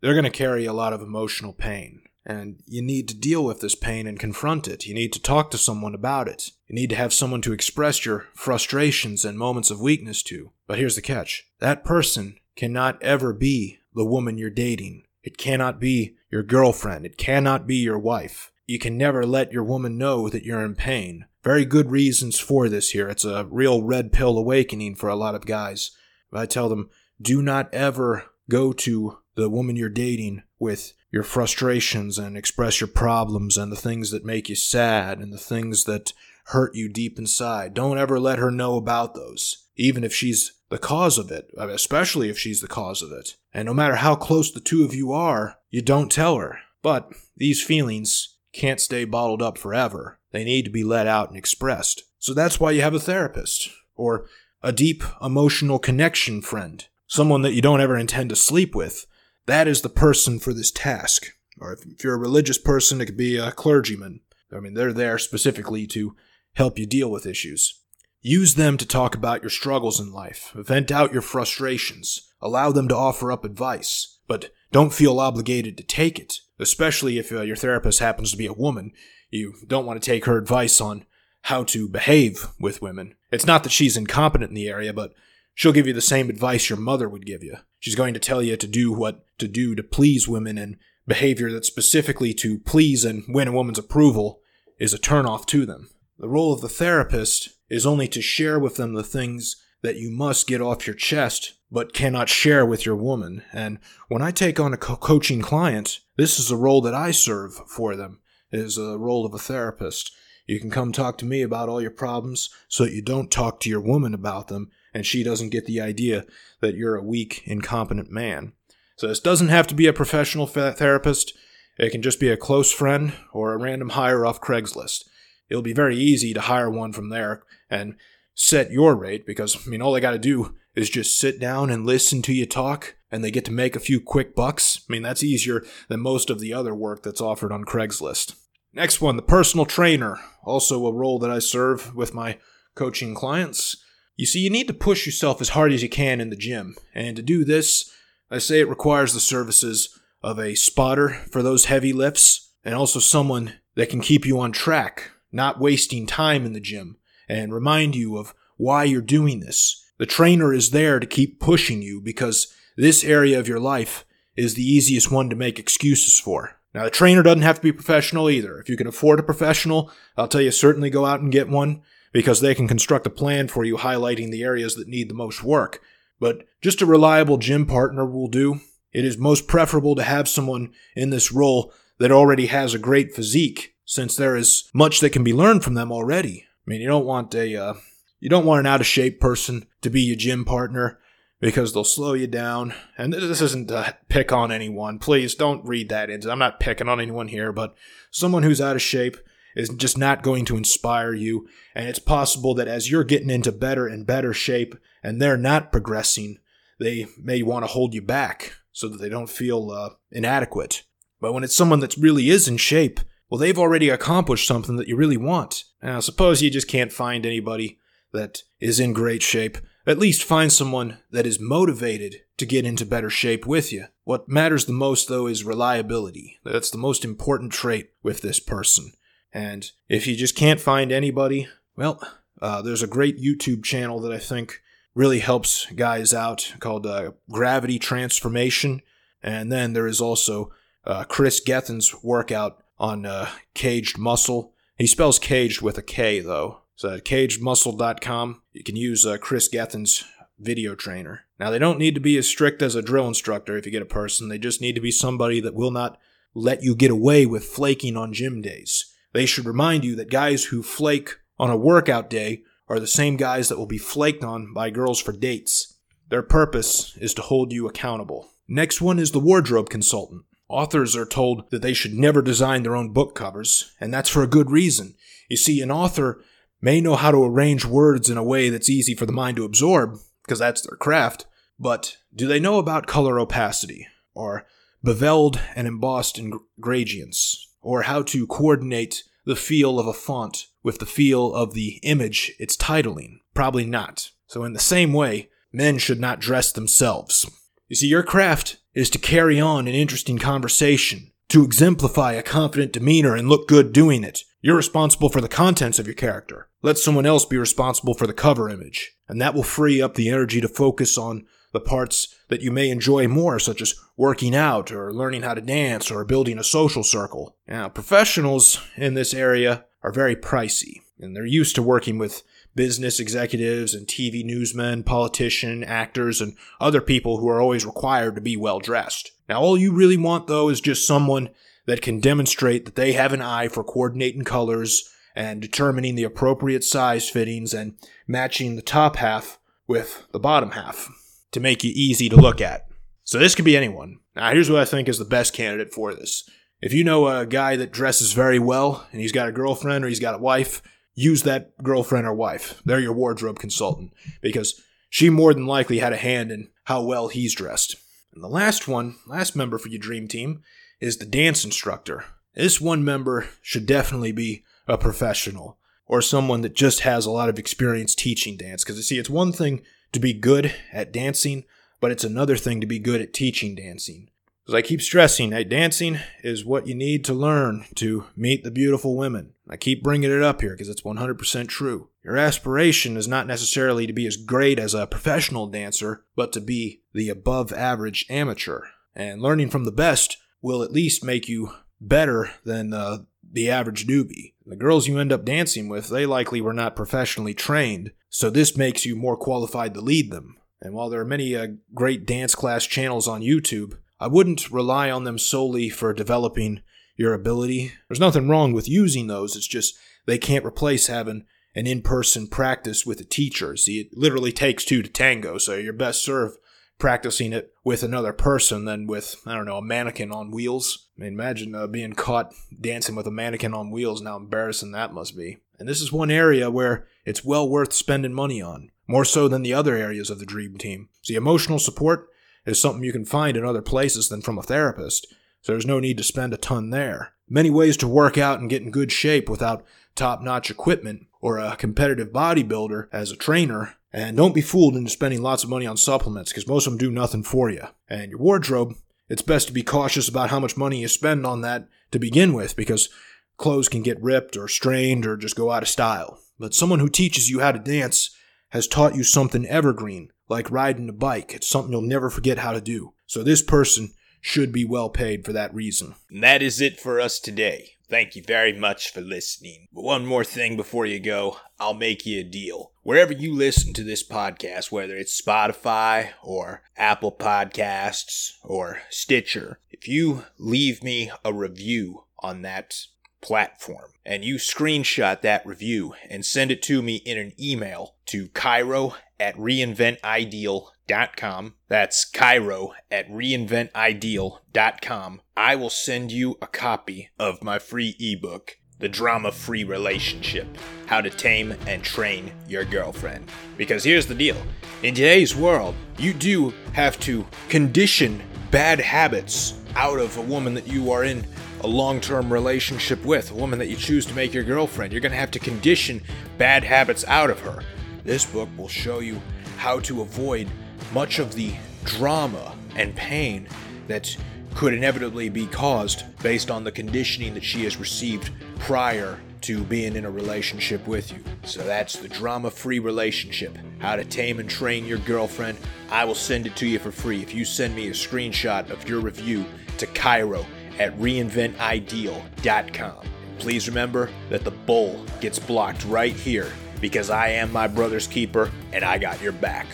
they're 0.00 0.14
going 0.14 0.24
to 0.24 0.30
carry 0.30 0.64
a 0.64 0.72
lot 0.72 0.94
of 0.94 1.02
emotional 1.02 1.52
pain. 1.52 2.00
And 2.26 2.62
you 2.66 2.80
need 2.80 3.08
to 3.08 3.16
deal 3.16 3.44
with 3.44 3.60
this 3.60 3.74
pain 3.74 4.06
and 4.06 4.18
confront 4.18 4.66
it. 4.66 4.86
You 4.86 4.94
need 4.94 5.12
to 5.12 5.20
talk 5.20 5.50
to 5.50 5.58
someone 5.58 5.94
about 5.94 6.26
it. 6.26 6.50
You 6.66 6.74
need 6.74 6.90
to 6.90 6.96
have 6.96 7.12
someone 7.12 7.42
to 7.42 7.52
express 7.52 8.06
your 8.06 8.28
frustrations 8.34 9.24
and 9.24 9.38
moments 9.38 9.70
of 9.70 9.80
weakness 9.80 10.22
to. 10.24 10.52
But 10.66 10.78
here's 10.78 10.96
the 10.96 11.02
catch 11.02 11.46
that 11.60 11.84
person 11.84 12.36
cannot 12.56 13.02
ever 13.02 13.32
be 13.32 13.78
the 13.94 14.04
woman 14.04 14.38
you're 14.38 14.50
dating. 14.50 15.04
It 15.22 15.36
cannot 15.36 15.80
be 15.80 16.16
your 16.30 16.42
girlfriend. 16.42 17.04
It 17.06 17.18
cannot 17.18 17.66
be 17.66 17.76
your 17.76 17.98
wife. 17.98 18.52
You 18.66 18.78
can 18.78 18.96
never 18.96 19.26
let 19.26 19.52
your 19.52 19.64
woman 19.64 19.98
know 19.98 20.28
that 20.28 20.44
you're 20.44 20.64
in 20.64 20.74
pain. 20.74 21.26
Very 21.42 21.66
good 21.66 21.90
reasons 21.90 22.38
for 22.38 22.68
this 22.70 22.90
here. 22.90 23.08
It's 23.08 23.24
a 23.24 23.44
real 23.50 23.82
red 23.82 24.12
pill 24.12 24.38
awakening 24.38 24.94
for 24.96 25.08
a 25.08 25.16
lot 25.16 25.34
of 25.34 25.44
guys. 25.44 25.90
I 26.32 26.46
tell 26.46 26.68
them, 26.68 26.90
do 27.20 27.42
not 27.42 27.72
ever 27.72 28.24
go 28.50 28.72
to 28.72 29.18
the 29.36 29.48
woman 29.48 29.76
you're 29.76 29.88
dating 29.88 30.42
with 30.58 30.94
your 31.14 31.22
frustrations 31.22 32.18
and 32.18 32.36
express 32.36 32.80
your 32.80 32.88
problems 32.88 33.56
and 33.56 33.70
the 33.70 33.76
things 33.76 34.10
that 34.10 34.24
make 34.24 34.48
you 34.48 34.56
sad 34.56 35.20
and 35.20 35.32
the 35.32 35.38
things 35.38 35.84
that 35.84 36.12
hurt 36.46 36.74
you 36.74 36.88
deep 36.88 37.20
inside. 37.20 37.72
Don't 37.72 37.98
ever 37.98 38.18
let 38.18 38.40
her 38.40 38.50
know 38.50 38.76
about 38.76 39.14
those, 39.14 39.68
even 39.76 40.02
if 40.02 40.12
she's 40.12 40.54
the 40.70 40.76
cause 40.76 41.16
of 41.16 41.30
it, 41.30 41.52
especially 41.56 42.28
if 42.28 42.36
she's 42.36 42.60
the 42.60 42.66
cause 42.66 43.00
of 43.00 43.12
it. 43.12 43.36
And 43.52 43.66
no 43.66 43.72
matter 43.72 43.94
how 43.94 44.16
close 44.16 44.50
the 44.50 44.58
two 44.58 44.84
of 44.84 44.92
you 44.92 45.12
are, 45.12 45.56
you 45.70 45.82
don't 45.82 46.10
tell 46.10 46.38
her. 46.38 46.58
But 46.82 47.12
these 47.36 47.62
feelings 47.62 48.36
can't 48.52 48.80
stay 48.80 49.04
bottled 49.04 49.40
up 49.40 49.56
forever. 49.56 50.18
They 50.32 50.42
need 50.42 50.64
to 50.64 50.70
be 50.72 50.82
let 50.82 51.06
out 51.06 51.28
and 51.28 51.38
expressed. 51.38 52.02
So 52.18 52.34
that's 52.34 52.58
why 52.58 52.72
you 52.72 52.80
have 52.80 52.94
a 52.94 52.98
therapist, 52.98 53.70
or 53.94 54.26
a 54.62 54.72
deep 54.72 55.04
emotional 55.22 55.78
connection 55.78 56.42
friend, 56.42 56.84
someone 57.06 57.42
that 57.42 57.54
you 57.54 57.62
don't 57.62 57.80
ever 57.80 57.96
intend 57.96 58.30
to 58.30 58.36
sleep 58.36 58.74
with. 58.74 59.06
That 59.46 59.68
is 59.68 59.82
the 59.82 59.88
person 59.88 60.38
for 60.38 60.52
this 60.52 60.70
task. 60.70 61.26
Or 61.60 61.72
if 61.72 62.02
you're 62.02 62.14
a 62.14 62.18
religious 62.18 62.58
person, 62.58 63.00
it 63.00 63.06
could 63.06 63.16
be 63.16 63.36
a 63.36 63.52
clergyman. 63.52 64.20
I 64.54 64.60
mean, 64.60 64.74
they're 64.74 64.92
there 64.92 65.18
specifically 65.18 65.86
to 65.88 66.16
help 66.54 66.78
you 66.78 66.86
deal 66.86 67.10
with 67.10 67.26
issues. 67.26 67.80
Use 68.20 68.54
them 68.54 68.76
to 68.78 68.86
talk 68.86 69.14
about 69.14 69.42
your 69.42 69.50
struggles 69.50 70.00
in 70.00 70.12
life, 70.12 70.52
vent 70.54 70.90
out 70.90 71.12
your 71.12 71.22
frustrations, 71.22 72.32
allow 72.40 72.72
them 72.72 72.88
to 72.88 72.96
offer 72.96 73.30
up 73.30 73.44
advice, 73.44 74.18
but 74.26 74.50
don't 74.72 74.94
feel 74.94 75.20
obligated 75.20 75.76
to 75.76 75.84
take 75.84 76.18
it 76.18 76.40
especially 76.58 77.18
if 77.18 77.32
uh, 77.32 77.42
your 77.42 77.56
therapist 77.56 78.00
happens 78.00 78.30
to 78.30 78.36
be 78.36 78.46
a 78.46 78.52
woman. 78.52 78.92
You 79.30 79.54
don't 79.66 79.86
want 79.86 80.00
to 80.00 80.06
take 80.06 80.26
her 80.26 80.38
advice 80.38 80.80
on 80.80 81.04
how 81.42 81.64
to 81.64 81.88
behave 81.88 82.46
with 82.58 82.82
women. 82.82 83.16
It's 83.30 83.46
not 83.46 83.64
that 83.64 83.72
she's 83.72 83.96
incompetent 83.96 84.50
in 84.50 84.54
the 84.54 84.68
area, 84.68 84.92
but 84.92 85.12
she'll 85.54 85.72
give 85.72 85.86
you 85.86 85.92
the 85.92 86.00
same 86.00 86.28
advice 86.28 86.68
your 86.68 86.78
mother 86.78 87.08
would 87.08 87.26
give 87.26 87.42
you. 87.42 87.56
She's 87.78 87.94
going 87.94 88.14
to 88.14 88.20
tell 88.20 88.42
you 88.42 88.56
to 88.56 88.66
do 88.66 88.92
what 88.92 89.24
to 89.38 89.48
do 89.48 89.74
to 89.74 89.82
please 89.82 90.28
women 90.28 90.58
and 90.58 90.76
behavior 91.06 91.50
that 91.52 91.64
specifically 91.64 92.34
to 92.34 92.58
please 92.60 93.04
and 93.04 93.24
win 93.28 93.48
a 93.48 93.52
woman's 93.52 93.78
approval 93.78 94.40
is 94.78 94.92
a 94.92 94.98
turnoff 94.98 95.46
to 95.46 95.66
them. 95.66 95.90
The 96.18 96.28
role 96.28 96.52
of 96.52 96.60
the 96.60 96.68
therapist 96.68 97.50
is 97.68 97.86
only 97.86 98.08
to 98.08 98.22
share 98.22 98.58
with 98.58 98.76
them 98.76 98.94
the 98.94 99.02
things 99.02 99.56
that 99.82 99.96
you 99.96 100.10
must 100.10 100.46
get 100.46 100.60
off 100.60 100.86
your 100.86 100.96
chest 100.96 101.54
but 101.70 101.92
cannot 101.92 102.28
share 102.28 102.64
with 102.64 102.86
your 102.86 102.96
woman. 102.96 103.42
And 103.52 103.78
when 104.08 104.22
I 104.22 104.30
take 104.30 104.60
on 104.60 104.72
a 104.72 104.76
co- 104.76 104.96
coaching 104.96 105.42
client, 105.42 106.00
this 106.16 106.38
is 106.38 106.50
a 106.50 106.56
role 106.56 106.80
that 106.82 106.94
I 106.94 107.10
serve 107.10 107.54
for 107.68 107.96
them. 107.96 108.20
It 108.50 108.60
is 108.60 108.78
a 108.78 108.96
role 108.96 109.26
of 109.26 109.34
a 109.34 109.38
therapist. 109.38 110.12
You 110.46 110.60
can 110.60 110.70
come 110.70 110.92
talk 110.92 111.18
to 111.18 111.24
me 111.24 111.42
about 111.42 111.68
all 111.68 111.82
your 111.82 111.90
problems 111.90 112.48
so 112.68 112.84
that 112.84 112.92
you 112.92 113.02
don't 113.02 113.30
talk 113.30 113.60
to 113.60 113.68
your 113.68 113.80
woman 113.80 114.14
about 114.14 114.48
them 114.48 114.70
and 114.94 115.04
she 115.04 115.22
doesn't 115.22 115.50
get 115.50 115.66
the 115.66 115.80
idea 115.80 116.24
that 116.60 116.76
you're 116.76 116.96
a 116.96 117.02
weak, 117.02 117.42
incompetent 117.44 118.10
man. 118.10 118.52
So 118.96 119.08
this 119.08 119.20
doesn't 119.20 119.48
have 119.48 119.66
to 119.66 119.74
be 119.74 119.88
a 119.88 119.92
professional 119.92 120.46
therapist. 120.46 121.34
It 121.78 121.90
can 121.90 122.00
just 122.00 122.20
be 122.20 122.28
a 122.28 122.36
close 122.36 122.72
friend 122.72 123.12
or 123.32 123.52
a 123.52 123.58
random 123.58 123.90
hire 123.90 124.24
off 124.24 124.40
Craigslist. 124.40 125.04
It'll 125.50 125.62
be 125.62 125.72
very 125.72 125.96
easy 125.96 126.32
to 126.32 126.40
hire 126.40 126.70
one 126.70 126.92
from 126.92 127.08
there 127.08 127.42
and 127.68 127.96
set 128.34 128.70
your 128.70 128.94
rate 128.94 129.26
because, 129.26 129.66
I 129.66 129.70
mean, 129.70 129.82
all 129.82 129.92
they 129.92 130.00
got 130.00 130.12
to 130.12 130.18
do 130.18 130.54
is 130.74 130.90
just 130.90 131.18
sit 131.18 131.40
down 131.40 131.70
and 131.70 131.84
listen 131.84 132.22
to 132.22 132.32
you 132.32 132.46
talk 132.46 132.96
and 133.10 133.22
they 133.22 133.30
get 133.30 133.44
to 133.46 133.52
make 133.52 133.76
a 133.76 133.80
few 133.80 134.00
quick 134.00 134.34
bucks. 134.34 134.80
I 134.88 134.92
mean, 134.92 135.02
that's 135.02 135.22
easier 135.22 135.64
than 135.88 136.00
most 136.00 136.30
of 136.30 136.40
the 136.40 136.52
other 136.52 136.74
work 136.74 137.02
that's 137.02 137.20
offered 137.20 137.52
on 137.52 137.64
Craigslist. 137.64 138.36
Next 138.72 139.00
one, 139.00 139.16
the 139.16 139.22
personal 139.22 139.66
trainer, 139.66 140.18
also 140.44 140.84
a 140.86 140.92
role 140.92 141.18
that 141.20 141.30
I 141.30 141.38
serve 141.38 141.94
with 141.94 142.14
my 142.14 142.38
coaching 142.74 143.14
clients. 143.14 143.76
You 144.16 144.26
see, 144.26 144.40
you 144.40 144.50
need 144.50 144.68
to 144.68 144.74
push 144.74 145.06
yourself 145.06 145.40
as 145.40 145.50
hard 145.50 145.72
as 145.72 145.82
you 145.82 145.88
can 145.88 146.20
in 146.20 146.30
the 146.30 146.36
gym, 146.36 146.76
and 146.94 147.16
to 147.16 147.22
do 147.22 147.44
this, 147.44 147.90
I 148.30 148.38
say 148.38 148.60
it 148.60 148.68
requires 148.68 149.12
the 149.12 149.20
services 149.20 149.98
of 150.22 150.38
a 150.38 150.54
spotter 150.54 151.10
for 151.30 151.42
those 151.42 151.66
heavy 151.66 151.92
lifts, 151.92 152.52
and 152.64 152.74
also 152.74 152.98
someone 152.98 153.54
that 153.74 153.90
can 153.90 154.00
keep 154.00 154.24
you 154.24 154.38
on 154.38 154.52
track, 154.52 155.10
not 155.32 155.60
wasting 155.60 156.06
time 156.06 156.46
in 156.46 156.52
the 156.52 156.60
gym, 156.60 156.96
and 157.28 157.52
remind 157.52 157.96
you 157.96 158.16
of 158.16 158.34
why 158.56 158.84
you're 158.84 159.02
doing 159.02 159.40
this 159.40 159.84
the 159.98 160.06
trainer 160.06 160.52
is 160.52 160.70
there 160.70 160.98
to 160.98 161.06
keep 161.06 161.40
pushing 161.40 161.80
you 161.80 162.00
because 162.00 162.52
this 162.76 163.04
area 163.04 163.38
of 163.38 163.48
your 163.48 163.60
life 163.60 164.04
is 164.36 164.54
the 164.54 164.68
easiest 164.68 165.10
one 165.10 165.30
to 165.30 165.36
make 165.36 165.58
excuses 165.58 166.18
for. 166.18 166.58
Now, 166.74 166.84
the 166.84 166.90
trainer 166.90 167.22
doesn't 167.22 167.42
have 167.42 167.56
to 167.56 167.62
be 167.62 167.72
professional 167.72 168.28
either. 168.28 168.58
If 168.58 168.68
you 168.68 168.76
can 168.76 168.88
afford 168.88 169.20
a 169.20 169.22
professional, 169.22 169.92
I'll 170.16 170.26
tell 170.26 170.40
you 170.40 170.50
certainly 170.50 170.90
go 170.90 171.04
out 171.04 171.20
and 171.20 171.30
get 171.30 171.48
one 171.48 171.82
because 172.14 172.40
they 172.40 172.54
can 172.54 172.68
construct 172.68 173.06
a 173.06 173.10
plan 173.10 173.48
for 173.48 173.64
you 173.64 173.76
highlighting 173.76 174.30
the 174.30 174.44
areas 174.44 174.76
that 174.76 174.88
need 174.88 175.10
the 175.10 175.14
most 175.14 175.42
work. 175.42 175.82
But 176.20 176.46
just 176.62 176.80
a 176.80 176.86
reliable 176.86 177.36
gym 177.36 177.66
partner 177.66 178.06
will 178.06 178.28
do. 178.28 178.60
It 178.92 179.04
is 179.04 179.18
most 179.18 179.48
preferable 179.48 179.96
to 179.96 180.04
have 180.04 180.28
someone 180.28 180.72
in 180.94 181.10
this 181.10 181.32
role 181.32 181.74
that 181.98 182.12
already 182.12 182.46
has 182.46 182.72
a 182.72 182.78
great 182.78 183.12
physique, 183.12 183.74
since 183.84 184.14
there 184.14 184.36
is 184.36 184.70
much 184.72 185.00
that 185.00 185.10
can 185.10 185.24
be 185.24 185.32
learned 185.32 185.64
from 185.64 185.74
them 185.74 185.90
already. 185.90 186.46
I 186.46 186.70
mean, 186.70 186.80
you 186.80 186.86
don't 186.86 187.04
want 187.04 187.34
a 187.34 187.56
uh, 187.56 187.74
you 188.20 188.30
don't 188.30 188.46
want 188.46 188.60
an 188.60 188.66
out 188.66 188.80
of 188.80 188.86
shape 188.86 189.20
person 189.20 189.66
to 189.82 189.90
be 189.90 190.00
your 190.00 190.16
gym 190.16 190.44
partner 190.44 191.00
because 191.40 191.74
they'll 191.74 191.84
slow 191.84 192.14
you 192.14 192.28
down. 192.28 192.74
And 192.96 193.12
this 193.12 193.42
isn't 193.42 193.68
to 193.68 193.98
pick 194.08 194.32
on 194.32 194.52
anyone. 194.52 195.00
Please 195.00 195.34
don't 195.34 195.66
read 195.66 195.88
that 195.88 196.10
into. 196.10 196.30
I'm 196.30 196.38
not 196.38 196.60
picking 196.60 196.88
on 196.88 197.00
anyone 197.00 197.28
here, 197.28 197.52
but 197.52 197.74
someone 198.12 198.44
who's 198.44 198.60
out 198.60 198.76
of 198.76 198.82
shape 198.82 199.16
is 199.54 199.68
just 199.70 199.98
not 199.98 200.22
going 200.22 200.44
to 200.46 200.56
inspire 200.56 201.12
you. 201.12 201.48
And 201.74 201.88
it's 201.88 201.98
possible 201.98 202.54
that 202.54 202.68
as 202.68 202.90
you're 202.90 203.04
getting 203.04 203.30
into 203.30 203.52
better 203.52 203.86
and 203.86 204.06
better 204.06 204.32
shape 204.32 204.74
and 205.02 205.20
they're 205.20 205.36
not 205.36 205.72
progressing, 205.72 206.38
they 206.80 207.06
may 207.18 207.42
want 207.42 207.64
to 207.64 207.70
hold 207.72 207.94
you 207.94 208.02
back 208.02 208.54
so 208.72 208.88
that 208.88 209.00
they 209.00 209.08
don't 209.08 209.30
feel 209.30 209.70
uh, 209.70 209.90
inadequate. 210.10 210.82
But 211.20 211.32
when 211.32 211.44
it's 211.44 211.56
someone 211.56 211.80
that 211.80 211.96
really 211.96 212.28
is 212.28 212.48
in 212.48 212.56
shape, 212.56 213.00
well, 213.30 213.38
they've 213.38 213.58
already 213.58 213.88
accomplished 213.88 214.46
something 214.46 214.76
that 214.76 214.88
you 214.88 214.96
really 214.96 215.16
want. 215.16 215.64
Now, 215.82 216.00
suppose 216.00 216.42
you 216.42 216.50
just 216.50 216.68
can't 216.68 216.92
find 216.92 217.24
anybody 217.24 217.78
that 218.12 218.42
is 218.60 218.80
in 218.80 218.92
great 218.92 219.22
shape, 219.22 219.58
at 219.86 219.98
least 219.98 220.24
find 220.24 220.52
someone 220.52 220.98
that 221.10 221.26
is 221.26 221.40
motivated 221.40 222.16
to 222.38 222.46
get 222.46 222.64
into 222.64 222.86
better 222.86 223.10
shape 223.10 223.46
with 223.46 223.72
you. 223.72 223.86
What 224.04 224.28
matters 224.28 224.66
the 224.66 224.72
most, 224.72 225.08
though, 225.08 225.26
is 225.26 225.44
reliability. 225.44 226.38
That's 226.44 226.70
the 226.70 226.78
most 226.78 227.04
important 227.04 227.52
trait 227.52 227.90
with 228.02 228.20
this 228.20 228.40
person. 228.40 228.92
And 229.34 229.70
if 229.88 230.06
you 230.06 230.14
just 230.14 230.36
can't 230.36 230.60
find 230.60 230.92
anybody, 230.92 231.48
well, 231.76 232.00
uh, 232.40 232.62
there's 232.62 232.82
a 232.82 232.86
great 232.86 233.20
YouTube 233.20 233.64
channel 233.64 233.98
that 234.00 234.12
I 234.12 234.18
think 234.18 234.62
really 234.94 235.18
helps 235.18 235.66
guys 235.72 236.14
out 236.14 236.54
called 236.60 236.86
uh, 236.86 237.10
Gravity 237.30 237.80
Transformation. 237.80 238.80
And 239.22 239.50
then 239.50 239.72
there 239.72 239.88
is 239.88 240.00
also 240.00 240.52
uh, 240.84 241.04
Chris 241.04 241.42
Gethin's 241.44 241.94
workout 242.02 242.62
on 242.78 243.04
uh, 243.04 243.28
caged 243.54 243.98
muscle. 243.98 244.54
He 244.78 244.86
spells 244.86 245.18
caged 245.18 245.62
with 245.62 245.78
a 245.78 245.82
K, 245.82 246.20
though. 246.20 246.60
So 246.76 246.94
at 246.94 247.04
cagedmuscle.com, 247.04 248.42
you 248.52 248.62
can 248.62 248.76
use 248.76 249.04
uh, 249.04 249.16
Chris 249.18 249.48
Gethin's 249.48 250.04
video 250.38 250.74
trainer. 250.74 251.22
Now, 251.38 251.50
they 251.50 251.58
don't 251.58 251.78
need 251.78 251.94
to 251.94 252.00
be 252.00 252.16
as 252.16 252.26
strict 252.26 252.62
as 252.62 252.74
a 252.74 252.82
drill 252.82 253.08
instructor 253.08 253.56
if 253.56 253.66
you 253.66 253.72
get 253.72 253.82
a 253.82 253.86
person. 253.86 254.28
They 254.28 254.38
just 254.38 254.60
need 254.60 254.74
to 254.74 254.80
be 254.80 254.90
somebody 254.90 255.40
that 255.40 255.54
will 255.54 255.70
not 255.70 255.98
let 256.34 256.62
you 256.62 256.74
get 256.74 256.90
away 256.90 257.26
with 257.26 257.44
flaking 257.44 257.96
on 257.96 258.12
gym 258.12 258.42
days. 258.42 258.93
They 259.14 259.24
should 259.24 259.46
remind 259.46 259.84
you 259.84 259.96
that 259.96 260.10
guys 260.10 260.46
who 260.46 260.62
flake 260.62 261.16
on 261.38 261.48
a 261.48 261.56
workout 261.56 262.10
day 262.10 262.42
are 262.68 262.80
the 262.80 262.86
same 262.86 263.16
guys 263.16 263.48
that 263.48 263.56
will 263.56 263.66
be 263.66 263.78
flaked 263.78 264.24
on 264.24 264.52
by 264.52 264.70
girls 264.70 265.00
for 265.00 265.12
dates. 265.12 265.78
Their 266.10 266.22
purpose 266.22 266.96
is 267.00 267.14
to 267.14 267.22
hold 267.22 267.52
you 267.52 267.66
accountable. 267.66 268.28
Next 268.48 268.82
one 268.82 268.98
is 268.98 269.12
the 269.12 269.20
wardrobe 269.20 269.70
consultant. 269.70 270.24
Authors 270.48 270.96
are 270.96 271.06
told 271.06 271.50
that 271.50 271.62
they 271.62 271.72
should 271.72 271.94
never 271.94 272.20
design 272.20 272.62
their 272.62 272.76
own 272.76 272.92
book 272.92 273.14
covers, 273.14 273.72
and 273.80 273.94
that's 273.94 274.10
for 274.10 274.22
a 274.22 274.28
good 274.28 274.50
reason. 274.50 274.94
You 275.28 275.36
see, 275.36 275.62
an 275.62 275.70
author 275.70 276.22
may 276.60 276.80
know 276.80 276.96
how 276.96 277.10
to 277.10 277.24
arrange 277.24 277.64
words 277.64 278.10
in 278.10 278.18
a 278.18 278.24
way 278.24 278.50
that's 278.50 278.68
easy 278.68 278.94
for 278.94 279.06
the 279.06 279.12
mind 279.12 279.36
to 279.36 279.44
absorb, 279.44 279.98
because 280.24 280.40
that's 280.40 280.60
their 280.60 280.76
craft, 280.76 281.26
but 281.58 281.96
do 282.14 282.26
they 282.26 282.40
know 282.40 282.58
about 282.58 282.86
color 282.86 283.18
opacity, 283.18 283.86
or 284.12 284.46
beveled 284.82 285.40
and 285.54 285.66
embossed 285.66 286.20
gradients, 286.60 287.48
or 287.64 287.82
how 287.82 288.02
to 288.02 288.26
coordinate 288.26 289.02
the 289.24 289.36
feel 289.36 289.80
of 289.80 289.86
a 289.86 289.92
font 289.92 290.46
with 290.62 290.78
the 290.78 290.86
feel 290.86 291.34
of 291.34 291.54
the 291.54 291.80
image 291.82 292.32
it's 292.38 292.56
titling? 292.56 293.18
Probably 293.34 293.66
not. 293.66 294.10
So, 294.26 294.44
in 294.44 294.52
the 294.52 294.60
same 294.60 294.92
way, 294.92 295.28
men 295.52 295.78
should 295.78 296.00
not 296.00 296.20
dress 296.20 296.52
themselves. 296.52 297.28
You 297.68 297.76
see, 297.76 297.88
your 297.88 298.02
craft 298.02 298.58
is 298.74 298.90
to 298.90 298.98
carry 298.98 299.40
on 299.40 299.66
an 299.66 299.74
interesting 299.74 300.18
conversation, 300.18 301.12
to 301.28 301.44
exemplify 301.44 302.12
a 302.12 302.22
confident 302.22 302.72
demeanor 302.72 303.14
and 303.14 303.28
look 303.28 303.48
good 303.48 303.72
doing 303.72 304.04
it. 304.04 304.22
You're 304.40 304.56
responsible 304.56 305.08
for 305.08 305.20
the 305.20 305.28
contents 305.28 305.78
of 305.78 305.86
your 305.86 305.94
character. 305.94 306.48
Let 306.62 306.78
someone 306.78 307.06
else 307.06 307.24
be 307.24 307.38
responsible 307.38 307.94
for 307.94 308.06
the 308.06 308.12
cover 308.12 308.48
image, 308.48 308.92
and 309.08 309.20
that 309.20 309.34
will 309.34 309.42
free 309.42 309.80
up 309.80 309.94
the 309.94 310.10
energy 310.10 310.40
to 310.40 310.48
focus 310.48 310.98
on 310.98 311.26
the 311.54 311.60
parts 311.60 312.14
that 312.28 312.42
you 312.42 312.50
may 312.50 312.68
enjoy 312.68 313.06
more, 313.08 313.38
such 313.38 313.62
as 313.62 313.76
working 313.96 314.34
out 314.34 314.72
or 314.72 314.92
learning 314.92 315.22
how 315.22 315.32
to 315.34 315.40
dance 315.40 315.90
or 315.90 316.04
building 316.04 316.36
a 316.36 316.44
social 316.44 316.82
circle. 316.82 317.36
Now, 317.46 317.68
professionals 317.68 318.60
in 318.76 318.94
this 318.94 319.14
area 319.14 319.64
are 319.82 319.92
very 319.92 320.16
pricey, 320.16 320.82
and 320.98 321.14
they're 321.14 321.24
used 321.24 321.54
to 321.54 321.62
working 321.62 321.96
with 321.96 322.24
business 322.56 322.98
executives 322.98 323.72
and 323.72 323.86
TV 323.86 324.24
newsmen, 324.24 324.82
politicians, 324.82 325.64
actors, 325.68 326.20
and 326.20 326.36
other 326.60 326.80
people 326.80 327.18
who 327.18 327.28
are 327.28 327.40
always 327.40 327.64
required 327.64 328.16
to 328.16 328.20
be 328.20 328.36
well 328.36 328.58
dressed. 328.58 329.12
Now, 329.28 329.40
all 329.40 329.56
you 329.56 329.72
really 329.72 329.96
want, 329.96 330.26
though, 330.26 330.48
is 330.48 330.60
just 330.60 330.86
someone 330.86 331.30
that 331.66 331.82
can 331.82 332.00
demonstrate 332.00 332.64
that 332.64 332.74
they 332.74 332.94
have 332.94 333.12
an 333.12 333.22
eye 333.22 333.46
for 333.46 333.62
coordinating 333.62 334.24
colors 334.24 334.90
and 335.14 335.40
determining 335.40 335.94
the 335.94 336.02
appropriate 336.02 336.64
size 336.64 337.08
fittings 337.08 337.54
and 337.54 337.78
matching 338.08 338.56
the 338.56 338.62
top 338.62 338.96
half 338.96 339.38
with 339.68 340.04
the 340.10 340.18
bottom 340.18 340.50
half 340.50 340.90
to 341.34 341.40
make 341.40 341.62
you 341.62 341.72
easy 341.74 342.08
to 342.08 342.16
look 342.16 342.40
at. 342.40 342.66
So 343.04 343.18
this 343.18 343.34
could 343.34 343.44
be 343.44 343.56
anyone. 343.56 343.98
Now 344.16 344.32
here's 344.32 344.50
what 344.50 344.60
I 344.60 344.64
think 344.64 344.88
is 344.88 344.98
the 344.98 345.04
best 345.04 345.34
candidate 345.34 345.72
for 345.72 345.94
this. 345.94 346.28
If 346.60 346.72
you 346.72 346.82
know 346.82 347.06
a 347.06 347.26
guy 347.26 347.56
that 347.56 347.72
dresses 347.72 348.14
very 348.14 348.38
well 348.38 348.86
and 348.90 349.00
he's 349.00 349.12
got 349.12 349.28
a 349.28 349.32
girlfriend 349.32 349.84
or 349.84 349.88
he's 349.88 350.00
got 350.00 350.14
a 350.14 350.18
wife, 350.18 350.62
use 350.94 351.22
that 351.24 351.56
girlfriend 351.62 352.06
or 352.06 352.14
wife. 352.14 352.62
They're 352.64 352.80
your 352.80 352.94
wardrobe 352.94 353.38
consultant 353.38 353.92
because 354.22 354.60
she 354.88 355.10
more 355.10 355.34
than 355.34 355.46
likely 355.46 355.78
had 355.78 355.92
a 355.92 355.98
hand 355.98 356.30
in 356.30 356.48
how 356.64 356.82
well 356.82 357.08
he's 357.08 357.34
dressed. 357.34 357.76
And 358.14 358.22
the 358.22 358.28
last 358.28 358.68
one, 358.68 358.96
last 359.06 359.36
member 359.36 359.58
for 359.58 359.68
your 359.68 359.80
dream 359.80 360.08
team, 360.08 360.42
is 360.80 360.98
the 360.98 361.04
dance 361.04 361.44
instructor. 361.44 362.04
This 362.34 362.60
one 362.60 362.84
member 362.84 363.28
should 363.42 363.66
definitely 363.66 364.12
be 364.12 364.44
a 364.66 364.78
professional 364.78 365.58
or 365.86 366.00
someone 366.00 366.40
that 366.42 366.54
just 366.54 366.80
has 366.80 367.04
a 367.04 367.10
lot 367.10 367.28
of 367.28 367.38
experience 367.38 367.94
teaching 367.94 368.36
dance. 368.36 368.64
Because 368.64 368.76
you 368.76 368.82
see, 368.82 368.98
it's 368.98 369.10
one 369.10 369.32
thing 369.32 369.62
to 369.94 370.00
be 370.00 370.12
good 370.12 370.54
at 370.72 370.92
dancing, 370.92 371.44
but 371.80 371.90
it's 371.90 372.04
another 372.04 372.36
thing 372.36 372.60
to 372.60 372.66
be 372.66 372.78
good 372.78 373.00
at 373.00 373.12
teaching 373.12 373.54
dancing. 373.54 374.10
As 374.46 374.54
I 374.54 374.60
keep 374.60 374.82
stressing, 374.82 375.30
that 375.30 375.48
dancing 375.48 376.00
is 376.22 376.44
what 376.44 376.66
you 376.66 376.74
need 376.74 377.02
to 377.06 377.14
learn 377.14 377.64
to 377.76 378.04
meet 378.14 378.44
the 378.44 378.50
beautiful 378.50 378.94
women. 378.94 379.32
I 379.48 379.56
keep 379.56 379.82
bringing 379.82 380.10
it 380.10 380.22
up 380.22 380.42
here 380.42 380.50
because 380.50 380.68
it's 380.68 380.82
100% 380.82 381.48
true. 381.48 381.88
Your 382.04 382.18
aspiration 382.18 382.98
is 382.98 383.08
not 383.08 383.26
necessarily 383.26 383.86
to 383.86 383.92
be 383.94 384.06
as 384.06 384.18
great 384.18 384.58
as 384.58 384.74
a 384.74 384.86
professional 384.86 385.46
dancer, 385.46 386.04
but 386.14 386.30
to 386.34 386.42
be 386.42 386.82
the 386.92 387.08
above 387.08 387.54
average 387.54 388.04
amateur. 388.10 388.64
And 388.94 389.22
learning 389.22 389.48
from 389.48 389.64
the 389.64 389.72
best 389.72 390.18
will 390.42 390.62
at 390.62 390.72
least 390.72 391.02
make 391.02 391.26
you 391.26 391.52
better 391.80 392.30
than 392.44 392.74
uh, 392.74 392.98
the 393.34 393.50
average 393.50 393.86
newbie. 393.86 394.32
The 394.46 394.56
girls 394.56 394.86
you 394.86 394.98
end 394.98 395.12
up 395.12 395.24
dancing 395.24 395.68
with, 395.68 395.88
they 395.88 396.06
likely 396.06 396.40
were 396.40 396.52
not 396.52 396.76
professionally 396.76 397.34
trained, 397.34 397.90
so 398.08 398.30
this 398.30 398.56
makes 398.56 398.86
you 398.86 398.96
more 398.96 399.16
qualified 399.16 399.74
to 399.74 399.80
lead 399.80 400.10
them. 400.10 400.36
And 400.62 400.72
while 400.72 400.88
there 400.88 401.00
are 401.00 401.04
many 401.04 401.36
uh, 401.36 401.48
great 401.74 402.06
dance 402.06 402.34
class 402.34 402.64
channels 402.64 403.08
on 403.08 403.20
YouTube, 403.20 403.76
I 404.00 404.06
wouldn't 404.06 404.50
rely 404.50 404.90
on 404.90 405.04
them 405.04 405.18
solely 405.18 405.68
for 405.68 405.92
developing 405.92 406.62
your 406.96 407.12
ability. 407.12 407.72
There's 407.88 408.00
nothing 408.00 408.28
wrong 408.28 408.52
with 408.52 408.68
using 408.68 409.08
those, 409.08 409.36
it's 409.36 409.46
just 409.46 409.76
they 410.06 410.18
can't 410.18 410.46
replace 410.46 410.86
having 410.86 411.26
an 411.56 411.66
in 411.66 411.82
person 411.82 412.26
practice 412.26 412.86
with 412.86 413.00
a 413.00 413.04
teacher. 413.04 413.56
See, 413.56 413.80
it 413.80 413.96
literally 413.96 414.32
takes 414.32 414.64
two 414.64 414.82
to 414.82 414.88
tango, 414.88 415.38
so 415.38 415.54
you're 415.54 415.72
best 415.72 416.04
served 416.04 416.38
practicing 416.78 417.32
it 417.32 417.52
with 417.64 417.82
another 417.82 418.12
person 418.12 418.64
than 418.64 418.86
with, 418.86 419.16
I 419.26 419.34
don't 419.34 419.46
know, 419.46 419.58
a 419.58 419.62
mannequin 419.62 420.12
on 420.12 420.30
wheels. 420.30 420.83
I 420.96 421.02
mean, 421.02 421.12
imagine 421.14 421.54
uh, 421.54 421.66
being 421.66 421.92
caught 421.92 422.32
dancing 422.60 422.94
with 422.94 423.06
a 423.06 423.10
mannequin 423.10 423.54
on 423.54 423.70
wheels 423.70 424.00
and 424.00 424.08
how 424.08 424.16
embarrassing 424.16 424.72
that 424.72 424.92
must 424.92 425.16
be. 425.16 425.38
And 425.58 425.68
this 425.68 425.80
is 425.80 425.92
one 425.92 426.10
area 426.10 426.50
where 426.50 426.86
it's 427.04 427.24
well 427.24 427.48
worth 427.48 427.72
spending 427.72 428.12
money 428.12 428.40
on, 428.40 428.70
more 428.86 429.04
so 429.04 429.28
than 429.28 429.42
the 429.42 429.54
other 429.54 429.76
areas 429.76 430.10
of 430.10 430.18
the 430.18 430.26
Dream 430.26 430.56
Team. 430.56 430.88
See, 431.02 431.14
emotional 431.14 431.58
support 431.58 432.08
is 432.46 432.60
something 432.60 432.84
you 432.84 432.92
can 432.92 433.04
find 433.04 433.36
in 433.36 433.44
other 433.44 433.62
places 433.62 434.08
than 434.08 434.22
from 434.22 434.38
a 434.38 434.42
therapist, 434.42 435.06
so 435.42 435.52
there's 435.52 435.66
no 435.66 435.80
need 435.80 435.96
to 435.98 436.04
spend 436.04 436.32
a 436.32 436.38
ton 436.38 436.70
there. 436.70 437.12
Many 437.28 437.50
ways 437.50 437.76
to 437.78 437.88
work 437.88 438.18
out 438.18 438.40
and 438.40 438.50
get 438.50 438.62
in 438.62 438.70
good 438.70 438.92
shape 438.92 439.28
without 439.28 439.64
top 439.94 440.22
notch 440.22 440.50
equipment 440.50 441.06
or 441.20 441.38
a 441.38 441.56
competitive 441.56 442.08
bodybuilder 442.08 442.88
as 442.92 443.10
a 443.10 443.16
trainer 443.16 443.76
and 443.92 444.16
don't 444.16 444.34
be 444.34 444.40
fooled 444.40 444.76
into 444.76 444.90
spending 444.90 445.22
lots 445.22 445.44
of 445.44 445.50
money 445.50 445.66
on 445.66 445.76
supplements 445.76 446.32
because 446.32 446.48
most 446.48 446.66
of 446.66 446.72
them 446.72 446.78
do 446.78 446.90
nothing 446.90 447.22
for 447.22 447.48
you. 447.48 447.62
And 447.88 448.10
your 448.10 448.18
wardrobe, 448.18 448.74
it's 449.08 449.22
best 449.22 449.46
to 449.48 449.52
be 449.52 449.62
cautious 449.62 450.08
about 450.08 450.30
how 450.30 450.40
much 450.40 450.56
money 450.56 450.80
you 450.80 450.88
spend 450.88 451.26
on 451.26 451.42
that 451.42 451.68
to 451.90 451.98
begin 451.98 452.32
with 452.32 452.56
because 452.56 452.88
clothes 453.36 453.68
can 453.68 453.82
get 453.82 454.02
ripped 454.02 454.36
or 454.36 454.48
strained 454.48 455.06
or 455.06 455.16
just 455.16 455.36
go 455.36 455.50
out 455.50 455.62
of 455.62 455.68
style. 455.68 456.18
But 456.38 456.54
someone 456.54 456.80
who 456.80 456.88
teaches 456.88 457.30
you 457.30 457.40
how 457.40 457.52
to 457.52 457.58
dance 457.58 458.16
has 458.50 458.66
taught 458.66 458.94
you 458.94 459.02
something 459.02 459.46
evergreen, 459.46 460.10
like 460.28 460.50
riding 460.50 460.88
a 460.88 460.92
bike. 460.92 461.34
It's 461.34 461.48
something 461.48 461.72
you'll 461.72 461.82
never 461.82 462.10
forget 462.10 462.38
how 462.38 462.52
to 462.52 462.60
do. 462.60 462.94
So 463.06 463.22
this 463.22 463.42
person 463.42 463.92
should 464.20 464.52
be 464.52 464.64
well 464.64 464.88
paid 464.88 465.24
for 465.24 465.32
that 465.32 465.54
reason. 465.54 465.94
And 466.10 466.22
that 466.22 466.42
is 466.42 466.60
it 466.60 466.80
for 466.80 467.00
us 467.00 467.20
today. 467.20 467.72
Thank 467.88 468.16
you 468.16 468.22
very 468.26 468.52
much 468.52 468.90
for 468.92 469.02
listening. 469.02 469.68
But 469.72 469.84
one 469.84 470.06
more 470.06 470.24
thing 470.24 470.56
before 470.56 470.86
you 470.86 470.98
go, 470.98 471.38
I'll 471.60 471.74
make 471.74 472.06
you 472.06 472.20
a 472.20 472.24
deal. 472.24 472.72
Wherever 472.84 473.12
you 473.14 473.34
listen 473.34 473.72
to 473.72 473.82
this 473.82 474.06
podcast, 474.06 474.70
whether 474.70 474.94
it's 474.94 475.18
Spotify 475.18 476.10
or 476.22 476.62
Apple 476.76 477.12
Podcasts 477.12 478.32
or 478.42 478.82
Stitcher, 478.90 479.58
if 479.70 479.88
you 479.88 480.26
leave 480.36 480.84
me 480.84 481.10
a 481.24 481.32
review 481.32 482.04
on 482.18 482.42
that 482.42 482.74
platform 483.22 483.92
and 484.04 484.22
you 484.22 484.34
screenshot 484.34 485.22
that 485.22 485.46
review 485.46 485.94
and 486.10 486.26
send 486.26 486.50
it 486.50 486.60
to 486.64 486.82
me 486.82 486.96
in 487.06 487.16
an 487.16 487.32
email 487.40 487.94
to 488.04 488.28
Cairo 488.28 488.96
at 489.18 489.34
reinventideal.com. 489.36 491.54
That's 491.68 492.04
Cairo 492.04 492.74
at 492.90 493.08
reinventideal.com. 493.08 495.20
I 495.34 495.56
will 495.56 495.70
send 495.70 496.12
you 496.12 496.36
a 496.42 496.46
copy 496.46 497.08
of 497.18 497.42
my 497.42 497.58
free 497.58 497.96
ebook, 497.98 498.58
The 498.80 498.88
Drama 498.88 499.30
Free 499.30 499.62
Relationship 499.62 500.46
How 500.86 501.00
to 501.00 501.08
Tame 501.08 501.54
and 501.66 501.82
Train 501.82 502.32
Your 502.48 502.64
Girlfriend. 502.64 503.30
Because 503.56 503.84
here's 503.84 504.06
the 504.06 504.16
deal 504.16 504.36
in 504.82 504.94
today's 504.94 505.34
world, 505.34 505.76
you 505.96 506.12
do 506.12 506.52
have 506.72 506.98
to 507.00 507.24
condition 507.48 508.20
bad 508.50 508.80
habits 508.80 509.54
out 509.76 510.00
of 510.00 510.16
a 510.16 510.22
woman 510.22 510.54
that 510.54 510.66
you 510.66 510.90
are 510.90 511.04
in 511.04 511.24
a 511.60 511.66
long 511.68 512.00
term 512.00 512.32
relationship 512.32 513.04
with, 513.04 513.30
a 513.30 513.34
woman 513.34 513.60
that 513.60 513.68
you 513.68 513.76
choose 513.76 514.04
to 514.06 514.14
make 514.14 514.34
your 514.34 514.44
girlfriend. 514.44 514.92
You're 514.92 515.00
going 515.00 515.12
to 515.12 515.18
have 515.18 515.30
to 515.30 515.38
condition 515.38 516.02
bad 516.36 516.64
habits 516.64 517.04
out 517.06 517.30
of 517.30 517.38
her. 517.40 517.62
This 518.04 518.26
book 518.26 518.48
will 518.58 518.68
show 518.68 518.98
you 518.98 519.22
how 519.56 519.78
to 519.80 520.02
avoid 520.02 520.48
much 520.92 521.20
of 521.20 521.34
the 521.34 521.54
drama 521.84 522.56
and 522.74 522.94
pain 522.96 523.46
that 523.86 524.16
could 524.54 524.72
inevitably 524.72 525.28
be 525.28 525.46
caused 525.46 526.04
based 526.22 526.50
on 526.50 526.64
the 526.64 526.72
conditioning 526.72 527.34
that 527.34 527.44
she 527.44 527.64
has 527.64 527.76
received 527.76 528.30
prior 528.60 529.18
to 529.42 529.62
being 529.64 529.96
in 529.96 530.06
a 530.06 530.10
relationship 530.10 530.86
with 530.86 531.12
you. 531.12 531.22
So 531.44 531.62
that's 531.64 531.96
the 531.96 532.08
drama 532.08 532.50
free 532.50 532.78
relationship. 532.78 533.58
How 533.78 533.96
to 533.96 534.04
tame 534.04 534.40
and 534.40 534.48
train 534.48 534.86
your 534.86 534.98
girlfriend. 534.98 535.58
I 535.90 536.04
will 536.04 536.14
send 536.14 536.46
it 536.46 536.56
to 536.56 536.66
you 536.66 536.78
for 536.78 536.90
free 536.90 537.20
if 537.20 537.34
you 537.34 537.44
send 537.44 537.76
me 537.76 537.88
a 537.88 537.92
screenshot 537.92 538.70
of 538.70 538.88
your 538.88 539.00
review 539.00 539.44
to 539.78 539.86
Cairo 539.88 540.46
at 540.78 540.96
reinventideal.com. 540.98 543.06
Please 543.38 543.68
remember 543.68 544.10
that 544.30 544.44
the 544.44 544.50
bull 544.50 545.04
gets 545.20 545.38
blocked 545.38 545.84
right 545.84 546.14
here 546.14 546.50
because 546.80 547.10
I 547.10 547.28
am 547.28 547.52
my 547.52 547.66
brother's 547.66 548.06
keeper 548.06 548.50
and 548.72 548.84
I 548.84 548.98
got 548.98 549.20
your 549.20 549.32
back. 549.32 549.66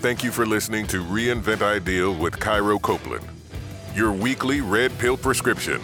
Thank 0.00 0.24
you 0.24 0.32
for 0.32 0.44
listening 0.44 0.86
to 0.88 1.02
Reinvent 1.02 1.62
Ideal 1.62 2.14
with 2.14 2.38
Cairo 2.38 2.78
Copeland, 2.78 3.26
your 3.94 4.12
weekly 4.12 4.60
red 4.60 4.96
pill 4.98 5.16
prescription. 5.16 5.80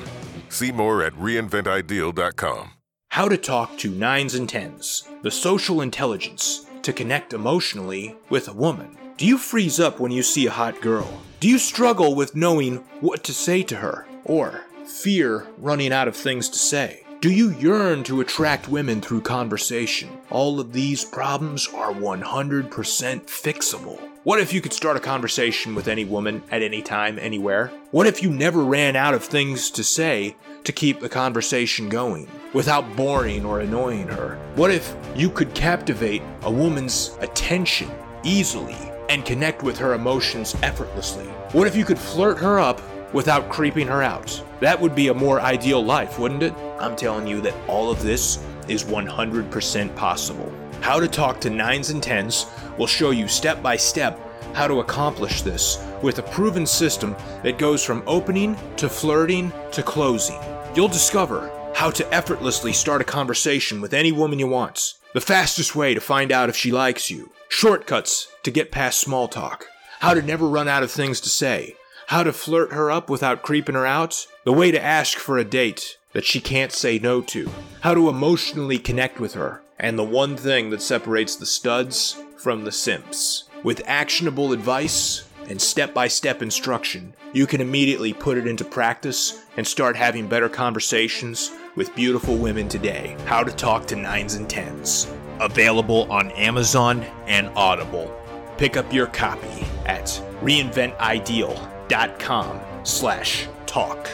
See 0.48 0.72
more 0.72 1.02
at 1.02 1.12
reinventideal.com. 1.14 2.72
How 3.10 3.28
to 3.28 3.36
talk 3.36 3.76
to 3.78 3.90
nines 3.90 4.34
and 4.34 4.48
tens, 4.48 5.08
the 5.22 5.30
social 5.30 5.80
intelligence 5.80 6.66
to 6.82 6.92
connect 6.92 7.32
emotionally 7.32 8.14
with 8.28 8.48
a 8.48 8.52
woman. 8.52 8.96
Do 9.16 9.26
you 9.26 9.36
freeze 9.36 9.78
up 9.78 10.00
when 10.00 10.12
you 10.12 10.22
see 10.22 10.46
a 10.46 10.50
hot 10.50 10.80
girl? 10.80 11.20
Do 11.40 11.48
you 11.48 11.58
struggle 11.58 12.14
with 12.14 12.36
knowing 12.36 12.76
what 13.00 13.24
to 13.24 13.34
say 13.34 13.62
to 13.64 13.76
her? 13.76 14.06
Or 14.24 14.64
fear 14.84 15.46
running 15.58 15.92
out 15.92 16.08
of 16.08 16.16
things 16.16 16.48
to 16.50 16.58
say? 16.58 17.04
Do 17.20 17.30
you 17.30 17.50
yearn 17.50 18.02
to 18.04 18.20
attract 18.20 18.68
women 18.68 19.02
through 19.02 19.20
conversation? 19.22 20.08
All 20.30 20.58
of 20.58 20.72
these 20.72 21.04
problems 21.04 21.68
are 21.74 21.92
100% 21.92 22.70
fixable. 22.70 24.09
What 24.22 24.38
if 24.38 24.52
you 24.52 24.60
could 24.60 24.74
start 24.74 24.98
a 24.98 25.00
conversation 25.00 25.74
with 25.74 25.88
any 25.88 26.04
woman 26.04 26.42
at 26.50 26.60
any 26.62 26.82
time, 26.82 27.18
anywhere? 27.18 27.72
What 27.90 28.06
if 28.06 28.22
you 28.22 28.28
never 28.28 28.62
ran 28.62 28.94
out 28.94 29.14
of 29.14 29.24
things 29.24 29.70
to 29.70 29.82
say 29.82 30.36
to 30.64 30.72
keep 30.72 31.00
the 31.00 31.08
conversation 31.08 31.88
going 31.88 32.28
without 32.52 32.96
boring 32.96 33.46
or 33.46 33.60
annoying 33.60 34.08
her? 34.08 34.38
What 34.56 34.72
if 34.72 34.94
you 35.16 35.30
could 35.30 35.54
captivate 35.54 36.20
a 36.42 36.50
woman's 36.50 37.16
attention 37.20 37.90
easily 38.22 38.76
and 39.08 39.24
connect 39.24 39.62
with 39.62 39.78
her 39.78 39.94
emotions 39.94 40.54
effortlessly? 40.62 41.24
What 41.52 41.66
if 41.66 41.74
you 41.74 41.86
could 41.86 41.98
flirt 41.98 42.36
her 42.40 42.60
up 42.60 42.82
without 43.12 43.48
creeping 43.48 43.86
her 43.86 44.02
out. 44.02 44.42
That 44.60 44.80
would 44.80 44.94
be 44.94 45.08
a 45.08 45.14
more 45.14 45.40
ideal 45.40 45.84
life, 45.84 46.18
wouldn't 46.18 46.42
it? 46.42 46.54
I'm 46.78 46.96
telling 46.96 47.26
you 47.26 47.40
that 47.40 47.54
all 47.68 47.90
of 47.90 48.02
this 48.02 48.44
is 48.68 48.84
100% 48.84 49.96
possible. 49.96 50.52
How 50.80 50.98
to 50.98 51.08
Talk 51.08 51.40
to 51.40 51.50
Nines 51.50 51.90
and 51.90 52.02
Tens 52.02 52.46
will 52.78 52.86
show 52.86 53.10
you 53.10 53.28
step 53.28 53.62
by 53.62 53.76
step 53.76 54.18
how 54.54 54.66
to 54.66 54.80
accomplish 54.80 55.42
this 55.42 55.78
with 56.02 56.18
a 56.18 56.22
proven 56.22 56.66
system 56.66 57.14
that 57.42 57.58
goes 57.58 57.84
from 57.84 58.02
opening 58.06 58.56
to 58.76 58.88
flirting 58.88 59.52
to 59.72 59.82
closing. 59.82 60.40
You'll 60.74 60.88
discover 60.88 61.50
how 61.74 61.90
to 61.90 62.14
effortlessly 62.14 62.72
start 62.72 63.00
a 63.00 63.04
conversation 63.04 63.80
with 63.80 63.94
any 63.94 64.10
woman 64.10 64.38
you 64.38 64.48
want, 64.48 64.94
the 65.14 65.20
fastest 65.20 65.76
way 65.76 65.94
to 65.94 66.00
find 66.00 66.32
out 66.32 66.48
if 66.48 66.56
she 66.56 66.72
likes 66.72 67.10
you, 67.10 67.30
shortcuts 67.48 68.28
to 68.42 68.50
get 68.50 68.72
past 68.72 69.00
small 69.00 69.28
talk, 69.28 69.66
how 70.00 70.14
to 70.14 70.22
never 70.22 70.48
run 70.48 70.68
out 70.68 70.82
of 70.82 70.90
things 70.90 71.20
to 71.20 71.28
say, 71.28 71.76
how 72.08 72.22
to 72.22 72.32
flirt 72.32 72.72
her 72.72 72.90
up 72.90 73.08
without 73.08 73.42
creeping 73.42 73.74
her 73.74 73.86
out, 73.86 74.26
the 74.44 74.52
way 74.52 74.70
to 74.70 74.82
ask 74.82 75.18
for 75.18 75.38
a 75.38 75.44
date 75.44 75.96
that 76.12 76.24
she 76.24 76.40
can't 76.40 76.72
say 76.72 76.98
no 76.98 77.20
to, 77.20 77.48
how 77.82 77.94
to 77.94 78.08
emotionally 78.08 78.78
connect 78.78 79.20
with 79.20 79.34
her, 79.34 79.62
and 79.80 79.98
the 79.98 80.04
one 80.04 80.36
thing 80.36 80.70
that 80.70 80.82
separates 80.82 81.34
the 81.36 81.46
studs 81.46 82.22
from 82.36 82.64
the 82.64 82.72
simps. 82.72 83.44
With 83.64 83.82
actionable 83.86 84.52
advice 84.52 85.24
and 85.48 85.60
step 85.60 85.92
by 85.92 86.06
step 86.08 86.42
instruction, 86.42 87.12
you 87.32 87.46
can 87.46 87.60
immediately 87.60 88.12
put 88.12 88.38
it 88.38 88.46
into 88.46 88.64
practice 88.64 89.42
and 89.56 89.66
start 89.66 89.96
having 89.96 90.28
better 90.28 90.48
conversations 90.48 91.50
with 91.76 91.94
beautiful 91.94 92.36
women 92.36 92.68
today. 92.68 93.16
How 93.26 93.42
to 93.42 93.52
Talk 93.52 93.86
to 93.86 93.96
Nines 93.96 94.34
and 94.34 94.48
Tens. 94.48 95.12
Available 95.40 96.10
on 96.12 96.30
Amazon 96.32 97.02
and 97.26 97.48
Audible. 97.56 98.14
Pick 98.58 98.76
up 98.76 98.92
your 98.92 99.06
copy 99.06 99.64
at 99.86 100.04
reinventideal.com 100.42 102.60
slash 102.84 103.48
talk. 103.66 104.10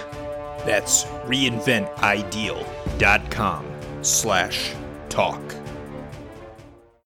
That's 0.65 1.05
reinventideal.com 1.27 3.67
slash 4.03 4.73
talk. 5.17 5.66